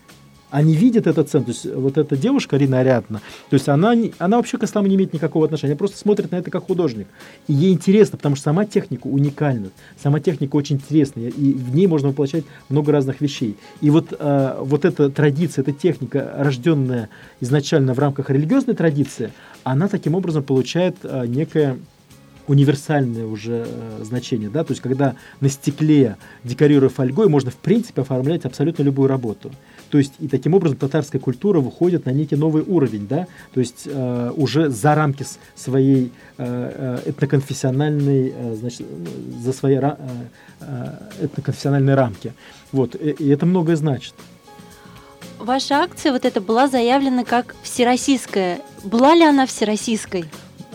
они 0.52 0.76
видят 0.76 1.08
этот 1.08 1.30
центр. 1.30 1.48
То 1.48 1.52
есть 1.52 1.76
вот 1.76 1.98
эта 1.98 2.16
девушка, 2.16 2.58
Рина 2.58 2.80
Ариадна, 2.80 3.22
то 3.50 3.54
есть 3.54 3.68
она, 3.68 3.93
она 4.20 4.38
вообще 4.38 4.58
к 4.58 4.64
исламу 4.64 4.88
не 4.88 4.96
имеет 4.96 5.14
никакого 5.14 5.46
отношения, 5.46 5.74
она 5.74 5.78
просто 5.78 5.98
смотрит 5.98 6.32
на 6.32 6.38
это 6.38 6.52
как 6.52 6.66
художник. 6.66 7.08
И 7.48 7.54
ей 7.54 7.74
интересно, 7.74 8.18
потому 8.18 8.36
что 8.36 8.46
сама 8.46 8.66
техника 8.66 9.08
уникальна, 9.08 9.70
сама 10.02 10.20
техника 10.20 10.56
очень 10.56 10.78
интересная, 10.78 11.30
и 11.30 11.54
в 11.54 11.76
ней 11.76 11.88
можно 11.88 12.10
воплощать 12.10 12.46
много 12.70 12.91
разных 12.91 13.22
вещей. 13.22 13.58
И 13.82 13.89
вот, 13.89 14.14
э, 14.18 14.58
вот 14.62 14.86
эта 14.86 15.10
традиция, 15.10 15.64
эта 15.64 15.72
техника, 15.72 16.34
рожденная 16.38 17.10
изначально 17.41 17.93
в 17.93 18.00
рамках 18.00 18.30
религиозной 18.30 18.76
традиции, 18.76 19.32
она 19.64 19.88
таким 19.88 20.16
образом 20.16 20.43
получает 20.43 20.98
э, 21.04 21.26
некое 21.28 21.78
универсальное 22.48 23.26
уже 23.26 23.66
э, 23.68 24.04
значение, 24.04 24.50
да, 24.50 24.64
то 24.64 24.72
есть 24.72 24.82
когда 24.82 25.16
на 25.41 25.50
стекле, 25.50 26.18
декорируя 26.43 26.89
фольгой, 26.89 27.28
можно 27.28 27.52
в 27.52 27.56
принципе 27.56 28.02
оформлять 28.02 28.46
абсолютно 28.46 28.84
любую 28.84 29.08
работу. 29.08 29.52
То 29.96 30.00
есть 30.00 30.12
и 30.20 30.28
таким 30.28 30.54
образом 30.54 30.78
татарская 30.78 31.22
культура 31.22 31.62
выходит 31.62 32.06
на 32.06 32.10
некий 32.10 32.36
новый 32.36 32.64
уровень, 32.64 33.08
да, 33.08 33.28
то 33.54 33.62
есть 33.62 33.84
э, 33.86 34.32
уже 34.36 34.70
за 34.70 34.93
рамки 34.93 35.26
своей 35.56 36.12
э, 36.38 37.00
э 37.06 37.10
этноконфессиональной, 37.12 38.34
э, 38.36 38.56
значит, 38.56 38.86
за 39.39 39.54
свои 39.54 39.76
э, 39.76 39.96
э, 40.60 40.93
этноконфессиональные 41.22 41.96
рамки. 41.96 42.34
Вот, 42.74 42.96
и, 42.96 43.12
и 43.12 43.30
это 43.30 43.46
многое 43.46 43.78
значит. 43.78 44.16
Ваша 45.39 45.76
акция 45.76 46.12
вот 46.12 46.26
эта 46.26 46.41
была 46.41 46.68
заявлена 46.68 47.24
как 47.24 47.56
всероссийская. 47.64 48.60
Была 48.84 49.16
ли 49.16 49.24
она 49.24 49.46
всероссийской? 49.46 50.26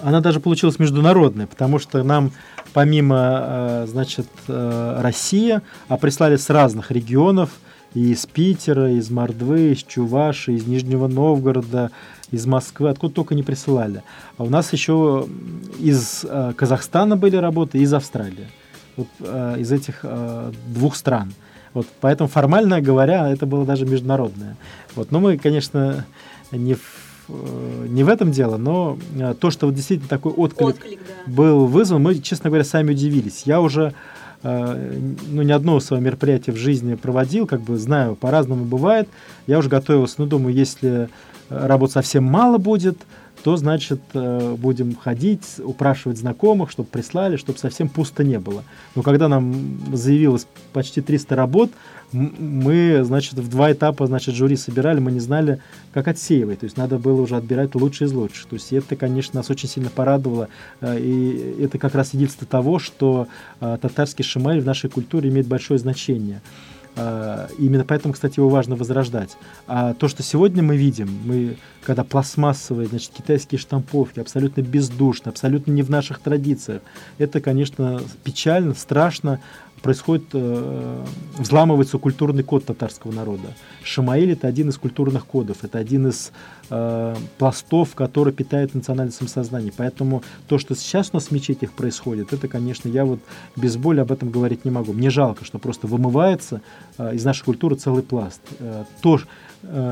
Она 0.02 0.22
даже 0.22 0.40
получилась 0.40 0.78
международной, 0.78 1.46
потому 1.46 1.78
что 1.78 2.02
нам 2.02 2.32
помимо, 2.72 3.42
э, 3.42 3.86
значит, 3.86 4.28
э, 4.48 5.00
России, 5.02 5.60
а 5.88 5.98
прислали 5.98 6.36
с 6.36 6.48
разных 6.48 6.90
регионов– 6.90 7.50
и 7.94 8.12
из 8.12 8.26
Питера, 8.26 8.92
из 8.92 9.10
Мордвы, 9.10 9.72
из 9.72 9.82
Чуваши, 9.82 10.52
из 10.52 10.66
Нижнего 10.66 11.08
Новгорода, 11.08 11.90
из 12.30 12.46
Москвы, 12.46 12.88
откуда 12.90 13.14
только 13.14 13.34
не 13.34 13.42
присылали. 13.42 14.02
А 14.38 14.44
у 14.44 14.48
нас 14.48 14.72
еще 14.72 15.26
из 15.78 16.24
э, 16.24 16.52
Казахстана 16.56 17.16
были 17.16 17.36
работы, 17.36 17.78
из 17.78 17.92
Австралии. 17.92 18.48
Вот, 18.96 19.08
э, 19.20 19.56
из 19.58 19.72
этих 19.72 20.00
э, 20.02 20.52
двух 20.68 20.94
стран. 20.94 21.32
Вот, 21.74 21.86
поэтому 22.00 22.28
формально 22.28 22.80
говоря, 22.80 23.28
это 23.28 23.46
было 23.46 23.64
даже 23.64 23.86
международное. 23.86 24.56
Вот, 24.94 25.10
но 25.10 25.20
мы, 25.20 25.38
конечно, 25.38 26.04
не 26.52 26.74
в, 26.74 26.80
э, 27.28 27.86
не 27.88 28.04
в 28.04 28.08
этом 28.08 28.30
дело, 28.30 28.56
но 28.56 28.98
э, 29.16 29.34
то, 29.38 29.50
что 29.50 29.66
вот 29.66 29.74
действительно 29.74 30.08
такой 30.08 30.32
отклик, 30.32 30.68
отклик 30.68 31.00
да. 31.00 31.32
был 31.32 31.66
вызван, 31.66 32.02
мы, 32.02 32.16
честно 32.16 32.50
говоря, 32.50 32.64
сами 32.64 32.92
удивились. 32.92 33.42
Я 33.46 33.60
уже 33.60 33.94
ну, 34.42 35.42
ни 35.42 35.52
одно 35.52 35.80
свое 35.80 36.02
мероприятие 36.02 36.54
в 36.54 36.58
жизни 36.58 36.94
проводил, 36.94 37.46
как 37.46 37.60
бы 37.60 37.76
знаю, 37.76 38.16
по-разному 38.16 38.64
бывает. 38.64 39.08
Я 39.46 39.58
уже 39.58 39.68
готовился, 39.68 40.16
ну, 40.18 40.26
думаю, 40.26 40.54
если 40.54 41.08
работы 41.50 41.94
совсем 41.94 42.24
мало 42.24 42.58
будет, 42.58 42.96
то, 43.42 43.56
значит, 43.56 44.00
э, 44.14 44.56
будем 44.58 44.94
ходить, 44.94 45.44
упрашивать 45.58 46.18
знакомых, 46.18 46.70
чтобы 46.70 46.88
прислали, 46.88 47.36
чтобы 47.36 47.58
совсем 47.58 47.88
пусто 47.88 48.22
не 48.22 48.38
было. 48.38 48.64
Но 48.94 49.02
когда 49.02 49.28
нам 49.28 49.80
заявилось 49.92 50.46
почти 50.72 51.00
300 51.00 51.36
работ, 51.36 51.70
мы, 52.12 53.00
значит, 53.04 53.34
в 53.34 53.48
два 53.48 53.72
этапа, 53.72 54.06
значит, 54.06 54.34
жюри 54.34 54.56
собирали, 54.56 55.00
мы 55.00 55.12
не 55.12 55.20
знали, 55.20 55.60
как 55.92 56.08
отсеивать. 56.08 56.60
То 56.60 56.64
есть 56.64 56.76
надо 56.76 56.98
было 56.98 57.20
уже 57.20 57.36
отбирать 57.36 57.74
лучшие 57.74 58.08
из 58.08 58.12
лучших. 58.12 58.46
То 58.46 58.54
есть 58.54 58.72
это, 58.72 58.96
конечно, 58.96 59.38
нас 59.38 59.50
очень 59.50 59.68
сильно 59.68 59.90
порадовало. 59.90 60.48
Э, 60.80 60.98
и 60.98 61.62
это 61.62 61.78
как 61.78 61.94
раз 61.94 62.10
свидетельство 62.10 62.46
того, 62.46 62.78
что 62.78 63.28
э, 63.60 63.78
татарский 63.80 64.24
шамаль 64.24 64.60
в 64.60 64.66
нашей 64.66 64.90
культуре 64.90 65.30
имеет 65.30 65.46
большое 65.46 65.78
значение. 65.78 66.40
А, 66.96 67.48
именно 67.58 67.84
поэтому, 67.84 68.14
кстати, 68.14 68.40
его 68.40 68.48
важно 68.48 68.74
возрождать. 68.76 69.36
А 69.66 69.94
то, 69.94 70.08
что 70.08 70.22
сегодня 70.22 70.62
мы 70.62 70.76
видим, 70.76 71.08
мы, 71.24 71.56
когда 71.82 72.04
пластмассовые, 72.04 72.88
значит, 72.88 73.12
китайские 73.16 73.58
штамповки, 73.58 74.18
абсолютно 74.20 74.62
бездушно, 74.62 75.30
абсолютно 75.30 75.72
не 75.72 75.82
в 75.82 75.90
наших 75.90 76.18
традициях, 76.18 76.82
это, 77.18 77.40
конечно, 77.40 78.02
печально, 78.24 78.74
страшно, 78.74 79.40
происходит, 79.80 80.24
э, 80.32 81.04
взламывается 81.38 81.98
культурный 81.98 82.42
код 82.42 82.64
татарского 82.64 83.12
народа. 83.12 83.54
Шамаиль– 83.82 84.32
это 84.32 84.46
один 84.46 84.68
из 84.68 84.78
культурных 84.78 85.26
кодов, 85.26 85.58
это 85.62 85.78
один 85.78 86.08
из 86.08 86.32
э, 86.70 87.16
пластов, 87.38 87.94
который 87.94 88.32
питает 88.32 88.74
национальное 88.74 89.12
самосознание. 89.12 89.72
Поэтому 89.76 90.22
то, 90.48 90.58
что 90.58 90.74
сейчас 90.74 91.10
у 91.12 91.16
нас 91.16 91.26
в 91.26 91.30
мечетях 91.32 91.72
происходит, 91.72 92.32
это, 92.32 92.48
конечно, 92.48 92.88
я 92.88 93.04
вот 93.04 93.20
без 93.56 93.76
боли 93.76 94.00
об 94.00 94.12
этом 94.12 94.30
говорить 94.30 94.64
не 94.64 94.70
могу. 94.70 94.92
Мне 94.92 95.10
жалко, 95.10 95.44
что 95.44 95.58
просто 95.58 95.86
вымывается 95.86 96.60
э, 96.98 97.14
из 97.14 97.24
нашей 97.24 97.44
культуры 97.44 97.76
целый 97.76 98.02
пласт. 98.02 98.40
То, 99.02 99.20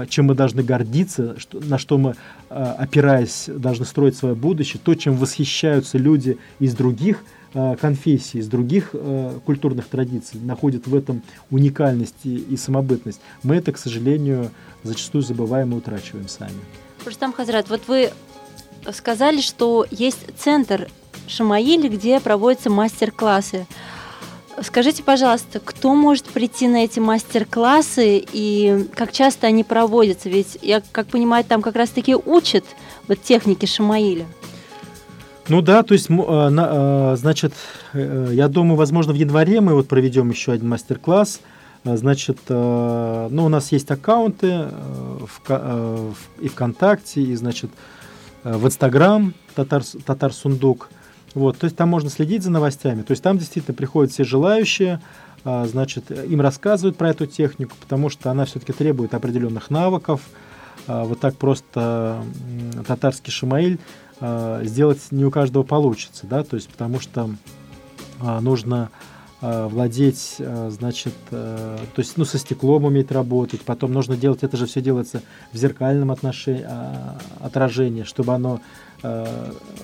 чем 0.09 0.26
мы 0.26 0.34
должны 0.34 0.62
гордиться, 0.62 1.36
на 1.53 1.78
что 1.78 1.99
мы, 1.99 2.14
опираясь, 2.49 3.51
должны 3.55 3.84
строить 3.84 4.16
свое 4.16 4.34
будущее, 4.34 4.80
то, 4.82 4.95
чем 4.95 5.16
восхищаются 5.16 5.99
люди 5.99 6.39
из 6.59 6.74
других– 6.74 7.22
конфессий, 7.53 8.38
из 8.38 8.49
других 8.49 8.90
э, 8.92 9.38
культурных 9.44 9.86
традиций 9.86 10.40
находят 10.40 10.86
в 10.86 10.94
этом 10.94 11.22
уникальность 11.51 12.24
и, 12.24 12.57
самобытность, 12.57 13.20
мы 13.42 13.57
это, 13.57 13.72
к 13.72 13.78
сожалению, 13.78 14.51
зачастую 14.82 15.22
забываем 15.22 15.72
и 15.72 15.76
утрачиваем 15.76 16.28
сами. 16.28 16.59
Рустам 17.05 17.32
Хазрат, 17.32 17.70
вот 17.70 17.82
вы 17.88 18.11
сказали, 18.92 19.40
что 19.40 19.86
есть 19.90 20.18
центр 20.36 20.88
Шамаили, 21.26 21.88
где 21.88 22.20
проводятся 22.20 22.70
мастер-классы. 22.70 23.66
Скажите, 24.62 25.03
пожалуйста, 25.03 25.61
кто 25.61 25.94
может 25.94 26.24
прийти 26.26 26.66
на 26.66 26.84
эти 26.84 26.99
мастер-классы 26.99 28.24
и 28.32 28.88
как 28.94 29.12
часто 29.12 29.46
они 29.46 29.62
проводятся? 29.62 30.28
Ведь, 30.28 30.59
я 30.62 30.82
как 30.92 31.07
понимаю, 31.07 31.44
там 31.44 31.62
как 31.62 31.76
раз-таки 31.76 32.16
учат 32.16 32.64
вот 33.07 33.22
техники 33.22 33.66
Шамаиля. 33.66 34.26
Ну 35.49 35.62
да, 35.62 35.82
то 35.82 35.94
есть, 35.94 36.09
э, 36.11 37.16
значит, 37.16 37.55
э, 37.94 38.30
я 38.32 38.49
думаю, 38.49 38.76
возможно, 38.76 39.14
в 39.14 39.16
январе 39.16 39.62
мы 39.62 39.72
вот 39.72 39.88
проведем 39.88 40.28
еще 40.28 40.53
один 40.53 40.68
мастер-класс. 40.68 41.40
Э, 41.84 41.96
значит, 41.96 42.38
ну, 42.49 43.44
у 43.44 43.49
нас 43.49 43.72
есть 43.72 43.90
аккаунты 43.90 44.66
в, 45.46 46.14
и 46.40 46.49
ВКонтакте, 46.49 47.22
и, 47.22 47.34
значит, 47.34 47.70
в 48.44 48.66
Инстаграм 48.66 49.32
Татар, 49.55 49.82
Татар 50.05 50.32
Сундук. 50.34 50.90
Вот, 51.34 51.57
то 51.59 51.64
есть 51.64 51.76
там 51.76 51.88
можно 51.88 52.11
следить 52.11 52.42
за 52.42 52.51
новостями. 52.51 53.03
То 53.03 53.12
есть 53.12 53.22
там 53.22 53.38
действительно 53.38 53.74
приходят 53.74 54.12
все 54.12 54.24
желающие, 54.24 55.01
значит, 55.44 56.11
им 56.11 56.40
рассказывают 56.40 56.96
про 56.96 57.11
эту 57.11 57.26
технику, 57.26 57.74
потому 57.80 58.11
что 58.11 58.30
она 58.30 58.44
все-таки 58.44 58.72
требует 58.72 59.14
определенных 59.14 59.70
навыков. 59.70 60.20
Вот 60.86 61.20
так 61.20 61.36
просто 61.36 62.22
татарский 62.86 63.30
шамаиль 63.30 63.78
а, 64.21 64.62
сделать 64.64 65.01
не 65.11 65.25
у 65.25 65.31
каждого 65.31 65.62
получится, 65.62 66.27
да, 66.27 66.43
то 66.45 66.57
есть 66.57 66.69
потому 66.69 67.01
что 67.01 67.31
нужно 68.21 68.91
владеть, 69.41 70.39
значит, 70.71 71.14
то 71.31 71.79
есть, 71.97 72.16
ну, 72.16 72.25
со 72.25 72.39
стеклом 72.39 72.87
уметь 72.87 73.12
работать, 73.12 73.61
потом 73.61 73.93
нужно 73.93 74.16
делать, 74.16 74.43
это 74.43 74.57
же 74.57 74.66
все 74.66 74.81
делается 74.81 75.23
в 75.53 75.57
зеркальном 75.57 76.11
отношении, 76.11 76.66
отражении, 77.39 78.03
чтобы 78.03 78.35
оно 78.35 78.61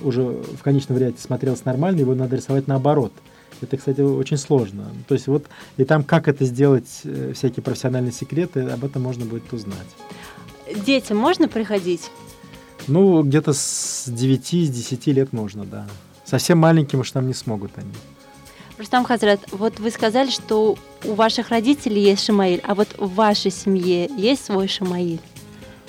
уже 0.01 0.23
в 0.23 0.63
конечном 0.65 0.99
варианте 0.99 1.23
смотрелось 1.23 1.65
нормально, 1.65 2.01
его 2.01 2.17
надо 2.17 2.35
рисовать 2.35 2.67
наоборот– 2.67 3.13
это, 3.61 3.77
кстати, 3.77 4.01
очень 4.01 4.37
сложно. 4.37 4.87
То 5.09 5.15
есть 5.15 5.27
вот 5.27 5.47
и 5.77 5.85
там, 5.85 6.05
как 6.05 6.29
это 6.29 6.45
сделать, 6.45 7.01
э, 7.05 7.33
всякие 7.35 7.63
профессиональные 7.63 8.13
секреты, 8.13 8.61
об 8.61 8.85
этом 8.85 9.03
можно 9.03 9.25
будет 9.25 9.53
узнать. 9.53 9.77
Детям 10.87 11.19
можно 11.19 11.49
приходить? 11.49 12.11
Ну, 12.87 13.23
где-то 13.23 13.53
с 13.53 14.05
9, 14.07 14.47
с 14.47 14.71
10 14.71 15.07
лет 15.09 15.33
можно, 15.33 15.65
да. 15.65 15.87
Совсем 16.25 16.59
маленьким 16.59 17.01
уж 17.01 17.11
там 17.11 17.27
не 17.27 17.35
смогут 17.35 17.73
они. 17.77 17.93
Рустам 18.79 19.05
Хазрат, 19.05 19.41
вот 19.53 19.79
вы 19.79 19.91
сказали, 19.91 20.31
что 20.31 20.77
у 21.05 21.15
ваших 21.15 21.51
родителей 21.51 22.03
есть 22.03 22.25
Шамаиль, 22.25 22.61
а 22.65 22.75
вот 22.75 22.89
в 22.99 23.15
вашей 23.15 23.51
семье 23.51 24.11
есть 24.17 24.47
свой 24.47 24.69
Шамаиль? 24.69 25.21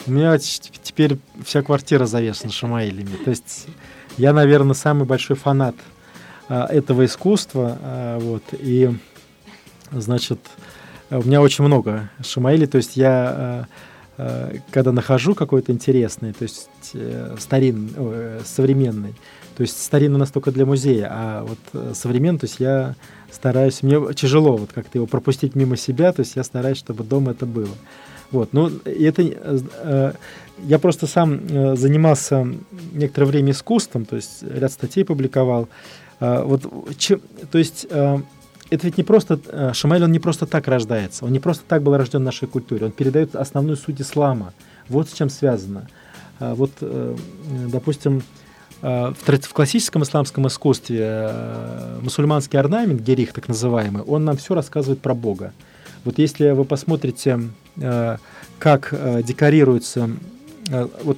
У 0.06 0.12
меня 0.12 0.38
теперь 0.38 1.18
вся 1.44 1.64
квартира 1.64 2.06
завешена 2.06 2.52
Шамаилями. 2.52 3.16
То 3.24 3.32
есть 3.32 3.66
я, 4.18 4.34
наверное, 4.34 4.76
самый 4.76 5.06
большой 5.06 5.36
фанат– 5.36 5.76
а, 6.48 6.68
этого 6.68 7.06
искусства. 7.06 7.78
А, 7.82 8.20
вот, 8.20 8.44
и, 8.52 8.92
значит, 9.92 10.40
у 11.10 11.24
меня 11.24 11.42
очень 11.42 11.64
много 11.64 12.10
шамаили, 12.24 12.66
то 12.66 12.78
есть 12.78 12.98
я 12.98 13.10
а, 13.12 13.66
когда 14.72 14.92
нахожу 14.92 15.36
какой-то 15.36 15.72
интересный, 15.74 16.32
то 16.32 16.44
есть 16.44 16.70
э, 16.94 17.36
старин, 17.38 17.92
современный, 18.46 19.14
то 19.58 19.62
есть 19.62 19.82
старинный 19.82 20.16
у 20.16 20.20
нас 20.20 20.32
только 20.32 20.52
для 20.52 20.66
музея, 20.66 21.10
а 21.12 21.44
вот 21.44 21.60
э, 21.74 21.92
современный, 21.94 22.40
то 22.40 22.46
есть 22.46 22.60
я 22.60 22.96
стараюсь, 23.30 23.84
мне 23.84 24.14
тяжело 24.14 24.56
вот 24.56 24.72
как-то 24.74 24.98
его 24.98 25.06
пропустить 25.06 25.56
мимо 25.56 25.76
себя, 25.76 26.14
то 26.14 26.22
есть 26.22 26.38
я 26.38 26.46
стараюсь, 26.46 26.78
чтобы 26.78 27.04
дома 27.04 27.32
это 27.32 27.46
было. 27.46 27.76
Вот, 28.32 28.54
ну, 28.54 28.72
это, 28.86 29.22
э, 29.22 30.14
я 30.64 30.80
просто 30.80 31.08
сам 31.08 31.76
занимался 31.76 32.48
некоторое 32.94 33.28
время 33.28 33.52
искусством, 33.52 34.06
то 34.06 34.16
есть 34.16 34.44
ряд 34.44 34.72
статей 34.72 35.04
публиковал, 35.04 35.68
вот, 36.22 36.62
то 37.52 37.58
есть 37.58 37.86
это 38.70 38.86
ведь 38.88 38.98
не 38.98 39.04
просто, 39.04 39.40
а, 39.48 39.74
Шамаэль, 39.74 40.04
он 40.04 40.12
не 40.12 40.20
просто 40.20 40.46
так 40.46 40.68
рождается, 40.68 41.26
он 41.26 41.32
не 41.32 41.40
просто 41.40 41.64
так 41.68 41.84
был 41.84 41.96
рожден 41.96 42.22
в 42.22 42.24
нашей 42.24 42.48
культуре, 42.48 42.86
он 42.86 42.92
передает 42.92 43.36
основную 43.36 43.78
суть 43.78 44.02
ислама. 44.02 44.54
Вот 44.90 45.10
с 45.10 45.14
чем 45.14 45.30
связано. 45.30 45.88
Вот, 46.40 46.72
э, 46.82 47.16
допустим, 47.72 48.22
в, 48.82 49.16
в 49.26 49.54
классическом 49.54 50.04
исламском 50.04 50.46
искусстве 50.48 51.00
э, 51.02 52.00
мусульманский 52.02 52.60
орнамент, 52.60 53.02
герих 53.02 53.34
так 53.34 53.48
называемый, 53.48 54.04
он 54.04 54.26
нам 54.26 54.38
все 54.38 54.54
рассказывает 54.54 55.02
про 55.02 55.16
Бога. 55.16 55.54
Вот 56.04 56.20
если 56.20 56.52
вы 56.52 56.66
посмотрите, 56.66 57.40
э, 57.78 58.18
как 58.60 58.94
декорируются 59.24 60.10
вот, 61.04 61.18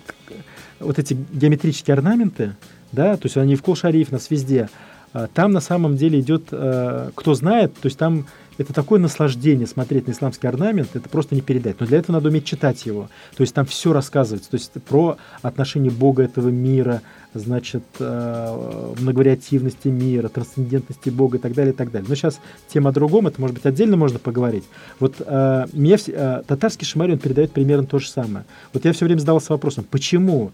вот 0.80 1.00
эти 1.00 1.18
геометрические 1.34 1.96
орнаменты, 1.96 2.56
да, 2.92 3.18
то 3.18 3.26
есть 3.26 3.38
они 3.38 3.56
в 3.56 3.64
Кул-Шариф, 3.64 4.12
нас 4.12 4.30
везде– 4.30 4.70
а, 4.80 4.87
там 5.34 5.52
на 5.52 5.62
самом 5.62 5.98
деле 5.98 6.20
идет, 6.20 6.50
э, 6.52 7.10
кто 7.16 7.34
знает, 7.34 7.74
то 7.74 7.88
есть 7.88 7.98
там 7.98 8.26
это 8.58 8.74
такое 8.74 9.00
наслаждение 9.00 9.68
смотреть 9.68 10.08
на 10.08 10.12
исламский 10.12 10.48
орнамент, 10.48 10.96
это 10.96 11.08
просто 11.10 11.36
не 11.36 11.42
передать. 11.42 11.80
Но 11.80 11.86
для 11.86 12.00
этого 12.00 12.16
надо 12.16 12.30
уметь 12.30 12.46
читать 12.46 12.86
его. 12.86 13.10
То 13.36 13.42
есть 13.42 13.54
там 13.54 13.66
все 13.66 13.94
рассказывается. 13.94 14.50
То 14.50 14.56
есть 14.56 14.72
про 14.88 15.18
отношение 15.42 15.92
Бога 15.92 16.24
этого 16.24 16.50
мира, 16.50 17.02
значит, 17.34 17.84
э, 18.00 18.94
многовариативности 19.00 19.90
мира, 19.90 20.28
трансцендентности 20.28 21.10
Бога 21.10 21.38
и 21.38 21.40
так 21.40 21.54
далее, 21.54 21.74
и 21.74 21.76
так 21.76 21.92
далее. 21.92 22.08
Но 22.10 22.16
сейчас 22.16 22.40
тема 22.68 22.90
о 22.90 22.94
другом, 22.94 23.28
это, 23.28 23.40
может 23.40 23.56
быть, 23.56 23.66
отдельно 23.66 23.96
можно 23.96 24.18
поговорить. 24.18 24.64
Вот 25.00 25.16
э, 25.20 25.66
мне 25.74 25.98
э, 26.08 26.42
татарский 26.48 26.88
шамари, 26.88 27.14
он 27.14 27.20
передает 27.20 27.52
примерно 27.52 27.86
то 27.86 28.00
же 28.00 28.10
самое. 28.10 28.46
Вот 28.74 28.86
я 28.86 28.94
все 28.94 29.06
время 29.06 29.20
задавался 29.20 29.54
вопросом, 29.54 29.86
почему 29.90 30.52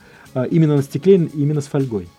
именно 0.49 0.75
на 0.75 0.81
стекле, 0.81 1.29
именно 1.35 1.61
с 1.61 1.67
фольгой? 1.67 2.09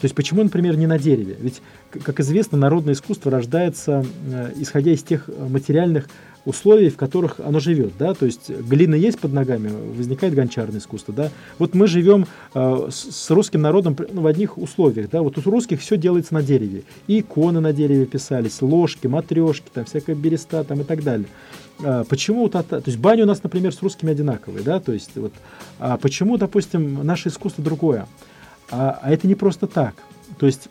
То 0.00 0.04
есть 0.04 0.14
почему, 0.14 0.42
например, 0.42 0.76
не 0.76 0.86
на 0.86 0.98
дереве? 0.98 1.36
Ведь, 1.40 1.62
как 1.90 2.20
известно, 2.20 2.58
народное 2.58 2.94
искусство 2.94 3.30
рождается, 3.30 4.04
э, 4.30 4.52
исходя 4.56 4.92
из 4.92 5.02
тех 5.02 5.28
э, 5.28 5.48
материальных 5.48 6.08
условий, 6.44 6.90
в 6.90 6.96
которых 6.96 7.40
оно 7.40 7.60
живет, 7.60 7.92
да, 7.98 8.14
то 8.14 8.24
есть 8.24 8.50
глина 8.50 8.94
есть 8.94 9.18
под 9.18 9.32
ногами, 9.32 9.68
возникает 9.96 10.34
гончарное 10.34 10.78
искусство, 10.78 11.12
да. 11.12 11.30
Вот 11.58 11.74
мы 11.74 11.88
живем 11.88 12.26
э, 12.54 12.88
с, 12.90 13.30
русским 13.30 13.60
народом 13.62 13.96
ну, 14.12 14.22
в 14.22 14.26
одних 14.26 14.56
условиях, 14.56 15.10
да, 15.10 15.22
вот 15.22 15.36
у 15.38 15.50
русских 15.50 15.80
все 15.80 15.96
делается 15.96 16.34
на 16.34 16.42
дереве, 16.42 16.84
и 17.08 17.20
иконы 17.20 17.60
на 17.60 17.72
дереве 17.72 18.06
писались, 18.06 18.62
ложки, 18.62 19.08
матрешки, 19.08 19.66
там 19.72 19.84
всякая 19.86 20.14
береста, 20.14 20.62
там 20.62 20.80
и 20.82 20.84
так 20.84 21.02
далее. 21.02 21.26
А, 21.82 22.04
почему 22.04 22.48
то, 22.48 22.62
то 22.62 22.82
есть 22.86 22.98
баня 22.98 23.24
у 23.24 23.26
нас, 23.26 23.42
например, 23.42 23.74
с 23.74 23.82
русскими 23.82 24.12
одинаковые, 24.12 24.62
да, 24.62 24.78
то 24.78 24.92
есть 24.92 25.10
вот, 25.16 25.32
а 25.80 25.96
почему, 25.96 26.36
допустим, 26.36 27.04
наше 27.04 27.28
искусство 27.28 27.64
другое? 27.64 28.06
А, 28.70 28.98
а 29.02 29.10
это 29.10 29.26
не 29.26 29.34
просто 29.34 29.66
так. 29.66 29.94
То 30.38 30.46
есть 30.46 30.68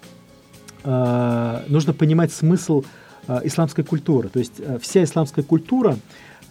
э, 0.84 1.64
нужно 1.68 1.94
понимать 1.94 2.32
смысл 2.32 2.84
э, 3.28 3.42
исламской 3.44 3.84
культуры. 3.84 4.30
То 4.30 4.40
есть 4.40 4.54
э, 4.60 4.78
вся 4.82 5.04
исламская 5.04 5.44
культура 5.44 5.98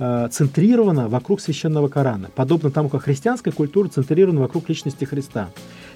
Э, 0.01 0.29
центрирована 0.29 1.09
вокруг 1.09 1.41
священного 1.41 1.87
Корана, 1.87 2.29
подобно 2.35 2.73
тому, 2.73 2.89
как 2.89 3.05
христианская 3.05 3.53
культура 3.53 3.89
центрирована 3.89 4.41
вокруг 4.41 4.69
личности 4.69 5.05
Христа. 5.05 5.51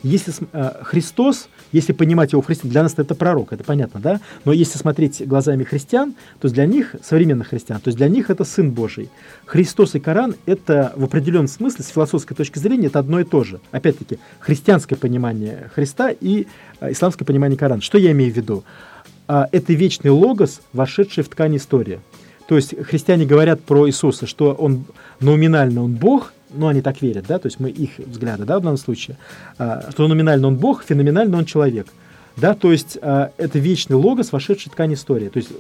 Если 0.05 0.33
э, 0.53 0.83
Христос, 0.83 1.49
если 1.73 1.93
понимать 1.93 2.31
его 2.31 2.41
в 2.41 2.47
Христе, 2.47 2.69
для 2.69 2.85
нас 2.85 2.95
это 2.97 3.17
пророк, 3.17 3.53
это 3.53 3.65
понятно, 3.65 3.99
да? 3.99 4.21
Но 4.45 4.53
если 4.53 4.79
смотреть 4.79 5.27
глазами 5.27 5.65
христиан, 5.65 6.15
то 6.41 6.49
для 6.49 6.65
них, 6.67 6.95
современных 7.03 7.49
христиан, 7.49 7.81
то 7.81 7.89
есть 7.89 7.99
для 7.99 8.09
них 8.09 8.31
это 8.31 8.45
Сын 8.45 8.71
Божий. 8.71 9.11
Христос 9.47 9.97
и 9.97 9.99
Коран– 9.99 10.37
это 10.47 10.93
в 10.95 11.03
определенном 11.03 11.49
смысле, 11.49 11.85
с 11.85 11.89
философской 11.89 12.37
точки 12.37 12.61
зрения, 12.61 12.87
это 12.87 13.01
одно 13.01 13.19
и 13.19 13.25
то 13.25 13.43
же. 13.43 13.59
Опять-таки, 13.73 14.21
христианское 14.39 14.95
понимание 14.95 15.73
Христа 15.75 16.11
и 16.11 16.47
э, 16.79 16.93
исламское 16.93 17.27
понимание 17.27 17.59
Корана. 17.59 17.83
Что 17.83 17.99
я 17.99 18.13
имею 18.13 18.33
в 18.33 18.37
виду? 18.37 18.63
А, 19.27 19.49
это 19.51 19.73
вечный 19.73 20.13
логос, 20.13 20.61
вошедший 20.73 21.25
в 21.25 21.29
ткань 21.29 21.57
истории. 21.57 21.99
То 22.49 22.57
есть 22.57 22.75
христиане 22.83 23.27
говорят 23.27 23.61
про 23.63 23.87
Иисуса, 23.87 24.27
что 24.27 24.55
он 24.55 24.85
номинально 25.21 25.85
он 25.85 25.93
Бог, 25.93 26.33
ну, 26.51 26.67
они 26.69 26.81
так 26.81 27.03
верят, 27.03 27.27
да, 27.29 27.39
то 27.39 27.47
есть 27.47 27.61
мы 27.61 27.69
их 27.69 27.99
взгляды, 27.99 28.45
да, 28.45 28.59
в 28.59 28.63
данном 28.63 28.79
случае, 28.79 29.19
а, 29.59 29.91
что 29.93 30.09
номинально 30.09 30.49
он 30.49 30.57
Бог, 30.57 30.83
феноменально 30.83 31.37
он 31.37 31.45
человек. 31.45 31.87
Да, 32.39 32.55
то 32.55 32.71
есть 32.71 32.97
э, 33.03 33.31
это 33.37 33.59
вечный 33.59 33.97
логос, 33.97 34.31
вошедший 34.31 34.71
в 34.71 34.73
ткань 34.73 34.95
истории. 34.95 35.29
То 35.29 35.39
есть 35.39 35.51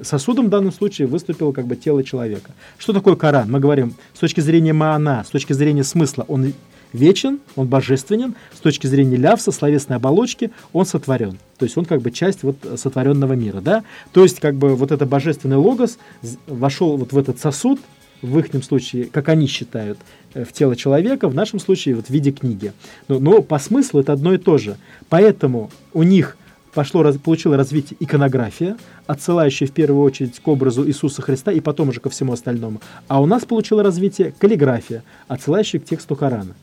сосудом 0.00 0.46
в 0.46 0.48
данном 0.48 0.72
случае 0.72 1.06
выступило 1.08 1.52
как 1.52 1.66
бы 1.66 1.76
тело 1.76 2.02
человека. 2.02 2.52
Что 2.78 2.94
такое 2.94 3.16
Коран? 3.16 3.50
Мы 3.50 3.60
говорим 3.60 3.94
с 4.14 4.20
точки 4.20 4.40
зрения 4.40 4.72
маана, 4.72 5.24
с 5.26 5.30
точки 5.30 5.52
зрения 5.52 5.84
смысла, 5.84 6.24
он 6.26 6.54
вечен, 6.92 7.40
он 7.56 7.68
божественен, 7.68 8.34
с 8.54 8.60
точки 8.60 8.86
зрения 8.86 9.16
лявса, 9.16 9.52
словесной 9.52 9.96
оболочки, 9.96 10.50
он 10.72 10.86
сотворен. 10.86 11.38
То 11.58 11.64
есть 11.64 11.76
он 11.76 11.84
как 11.84 12.02
бы 12.02 12.10
часть 12.10 12.42
вот 12.42 12.56
сотворенного 12.76 13.32
мира, 13.34 13.60
да? 13.60 13.84
То 14.12 14.22
есть 14.22 14.40
как 14.40 14.56
бы 14.56 14.74
вот 14.74 14.92
это 14.92 15.06
божественный 15.06 15.56
логос 15.56 15.98
вошел 16.46 16.96
вот 16.96 17.12
в 17.12 17.18
этот 17.18 17.38
сосуд, 17.38 17.80
в 18.22 18.38
их 18.38 18.64
случае, 18.64 19.06
как 19.06 19.28
они 19.28 19.46
считают, 19.46 19.98
э, 20.34 20.44
в 20.44 20.52
тело 20.52 20.74
человека, 20.76 21.28
в 21.28 21.34
нашем 21.34 21.58
случае 21.58 21.96
вот 21.96 22.06
в 22.06 22.10
виде 22.10 22.32
книги. 22.32 22.72
Но, 23.08 23.18
но 23.18 23.42
по 23.42 23.58
смыслу 23.58 24.00
это 24.00 24.12
одно 24.12 24.34
и 24.34 24.38
то 24.38 24.58
же. 24.58 24.76
Поэтому 25.08 25.70
у 25.92 26.02
них 26.02 26.36
пошло, 26.74 27.04
получила 27.24 27.56
развитие 27.56 27.96
иконография, 28.00 28.76
отсылающая 29.06 29.66
в 29.66 29.72
первую 29.72 30.02
очередь 30.02 30.38
к 30.40 30.48
образу 30.48 30.86
Иисуса 30.86 31.22
Христа 31.22 31.52
и 31.52 31.60
потом 31.60 31.88
уже 31.88 32.00
ко 32.00 32.10
всему 32.10 32.32
остальному. 32.32 32.80
А 33.08 33.20
у 33.20 33.26
нас 33.26 33.44
получила 33.44 33.82
развитие 33.82 34.34
каллиграфия, 34.38 35.02
отсылающая 35.28 35.80
к 35.80 35.84
тексту 35.84 36.16
Корана. 36.16 36.54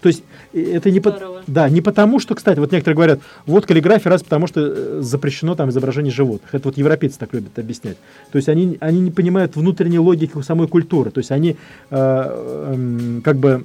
То 0.00 0.08
есть 0.08 0.22
это 0.52 0.90
не, 0.90 1.00
по, 1.00 1.42
да, 1.46 1.68
не 1.68 1.80
потому, 1.80 2.20
что, 2.20 2.34
кстати, 2.34 2.58
вот 2.58 2.72
некоторые 2.72 2.96
говорят, 2.96 3.20
вот 3.46 3.66
каллиграфия 3.66 4.10
раз 4.10 4.22
потому, 4.22 4.46
что 4.46 4.60
э, 4.60 4.98
запрещено 5.00 5.54
там 5.54 5.70
изображение 5.70 6.12
животных. 6.12 6.54
Это 6.54 6.68
вот 6.68 6.76
европейцы 6.76 7.18
так 7.18 7.32
любят 7.32 7.58
объяснять. 7.58 7.96
То 8.30 8.36
есть 8.36 8.48
они, 8.48 8.76
они 8.80 9.00
не 9.00 9.10
понимают 9.10 9.56
внутренней 9.56 9.98
логики 9.98 10.40
самой 10.42 10.68
культуры. 10.68 11.10
То 11.10 11.18
есть 11.18 11.30
они 11.30 11.50
э, 11.50 11.56
э, 11.90 13.20
как 13.22 13.36
бы 13.36 13.64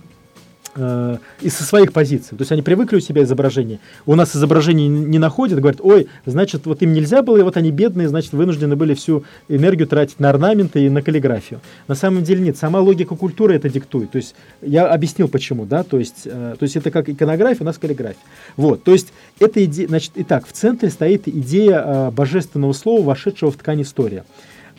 э, 0.76 1.17
со 1.47 1.63
своих 1.63 1.93
позиций. 1.93 2.38
То 2.38 2.41
есть 2.41 2.51
они 2.51 2.61
привыкли 2.61 2.97
у 2.97 2.99
себя 2.99 3.24
изображение. 3.24 3.80
У 4.05 4.15
нас 4.15 4.36
изображение 4.36 4.88
не 4.88 5.19
находят, 5.19 5.59
говорят, 5.59 5.82
ой, 5.82 6.07
значит, 6.26 6.65
вот 6.65 6.82
им 6.82 6.93
нельзя 6.93 7.22
было, 7.22 7.38
и 7.38 7.41
вот 7.41 7.57
они 7.57 7.72
бедные, 7.72 8.07
значит, 8.07 8.34
вынуждены 8.34 8.76
были 8.76 8.93
всю 8.93 9.24
энергию 9.47 9.88
тратить 9.88 10.19
на 10.19 10.30
орнаменты 10.30 10.86
и 10.86 10.89
на 10.89 11.01
каллиграфию. 11.01 11.59
На 11.88 11.95
самом 11.95 12.24
деле 12.24 12.41
нет, 12.41 12.57
сама 12.57 12.80
логика 12.80 13.15
культуры 13.15 13.55
это 13.55 13.69
диктует. 13.69 14.11
То 14.11 14.17
есть 14.17 14.36
я 14.61 14.88
объяснил 14.88 15.28
почему, 15.28 15.65
да, 15.65 15.84
то 15.84 15.99
есть, 15.99 16.22
э, 16.26 16.55
то 16.57 16.63
есть 16.63 16.76
это 16.76 16.91
как 16.91 17.09
иконография, 17.09 17.63
у 17.63 17.65
нас 17.65 17.78
каллиграфия. 17.78 18.22
Вот, 18.57 18.84
то 18.84 18.91
есть 18.91 19.13
эта 19.39 19.63
идея, 19.65 19.88
значит, 19.88 20.11
итак, 20.15 20.47
в 20.47 20.51
центре 20.51 20.89
стоит 20.89 21.28
идея 21.28 21.84
э, 21.86 22.11
божественного 22.11 22.74
слова, 22.74 23.03
вошедшего 23.03 23.51
в 23.51 23.55
ткань 23.55 23.82
истории. 23.82 24.24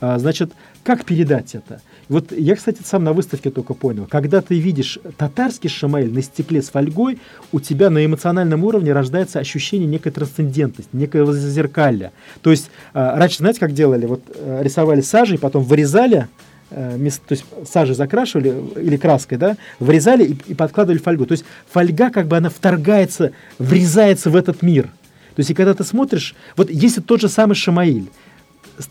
Э, 0.00 0.18
значит, 0.18 0.52
как 0.82 1.04
передать 1.04 1.54
это? 1.54 1.80
Вот 2.08 2.32
я, 2.32 2.56
кстати, 2.56 2.80
сам 2.84 3.04
на 3.04 3.12
выставке 3.12 3.50
только 3.50 3.72
понял. 3.72 4.06
Когда 4.10 4.40
ты 4.40 4.58
видишь 4.58 4.98
татарский 5.16 5.70
шамаэль 5.70 6.12
на 6.12 6.22
стекле 6.22 6.60
с 6.60 6.70
фольгой, 6.70 7.18
у 7.52 7.60
тебя 7.60 7.88
на 7.88 8.04
эмоциональном 8.04 8.64
уровне 8.64 8.92
рождается 8.92 9.38
ощущение 9.38 9.86
некой 9.86 10.10
трансцендентности, 10.10 10.90
некоего 10.92 11.32
зазеркалья. 11.32 12.12
То 12.42 12.50
есть 12.50 12.70
э, 12.94 13.16
раньше, 13.16 13.38
знаете, 13.38 13.60
как 13.60 13.72
делали? 13.72 14.06
Вот 14.06 14.22
э, 14.34 14.60
рисовали 14.62 15.00
сажей, 15.02 15.38
потом 15.38 15.62
вырезали, 15.62 16.26
э, 16.70 16.98
то 17.26 17.32
есть 17.32 17.44
сажей 17.70 17.94
закрашивали 17.94 18.52
или 18.76 18.96
краской, 18.96 19.38
да, 19.38 19.56
вырезали 19.78 20.24
и, 20.24 20.36
и 20.48 20.54
подкладывали 20.54 20.98
фольгу. 20.98 21.26
То 21.26 21.32
есть 21.32 21.44
фольга 21.70 22.10
как 22.10 22.26
бы 22.26 22.36
она 22.36 22.50
вторгается, 22.50 23.30
врезается 23.58 24.30
в 24.30 24.36
этот 24.36 24.62
мир. 24.62 24.90
То 25.34 25.40
есть 25.40 25.50
и 25.50 25.54
когда 25.54 25.72
ты 25.74 25.84
смотришь, 25.84 26.34
вот 26.56 26.70
если 26.70 27.00
тот 27.00 27.20
же 27.20 27.28
самый 27.28 27.54
Шамаиль, 27.54 28.10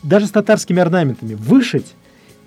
даже 0.04 0.28
с 0.28 0.32
татарскими 0.32 0.80
орнаментами, 0.80 1.34
вышить 1.34 1.94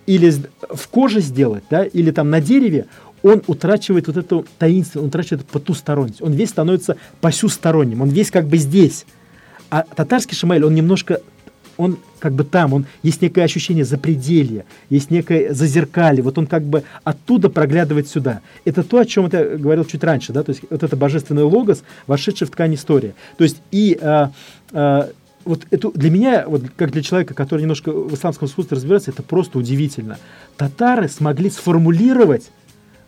или 0.06 0.32
в 0.70 0.88
коже 0.88 1.20
сделать, 1.20 1.64
да, 1.70 1.84
или 1.84 2.10
там 2.10 2.30
на 2.30 2.40
дереве, 2.40 2.86
он 3.22 3.42
утрачивает 3.46 4.06
вот 4.06 4.18
эту 4.18 4.46
таинственность, 4.58 4.96
он 4.96 5.08
утрачивает 5.08 5.46
потусторонность. 5.46 6.20
Он 6.20 6.32
весь 6.32 6.50
становится 6.50 6.96
посюсторонним, 7.22 8.02
он 8.02 8.10
весь 8.10 8.30
как 8.30 8.46
бы 8.46 8.58
здесь. 8.58 9.06
А 9.70 9.82
татарский 9.82 10.36
шамайль, 10.36 10.62
он 10.62 10.74
немножко, 10.74 11.22
он 11.78 11.98
как 12.18 12.34
бы 12.34 12.44
там, 12.44 12.74
он 12.74 12.86
есть 13.02 13.22
некое 13.22 13.44
ощущение 13.44 13.86
запределья, 13.86 14.66
есть 14.90 15.10
некое 15.10 15.54
зазеркалье, 15.54 16.22
вот 16.22 16.36
он 16.36 16.46
как 16.46 16.64
бы 16.64 16.84
оттуда 17.02 17.48
проглядывает 17.48 18.08
сюда. 18.08 18.42
Это 18.66 18.82
то, 18.82 18.98
о 18.98 19.06
чем 19.06 19.28
я 19.32 19.56
говорил 19.56 19.86
чуть 19.86 20.04
раньше, 20.04 20.34
да, 20.34 20.42
то 20.42 20.50
есть 20.50 20.62
вот 20.68 20.82
это 20.82 20.94
божественный 20.94 21.44
логос, 21.44 21.82
вошедший 22.06 22.46
в 22.46 22.50
ткань 22.50 22.74
истории. 22.74 23.14
То 23.38 23.44
есть 23.44 23.56
и 23.70 23.98
а, 24.02 24.32
а, 24.72 25.08
вот 25.44 25.66
это 25.70 25.90
для 25.92 26.10
меня, 26.10 26.44
вот 26.46 26.62
как 26.76 26.90
для 26.92 27.02
человека, 27.02 27.34
который 27.34 27.62
немножко 27.62 27.92
в 27.92 28.14
исламском 28.14 28.48
искусстве 28.48 28.76
разбирается, 28.76 29.10
это 29.10 29.22
просто 29.22 29.58
удивительно. 29.58 30.18
Татары 30.56 31.08
смогли 31.08 31.50
сформулировать 31.50 32.50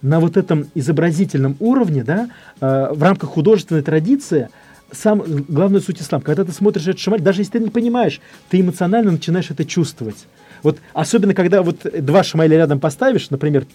на 0.03 0.21
вот 0.21 0.37
этом 0.37 0.67
изобразительном 0.75 1.57
уровне, 1.59 2.05
да, 2.05 2.29
э, 2.61 2.89
в 2.93 3.03
рамках 3.03 3.31
художественной 3.31 3.83
традиции, 3.83 4.49
сам, 4.93 5.23
главную 5.49 5.83
суть 5.83 6.01
ислама. 6.01 6.23
Когда 6.23 6.45
ты 6.45 6.53
смотришь 6.53 6.87
этот 6.87 7.01
шамаль, 7.01 7.21
даже 7.21 7.41
если 7.41 7.53
ты 7.53 7.61
не 7.61 7.71
понимаешь, 7.71 8.21
ты 8.49 8.61
эмоционально 8.61 9.13
начинаешь 9.13 9.51
это 9.51 9.65
чувствовать. 9.65 10.27
Вот 10.63 10.79
особенно, 10.93 11.35
когда 11.35 11.63
вот 11.63 11.87
два 12.01 12.23
шамаля 12.23 12.57
рядом 12.57 12.81
поставишь, 12.81 13.31
например, 13.31 13.67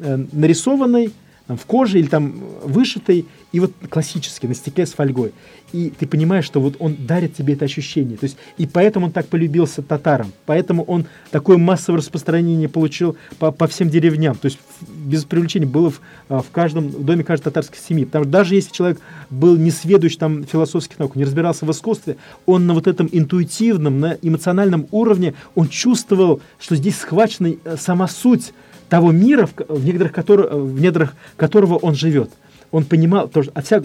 э, 0.00 0.24
нарисованный, 0.32 1.12
там, 1.46 1.56
в 1.56 1.64
коже 1.64 1.98
или 1.98 2.06
там 2.06 2.42
вышитый, 2.62 3.26
и 3.52 3.60
вот 3.60 3.72
классически 3.88 4.46
на 4.46 4.54
стекле 4.54 4.86
с 4.86 4.92
фольгой. 4.92 5.32
И 5.72 5.90
ты 5.90 6.06
понимаешь, 6.06 6.44
что 6.44 6.60
вот 6.60 6.76
он 6.78 6.96
дарит 6.98 7.34
тебе 7.34 7.54
это 7.54 7.64
ощущение. 7.64 8.16
То 8.16 8.24
есть, 8.24 8.36
и 8.56 8.66
поэтому 8.66 9.06
он 9.06 9.12
так 9.12 9.26
полюбился 9.26 9.82
татарам, 9.82 10.32
поэтому 10.46 10.82
он 10.84 11.06
такое 11.30 11.58
массовое 11.58 12.00
распространение 12.00 12.68
получил 12.68 13.16
по, 13.38 13.50
по 13.50 13.66
всем 13.66 13.90
деревням. 13.90 14.36
То 14.36 14.46
есть 14.46 14.58
без 14.80 15.24
привлечения 15.24 15.66
было 15.66 15.90
в, 15.90 16.00
а, 16.28 16.40
в 16.40 16.50
каждом 16.50 16.88
в 16.88 17.04
доме 17.04 17.24
каждой 17.24 17.44
татарской 17.44 17.78
семьи. 17.78 18.04
Потому 18.04 18.24
что 18.24 18.32
даже 18.32 18.54
если 18.54 18.72
человек 18.72 19.00
был 19.30 19.56
не 19.56 19.70
сведущ 19.70 20.16
там 20.16 20.44
философских 20.44 20.98
наук, 20.98 21.16
не 21.16 21.24
разбирался 21.24 21.64
в 21.66 21.70
искусстве, 21.70 22.16
он 22.46 22.66
на 22.66 22.74
вот 22.74 22.86
этом 22.86 23.08
интуитивном, 23.10 24.00
на 24.00 24.18
эмоциональном 24.22 24.86
уровне, 24.90 25.34
он 25.54 25.68
чувствовал, 25.68 26.40
что 26.58 26.76
здесь 26.76 26.98
схвачена 26.98 27.54
э, 27.64 27.76
сама 27.78 28.08
суть 28.08 28.52
того 28.88 29.12
мира, 29.12 29.46
в, 29.46 29.54
в, 29.68 29.84
недрах, 29.84 30.12
который, 30.12 30.48
в 30.48 30.80
недрах 30.80 31.14
которого 31.36 31.76
он 31.76 31.94
живет. 31.94 32.30
Он 32.70 32.84
понимал, 32.84 33.28
то, 33.28 33.42
что, 33.42 33.62
вся 33.62 33.82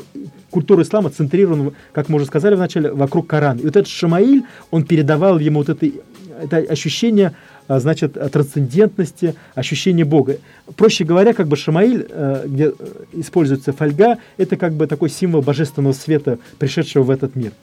культура 0.50 0.84
ислама 0.84 1.10
центрирована, 1.10 1.72
как 1.92 2.10
мы 2.10 2.18
уже 2.18 2.26
сказали 2.26 2.56
вначале, 2.56 2.92
вокруг 2.92 3.28
Корана. 3.28 3.60
И 3.60 3.64
вот 3.64 3.76
этот 3.76 3.88
Шамаиль, 3.88 4.44
он 4.72 4.84
передавал 4.84 5.40
ему 5.40 5.60
вот 5.60 5.70
это, 5.70 5.90
это 6.42 6.58
ощущение, 6.58 7.34
а, 7.68 7.80
значит, 7.80 8.14
трансцендентности, 8.32 9.36
ощущение 9.56 10.06
Бога. 10.06 10.38
Проще 10.76 11.06
говоря, 11.06 11.34
как 11.34 11.48
бы 11.48 11.56
Шамаиль, 11.56 12.06
э, 12.10 12.44
где 12.46 12.74
используется 13.14 13.72
фольга, 13.72 14.18
это 14.38 14.58
как 14.58 14.74
бы 14.74 14.86
такой 14.88 15.10
символ 15.10 15.42
божественного 15.42 15.94
света, 15.94 16.40
пришедшего 16.60 17.04
в 17.04 17.10
этот 17.10 17.36
мир. 17.36 17.54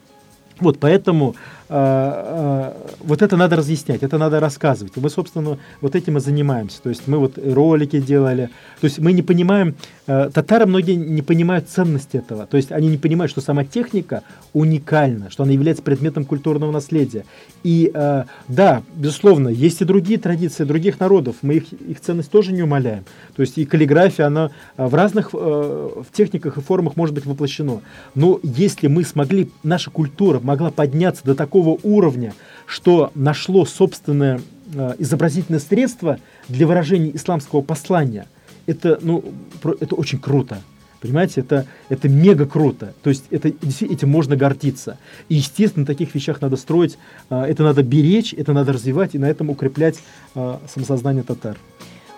Вот, 0.59 0.77
поэтому 0.79 1.35
вот 1.71 3.21
это 3.21 3.37
надо 3.37 3.55
разъяснять, 3.55 4.03
это 4.03 4.17
надо 4.17 4.39
рассказывать. 4.39 4.93
Мы, 4.97 5.09
собственно, 5.09 5.57
вот 5.79 5.95
этим 5.95 6.17
и 6.17 6.19
занимаемся. 6.19 6.81
То 6.81 6.89
есть 6.89 7.07
мы 7.07 7.17
вот 7.17 7.37
ролики 7.37 7.99
делали. 7.99 8.49
То 8.79 8.85
есть 8.85 8.99
мы 8.99 9.13
не 9.13 9.21
понимаем, 9.21 9.75
э, 10.07 10.29
татары 10.33 10.65
многие 10.65 10.95
не 10.95 11.21
понимают 11.21 11.69
ценность 11.69 12.15
этого. 12.15 12.45
То 12.45 12.57
есть 12.57 12.71
они 12.71 12.87
не 12.87 12.97
понимают, 12.97 13.31
что 13.31 13.41
сама 13.41 13.63
техника 13.63 14.23
уникальна, 14.53 15.29
что 15.29 15.43
она 15.43 15.53
является 15.53 15.83
предметом 15.83 16.25
культурного 16.25 16.71
наследия. 16.71 17.25
И 17.63 17.91
э, 17.93 18.23
да, 18.47 18.83
безусловно, 18.95 19.47
есть 19.47 19.81
и 19.81 19.85
другие 19.85 20.19
традиции 20.19 20.63
других 20.63 20.99
народов. 20.99 21.37
Мы 21.41 21.55
их, 21.55 21.73
их 21.73 22.01
ценность 22.01 22.31
тоже 22.31 22.51
не 22.51 22.63
умаляем. 22.63 23.05
То 23.35 23.41
есть 23.41 23.57
и 23.57 23.65
каллиграфия, 23.65 24.25
она 24.25 24.51
э, 24.77 24.85
в 24.85 24.93
разных 24.93 25.29
э, 25.33 25.37
в 25.37 26.11
техниках 26.11 26.57
и 26.57 26.61
формах 26.61 26.95
может 26.95 27.15
быть 27.15 27.25
воплощена. 27.25 27.81
Но 28.15 28.39
если 28.43 28.87
мы 28.87 29.03
смогли, 29.03 29.49
наша 29.63 29.91
культура 29.91 30.39
могла 30.39 30.71
подняться 30.71 31.23
до 31.23 31.35
такого 31.35 31.60
уровня, 31.83 32.33
что 32.65 33.11
нашло 33.15 33.65
собственное 33.65 34.41
э, 34.73 34.95
изобразительное 34.99 35.59
средство 35.59 36.19
для 36.47 36.67
выражения 36.67 37.15
исламского 37.15 37.61
послания, 37.61 38.27
это, 38.65 38.99
ну, 39.01 39.23
это 39.63 39.95
очень 39.95 40.19
круто. 40.19 40.61
Понимаете, 41.01 41.41
это, 41.41 41.65
это 41.89 42.07
мега 42.07 42.45
круто. 42.45 42.93
То 43.01 43.09
есть 43.09 43.25
это, 43.31 43.49
этим 43.49 44.09
можно 44.09 44.35
гордиться. 44.35 44.99
И, 45.29 45.35
естественно, 45.35 45.83
таких 45.83 46.13
вещах 46.13 46.41
надо 46.41 46.57
строить, 46.57 46.97
э, 47.29 47.43
это 47.43 47.63
надо 47.63 47.81
беречь, 47.81 48.33
это 48.33 48.53
надо 48.53 48.73
развивать 48.73 49.15
и 49.15 49.17
на 49.17 49.29
этом 49.29 49.49
укреплять 49.49 49.99
э, 50.35 50.57
самосознание 50.71 51.23
татар. 51.23 51.57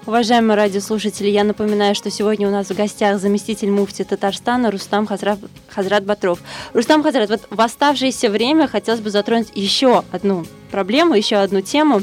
Уважаемые 0.06 0.58
радиослушатели, 0.58 1.30
я 1.30 1.46
напоминаю, 1.46 1.96
что 1.96 2.12
сегодня 2.12 2.50
у 2.50 2.52
нас 2.52 2.68
в 2.68 2.76
гостях 2.76 3.20
заместитель 3.20 3.72
муфти 3.72 4.04
Татарстана 4.04 4.70
Рустам 4.70 5.06
Хазрат, 5.06 5.40
Хазрат 5.70 6.04
Батров. 6.04 6.40
Рустам 6.74 7.04
Хазрат, 7.04 7.30
вот 7.30 7.48
в 7.50 7.62
оставшееся 7.62 8.30
время 8.30 8.68
хотелось 8.68 9.00
бы 9.00 9.10
затронуть 9.10 9.48
еще 9.56 10.04
одну 10.12 10.46
проблему, 10.72 11.16
еще 11.16 11.38
одну 11.38 11.62
тему. 11.62 12.02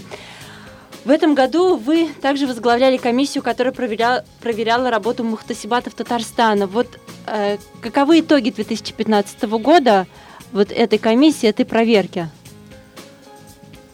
В 1.05 1.11
этом 1.11 1.35
году 1.35 1.77
вы 1.77 2.09
также 2.23 2.47
возглавляли 2.47 2.97
комиссию, 2.97 3.43
которая 3.43 3.75
проверяла, 3.75 4.25
проверяла 4.41 4.91
работу 4.91 5.23
мухтасибатов 5.23 5.93
Татарстана. 5.93 6.67
Вот 6.67 6.99
э, 7.27 7.59
каковы 7.83 8.21
итоги 8.21 8.49
2015 8.49 9.43
года 9.43 10.07
вот 10.53 10.73
этой 10.73 10.99
комиссии, 10.99 11.51
этой 11.51 11.67
проверки? 11.67 12.31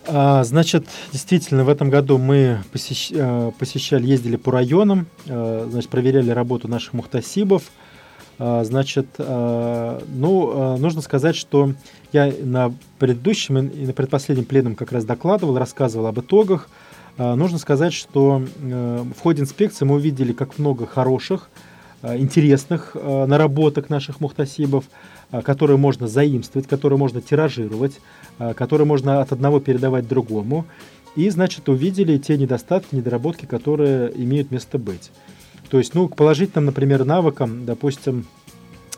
А, 0.09 0.45
значит, 0.45 0.87
действительно, 1.13 1.65
в 1.65 1.69
этом 1.69 1.91
году 1.91 2.19
мы 2.19 2.63
посещ... 2.73 3.11
Э, 3.13 3.51
посещали, 3.59 4.07
ездили 4.07 4.37
по 4.37 4.53
районам, 4.53 5.07
э, 5.27 5.67
значит, 5.69 5.91
проверяли 5.91 6.31
работу 6.31 6.69
наших 6.69 6.93
мухтасибов. 6.93 7.65
А, 8.39 8.63
значит, 8.65 9.07
э, 9.19 10.01
ну, 10.09 10.77
нужно 10.79 11.01
сказать, 11.01 11.35
что 11.35 11.73
я 12.13 12.33
на 12.41 12.73
предыдущем 12.99 13.59
и 13.69 13.87
на 13.87 13.93
предпоследнем 13.93 14.45
пленум 14.45 14.77
как 14.77 14.93
раз 14.93 15.05
докладывал, 15.05 15.59
рассказывал 15.59 16.07
об 16.07 16.21
итогах. 16.21 16.69
А, 17.19 17.35
нужно 17.35 17.59
сказать, 17.59 17.93
что 17.93 18.43
в 18.61 19.21
ходе 19.21 19.43
инспекции 19.43 19.85
мы 19.85 19.97
увидели 19.97 20.33
как 20.33 20.59
много 20.59 20.87
хороших, 20.87 21.51
интересных 22.03 22.95
наработок 22.95 23.91
наших 23.91 24.21
мухтасибов, 24.21 24.85
которые 25.43 25.77
можно 25.77 26.07
заимствовать, 26.07 26.69
которые 26.69 26.99
можно 26.99 27.21
тиражировать, 27.21 28.01
Э, 28.39 28.53
который 28.55 28.87
можно 28.87 29.21
от 29.23 29.33
одного 29.33 29.61
передавать 29.61 30.07
другому. 30.07 30.67
И, 31.15 31.31
значит, 31.31 31.69
увидели 31.69 32.19
те 32.19 32.37
недостатки, 32.37 32.95
недоработки, 32.95 33.47
которые 33.47 34.13
имеют 34.23 34.51
место 34.51 34.79
быть. 34.79 35.11
То 35.71 35.79
есть, 35.79 35.95
ну, 35.95 36.09
к 36.09 36.17
положительным, 36.17 36.67
например, 36.67 37.05
навыкам, 37.07 37.65
допустим, 37.65 38.27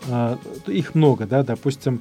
э, 0.07 0.35
их 0.67 0.93
много, 0.93 1.25
да, 1.25 1.43
допустим, 1.43 1.95
э, 1.95 1.99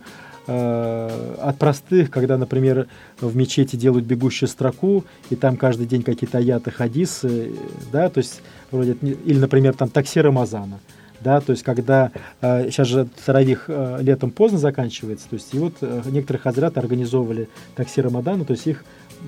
от 0.49 1.59
простых, 1.59 2.11
когда, 2.11 2.39
например, 2.39 2.89
в 3.21 3.37
мечети 3.37 3.77
делают 3.77 4.07
бегущую 4.07 4.49
строку, 4.49 5.05
и 5.29 5.37
там 5.37 5.57
каждый 5.57 5.87
день 5.87 6.03
какие-то 6.03 6.39
аяты, 6.39 6.71
хадисы, 6.71 7.53
да, 7.93 8.09
то 8.09 8.19
есть, 8.19 8.41
вроде, 8.71 8.93
или, 8.93 9.39
например, 9.39 9.75
там 9.75 9.91
таксир 9.91 10.25
Рамазана– 10.25 10.81
да, 11.21 11.41
то 11.41 11.53
есть 11.53 11.63
когда 11.63 12.13
э, 12.41 12.71
сейчас 12.71 12.89
же 12.89 13.09
Таравих 13.25 13.65
э, 13.69 13.99
летом 14.01 14.31
поздно 14.31 14.59
заканчивается, 14.59 15.29
то 15.29 15.35
есть 15.35 15.53
и 15.53 15.59
вот 15.59 15.75
э, 15.81 16.03
некоторые 16.07 16.41
хазраты 16.41 16.81
организовывали 16.81 17.49
такси 17.75 18.01
Рамадана, 18.01 18.45
то 18.45 18.53
есть 18.53 18.67
их 18.67 18.85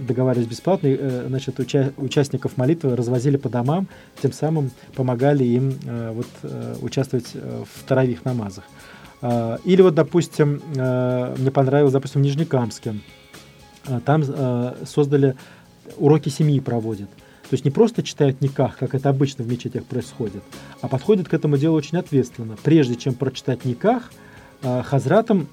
договаривались 0.07 0.49
бесплатно, 0.49 0.87
э, 0.89 1.25
значит, 1.29 1.59
уча 1.59 1.93
участников 1.97 2.57
молитвы 2.57 2.95
развозили 2.95 3.37
по 3.37 3.49
домам, 3.49 3.89
тем 4.23 4.33
самым 4.33 4.71
помогали 4.95 5.45
им 5.45 5.75
э, 5.85 6.13
вот, 6.15 6.29
э, 6.43 6.77
участвовать 6.81 7.31
э, 7.35 7.65
в 7.75 7.85
таравих 7.85 8.25
намазах. 8.25 8.65
Э, 9.23 9.59
или 9.65 9.83
вот, 9.83 9.95
допустим, 9.95 10.61
э, 10.75 11.35
мне 11.39 11.51
понравилось, 11.51 11.93
допустим, 11.93 12.23
в 12.23 12.25
Нижнекамске. 12.25 12.97
Э, 13.87 14.01
там 14.05 14.23
создали 14.85 15.37
уроки 15.97 16.29
семьи 16.29 16.61
проводят. 16.61 17.11
То 17.11 17.55
есть 17.55 17.65
не 17.65 17.71
просто 17.71 18.03
читают 18.03 18.41
никах, 18.41 18.79
как 18.79 18.95
это 18.95 19.09
обычно 19.09 19.45
в 19.45 19.49
мечетях 19.49 19.85
происходит, 19.85 20.43
а 20.83 20.89
подходят 20.89 21.29
к 21.29 21.35
этому 21.35 21.59
делу 21.59 21.77
очень 21.77 21.99
ответственно. 21.99 22.57
Прежде 22.63 22.95
чем 22.95 23.15
прочитать 23.15 23.65
никах, 23.65 24.13
хазратам, 24.63 25.49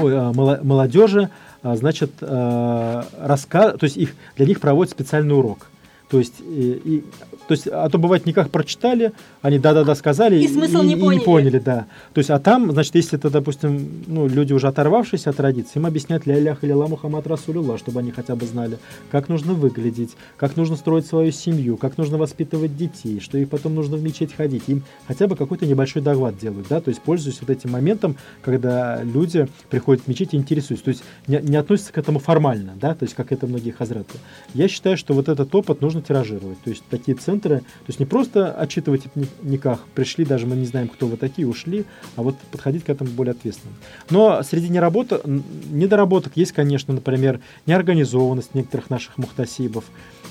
ой, 0.00 0.12
э, 0.12 0.32
молодежи, 0.32 1.30
значит, 1.62 2.10
рассказ, 2.20 3.78
то 3.78 3.84
есть 3.84 3.96
их, 3.96 4.14
для 4.36 4.46
них 4.46 4.60
проводят 4.60 4.92
специальный 4.92 5.34
урок. 5.34 5.68
То 6.10 6.18
есть, 6.18 6.40
и, 6.40 6.82
и 6.84 7.04
то 7.46 7.52
есть, 7.52 7.66
а 7.66 7.88
то 7.88 7.98
бывает, 7.98 8.26
никак 8.26 8.50
прочитали, 8.50 9.12
они 9.42 9.58
да-да-да 9.58 9.94
сказали 9.94 10.40
и, 10.40 10.48
смысл 10.48 10.82
и, 10.82 10.86
не, 10.86 10.96
поняли. 10.96 11.16
и 11.16 11.18
не 11.18 11.24
поняли, 11.24 11.58
да. 11.58 11.86
То 12.12 12.18
есть, 12.18 12.30
а 12.30 12.38
там, 12.38 12.72
значит, 12.72 12.94
если 12.94 13.18
это, 13.18 13.30
допустим, 13.30 14.04
ну, 14.06 14.26
люди 14.26 14.52
уже 14.52 14.68
оторвавшиеся 14.68 15.30
от 15.30 15.36
традиции, 15.36 15.78
им 15.78 15.86
объяснять 15.86 16.26
ля 16.26 16.38
илях 16.38 16.64
или 16.64 16.72
ла 16.72 16.86
Мухаммад 16.86 17.26
Расулюлlah, 17.26 17.78
чтобы 17.78 18.00
они 18.00 18.12
хотя 18.12 18.34
бы 18.34 18.46
знали, 18.46 18.78
как 19.10 19.28
нужно 19.28 19.52
выглядеть, 19.52 20.16
как 20.36 20.56
нужно 20.56 20.76
строить 20.76 21.06
свою 21.06 21.32
семью, 21.32 21.76
как 21.76 21.98
нужно 21.98 22.16
воспитывать 22.18 22.76
детей, 22.76 23.20
что 23.20 23.36
их 23.36 23.48
потом 23.48 23.74
нужно 23.74 23.96
в 23.96 24.02
мечеть 24.02 24.34
ходить. 24.34 24.64
Им 24.68 24.82
хотя 25.06 25.26
бы 25.26 25.36
какой-то 25.36 25.66
небольшой 25.66 26.02
доклад 26.02 26.38
делают, 26.38 26.68
да, 26.68 26.80
то 26.80 26.88
есть, 26.88 27.02
пользуясь 27.02 27.40
вот 27.40 27.50
этим 27.50 27.70
моментом, 27.70 28.16
когда 28.42 29.02
люди 29.02 29.48
приходят 29.70 30.04
в 30.04 30.08
мечеть 30.08 30.32
и 30.32 30.36
интересуются. 30.36 30.84
То 30.84 30.90
есть, 30.90 31.02
не, 31.26 31.40
не 31.40 31.56
относятся 31.56 31.92
к 31.92 31.98
этому 31.98 32.18
формально, 32.18 32.72
да, 32.80 32.94
то 32.94 33.04
есть, 33.04 33.14
как 33.14 33.32
это 33.32 33.46
многие 33.46 33.70
хазраты. 33.70 34.18
Я 34.54 34.68
считаю, 34.68 34.96
что 34.96 35.14
вот 35.14 35.28
этот 35.28 35.54
опыт 35.54 35.80
нужно 35.80 36.02
тиражировать. 36.02 36.60
То 36.62 36.70
есть, 36.70 36.82
такие 36.88 37.16
центры, 37.34 37.60
то 37.60 37.88
есть, 37.88 38.00
не 38.00 38.06
просто 38.06 38.52
отчитывать 38.52 39.02
никак, 39.42 39.80
пришли, 39.94 40.24
даже 40.24 40.46
мы 40.46 40.56
не 40.56 40.66
знаем, 40.66 40.88
кто 40.88 41.06
вы 41.06 41.16
такие, 41.16 41.46
ушли, 41.46 41.84
а 42.16 42.22
вот 42.22 42.36
подходить 42.50 42.84
к 42.84 42.90
этому 42.90 43.10
более 43.10 43.32
ответственно. 43.32 43.74
Но 44.10 44.42
среди 44.42 44.68
неработок, 44.68 45.22
недоработок 45.24 46.36
есть, 46.36 46.52
конечно, 46.52 46.94
например, 46.94 47.40
неорганизованность 47.66 48.54
некоторых 48.54 48.90
наших 48.90 49.18
мухтасибов, 49.18 49.84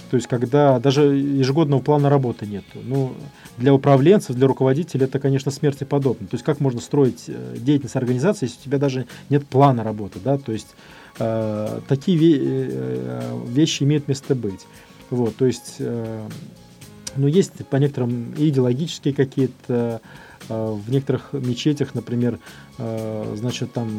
то 0.09 0.17
есть, 0.17 0.27
когда 0.27 0.79
даже 0.79 1.01
ежегодного 1.01 1.81
плана 1.81 2.07
работы 2.07 2.45
нет. 2.45 2.63
Ну, 2.75 3.13
для 3.57 3.73
управленцев, 3.73 4.35
для 4.35 4.45
руководителей 4.47 5.05
это, 5.05 5.19
конечно, 5.19 5.49
смерти 5.49 5.85
подобно. 5.85 6.27
То 6.27 6.35
есть, 6.35 6.45
как 6.45 6.59
можно 6.59 6.81
строить 6.81 7.23
э, 7.27 7.55
деятельность 7.57 7.95
организации, 7.95 8.45
если 8.45 8.59
у 8.59 8.63
тебя 8.63 8.77
даже 8.77 9.07
нет 9.31 9.47
плана 9.47 9.83
работы, 9.83 10.19
да, 10.23 10.37
то 10.37 10.51
есть, 10.51 10.75
э, 11.17 11.79
такие 11.87 12.37
э, 12.37 13.39
вещи 13.47 13.81
имеют 13.83 14.07
место 14.07 14.35
быть. 14.35 14.67
Вот, 15.09 15.35
то 15.35 15.47
есть, 15.47 15.81
но 17.15 17.27
есть 17.27 17.65
по 17.67 17.77
некоторым 17.77 18.33
идеологические 18.35 19.13
какие-то 19.13 20.01
э, 20.49 20.71
в 20.71 20.89
некоторых 20.89 21.33
мечетях, 21.33 21.93
например, 21.93 22.39
э, 22.77 23.35
значит, 23.37 23.73
там 23.73 23.89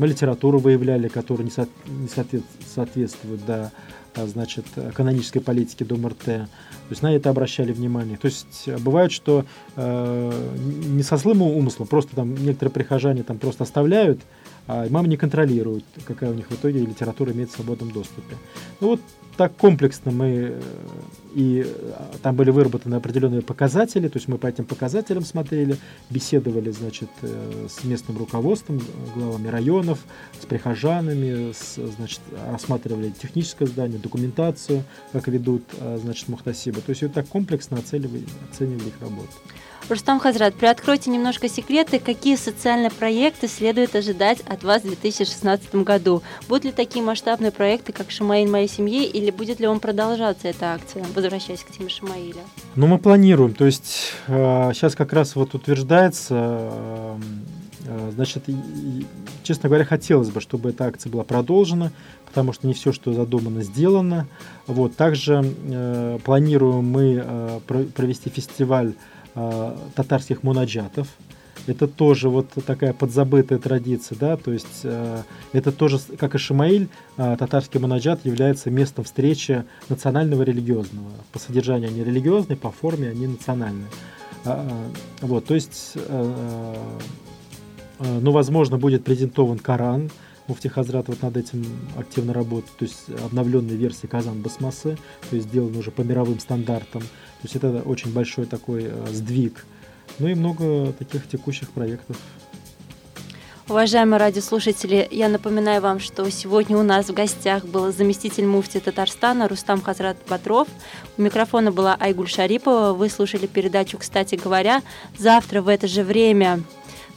литературу 0.00 0.58
выявляли, 0.58 1.08
которая 1.08 1.44
не, 1.44 1.50
со, 1.50 1.68
не 1.86 2.08
соответствует, 2.08 3.44
да, 3.46 3.72
а, 4.14 4.26
значит, 4.26 4.64
канонической 4.94 5.40
политике 5.42 5.84
Дом 5.84 6.06
РТ. 6.06 6.24
То 6.24 6.46
есть 6.90 7.02
на 7.02 7.14
это 7.14 7.30
обращали 7.30 7.72
внимание. 7.72 8.16
То 8.16 8.26
есть 8.26 8.68
бывает, 8.80 9.12
что 9.12 9.44
э, 9.76 10.48
не 10.86 11.02
со 11.02 11.16
злым 11.16 11.42
умыслом, 11.42 11.86
просто 11.86 12.16
там 12.16 12.34
некоторые 12.34 12.72
прихожане 12.72 13.22
там 13.22 13.38
просто 13.38 13.64
оставляют, 13.64 14.20
а 14.68 14.86
имамы 14.86 15.08
не 15.08 15.16
контролируют, 15.16 15.84
какая 16.04 16.30
у 16.30 16.34
них 16.34 16.50
в 16.50 16.54
итоге 16.54 16.80
литература 16.80 17.32
имеет 17.32 17.50
в 17.50 17.54
свободном 17.54 17.90
доступе. 17.90 18.36
Ну 18.80 18.88
вот 18.88 19.00
так 19.38 19.56
комплексно 19.56 20.10
мы 20.10 20.26
э, 20.26 20.60
и 21.34 21.64
э, 21.64 21.92
там 22.22 22.34
были 22.34 22.50
выработаны 22.50 22.96
определенные 22.96 23.40
показатели, 23.40 24.08
то 24.08 24.18
есть 24.18 24.26
мы 24.26 24.36
по 24.36 24.48
этим 24.48 24.64
показателям 24.64 25.24
смотрели, 25.24 25.76
беседовали, 26.10 26.70
значит, 26.70 27.08
э, 27.22 27.66
с 27.68 27.84
местным 27.84 28.18
руководством, 28.18 28.80
главами 29.14 29.46
районов, 29.48 30.00
с 30.40 30.44
прихожанами, 30.44 31.52
с, 31.52 31.76
значит, 31.96 32.20
рассматривали 32.50 33.10
техническое 33.10 33.66
здание, 33.66 33.98
документацию, 33.98 34.82
как 35.12 35.28
ведут, 35.28 35.62
значит, 36.02 36.28
Мухтасиба. 36.28 36.80
То 36.80 36.90
есть 36.90 37.02
вот 37.02 37.12
так 37.12 37.28
комплексно 37.28 37.78
оценивали, 37.78 38.24
оценивали 38.50 38.88
их 38.88 39.00
работу. 39.00 39.32
Рустам 39.88 40.20
Хазрат, 40.20 40.54
приоткройте 40.54 41.08
немножко 41.08 41.48
секреты, 41.48 41.98
какие 41.98 42.36
социальные 42.36 42.90
проекты 42.90 43.48
следует 43.48 43.96
ожидать 43.96 44.40
от 44.42 44.62
вас 44.62 44.82
в 44.82 44.86
2016 44.86 45.76
году. 45.76 46.22
Будут 46.46 46.64
ли 46.66 46.72
такие 46.72 47.02
масштабные 47.02 47.50
проекты, 47.50 47.94
как 47.94 48.10
«Шамаиль 48.10 48.50
моей 48.50 48.68
семьи», 48.68 49.06
или 49.06 49.30
будет 49.30 49.60
ли 49.60 49.66
он 49.66 49.80
продолжаться, 49.80 50.48
эта 50.48 50.74
акция, 50.74 51.06
возвращаясь 51.14 51.60
к 51.60 51.70
теме 51.70 51.88
Шамаиля? 51.88 52.42
Ну, 52.76 52.86
мы 52.86 52.98
планируем, 52.98 53.54
то 53.54 53.64
есть 53.64 54.12
э, 54.26 54.72
сейчас 54.74 54.94
как 54.94 55.14
раз 55.14 55.34
вот 55.36 55.54
утверждается, 55.54 56.34
э, 56.34 57.16
э, 57.86 58.10
значит, 58.14 58.44
честно 59.42 59.70
говоря, 59.70 59.86
хотелось 59.86 60.28
бы, 60.28 60.42
чтобы 60.42 60.68
эта 60.68 60.84
акция 60.84 61.10
была 61.10 61.24
продолжена, 61.24 61.92
потому 62.26 62.52
что 62.52 62.66
не 62.66 62.74
все, 62.74 62.92
что 62.92 63.14
задумано, 63.14 63.62
сделано. 63.62 64.26
Вот, 64.66 64.96
также 64.96 65.42
э, 65.42 66.18
планируем 66.22 66.84
мы 66.84 67.22
э, 67.24 67.60
провести 67.94 68.28
фестиваль 68.28 68.92
э, 69.38 69.76
татарских 69.94 70.42
мунаджатов. 70.42 71.08
Это 71.66 71.86
тоже 71.86 72.28
вот 72.30 72.48
такая 72.66 72.92
подзабытая 72.92 73.58
традиция, 73.58 74.16
да, 74.18 74.36
то 74.36 74.52
есть 74.52 74.80
э, 74.84 75.22
это 75.52 75.70
тоже, 75.70 75.98
как 76.18 76.34
и 76.34 76.38
Шамаиль, 76.38 76.88
э, 77.18 77.36
татарский 77.38 77.78
мунаджат 77.78 78.24
является 78.24 78.70
местом 78.70 79.04
встречи 79.04 79.64
национального 79.88 80.42
религиозного. 80.42 81.10
По 81.32 81.38
содержанию 81.38 81.90
они 81.90 82.02
религиозные, 82.02 82.56
по 82.56 82.70
форме 82.70 83.10
они 83.10 83.26
национальные. 83.26 83.88
Э, 84.44 84.66
вот, 85.20 85.44
то 85.44 85.54
есть, 85.54 85.92
э, 85.94 86.74
э, 87.98 88.18
ну, 88.20 88.30
возможно, 88.30 88.78
будет 88.78 89.04
презентован 89.04 89.58
Коран, 89.58 90.10
Муфти 90.48 90.68
Хазрат 90.68 91.08
вот 91.08 91.22
над 91.22 91.36
этим 91.36 91.64
активно 91.96 92.32
работает, 92.32 92.76
то 92.78 92.84
есть 92.84 93.10
обновленная 93.24 93.76
версия 93.76 94.08
Казан 94.08 94.40
Басмасы, 94.40 94.96
то 95.28 95.36
есть 95.36 95.48
сделана 95.48 95.78
уже 95.78 95.90
по 95.90 96.00
мировым 96.00 96.40
стандартам. 96.40 97.02
То 97.02 97.44
есть 97.44 97.54
это 97.54 97.82
очень 97.84 98.12
большой 98.12 98.46
такой 98.46 98.84
э, 98.84 99.06
сдвиг. 99.12 99.66
Ну 100.18 100.26
и 100.26 100.34
много 100.34 100.92
таких 100.94 101.28
текущих 101.28 101.70
проектов. 101.70 102.16
Уважаемые 103.68 104.18
радиослушатели, 104.18 105.06
я 105.10 105.28
напоминаю 105.28 105.82
вам, 105.82 106.00
что 106.00 106.30
сегодня 106.30 106.78
у 106.78 106.82
нас 106.82 107.10
в 107.10 107.12
гостях 107.12 107.66
был 107.66 107.92
заместитель 107.92 108.46
муфти 108.46 108.80
Татарстана 108.80 109.46
Рустам 109.46 109.82
Хазрат 109.82 110.16
Батров. 110.26 110.68
У 111.18 111.22
микрофона 111.22 111.70
была 111.70 111.94
Айгуль 112.00 112.28
Шарипова. 112.28 112.94
Вы 112.94 113.10
слушали 113.10 113.46
передачу 113.46 113.98
«Кстати 113.98 114.36
говоря». 114.36 114.80
Завтра 115.18 115.60
в 115.60 115.68
это 115.68 115.86
же 115.86 116.02
время 116.02 116.62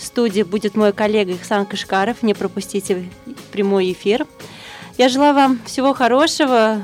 в 0.01 0.05
студии 0.05 0.41
будет 0.41 0.75
мой 0.75 0.93
коллега 0.93 1.33
Ихсан 1.33 1.65
Кашкаров. 1.65 2.23
Не 2.23 2.33
пропустите 2.33 3.07
прямой 3.51 3.91
эфир. 3.91 4.25
Я 4.97 5.09
желаю 5.09 5.35
вам 5.35 5.59
всего 5.65 5.93
хорошего. 5.93 6.81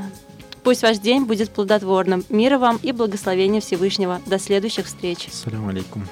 Пусть 0.64 0.84
ваш 0.84 1.00
день 1.00 1.24
будет 1.24 1.50
плодотворным. 1.50 2.24
Мира 2.30 2.60
вам 2.60 2.80
и 2.84 2.92
благословения 2.92 3.60
Всевышнего. 3.60 4.22
До 4.28 4.38
следующих 4.38 4.86
встреч. 4.86 5.28
Салям 5.32 5.68
алейкум. 5.68 6.06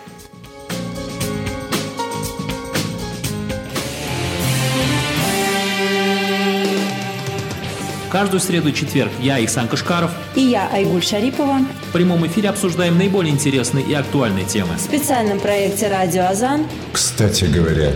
Каждую 8.16 8.40
среду 8.40 8.70
и 8.70 8.74
четверг 8.74 9.12
я, 9.20 9.44
Ихсан 9.44 9.68
Кашкаров 9.68 10.10
и 10.36 10.40
я, 10.40 10.70
Айгуль 10.72 11.04
Шарипова 11.04 11.60
в 11.90 11.92
прямом 11.92 12.26
эфире 12.28 12.48
обсуждаем 12.48 12.98
наиболее 12.98 13.34
интересные 13.34 13.84
и 13.84 13.94
актуальные 13.94 14.46
темы. 14.46 14.76
В 14.78 14.80
специальном 14.80 15.38
проекте 15.42 15.90
«Радио 15.90 16.24
Азан» 16.24 16.66
«Кстати 16.94 17.44
говоря». 17.44 17.92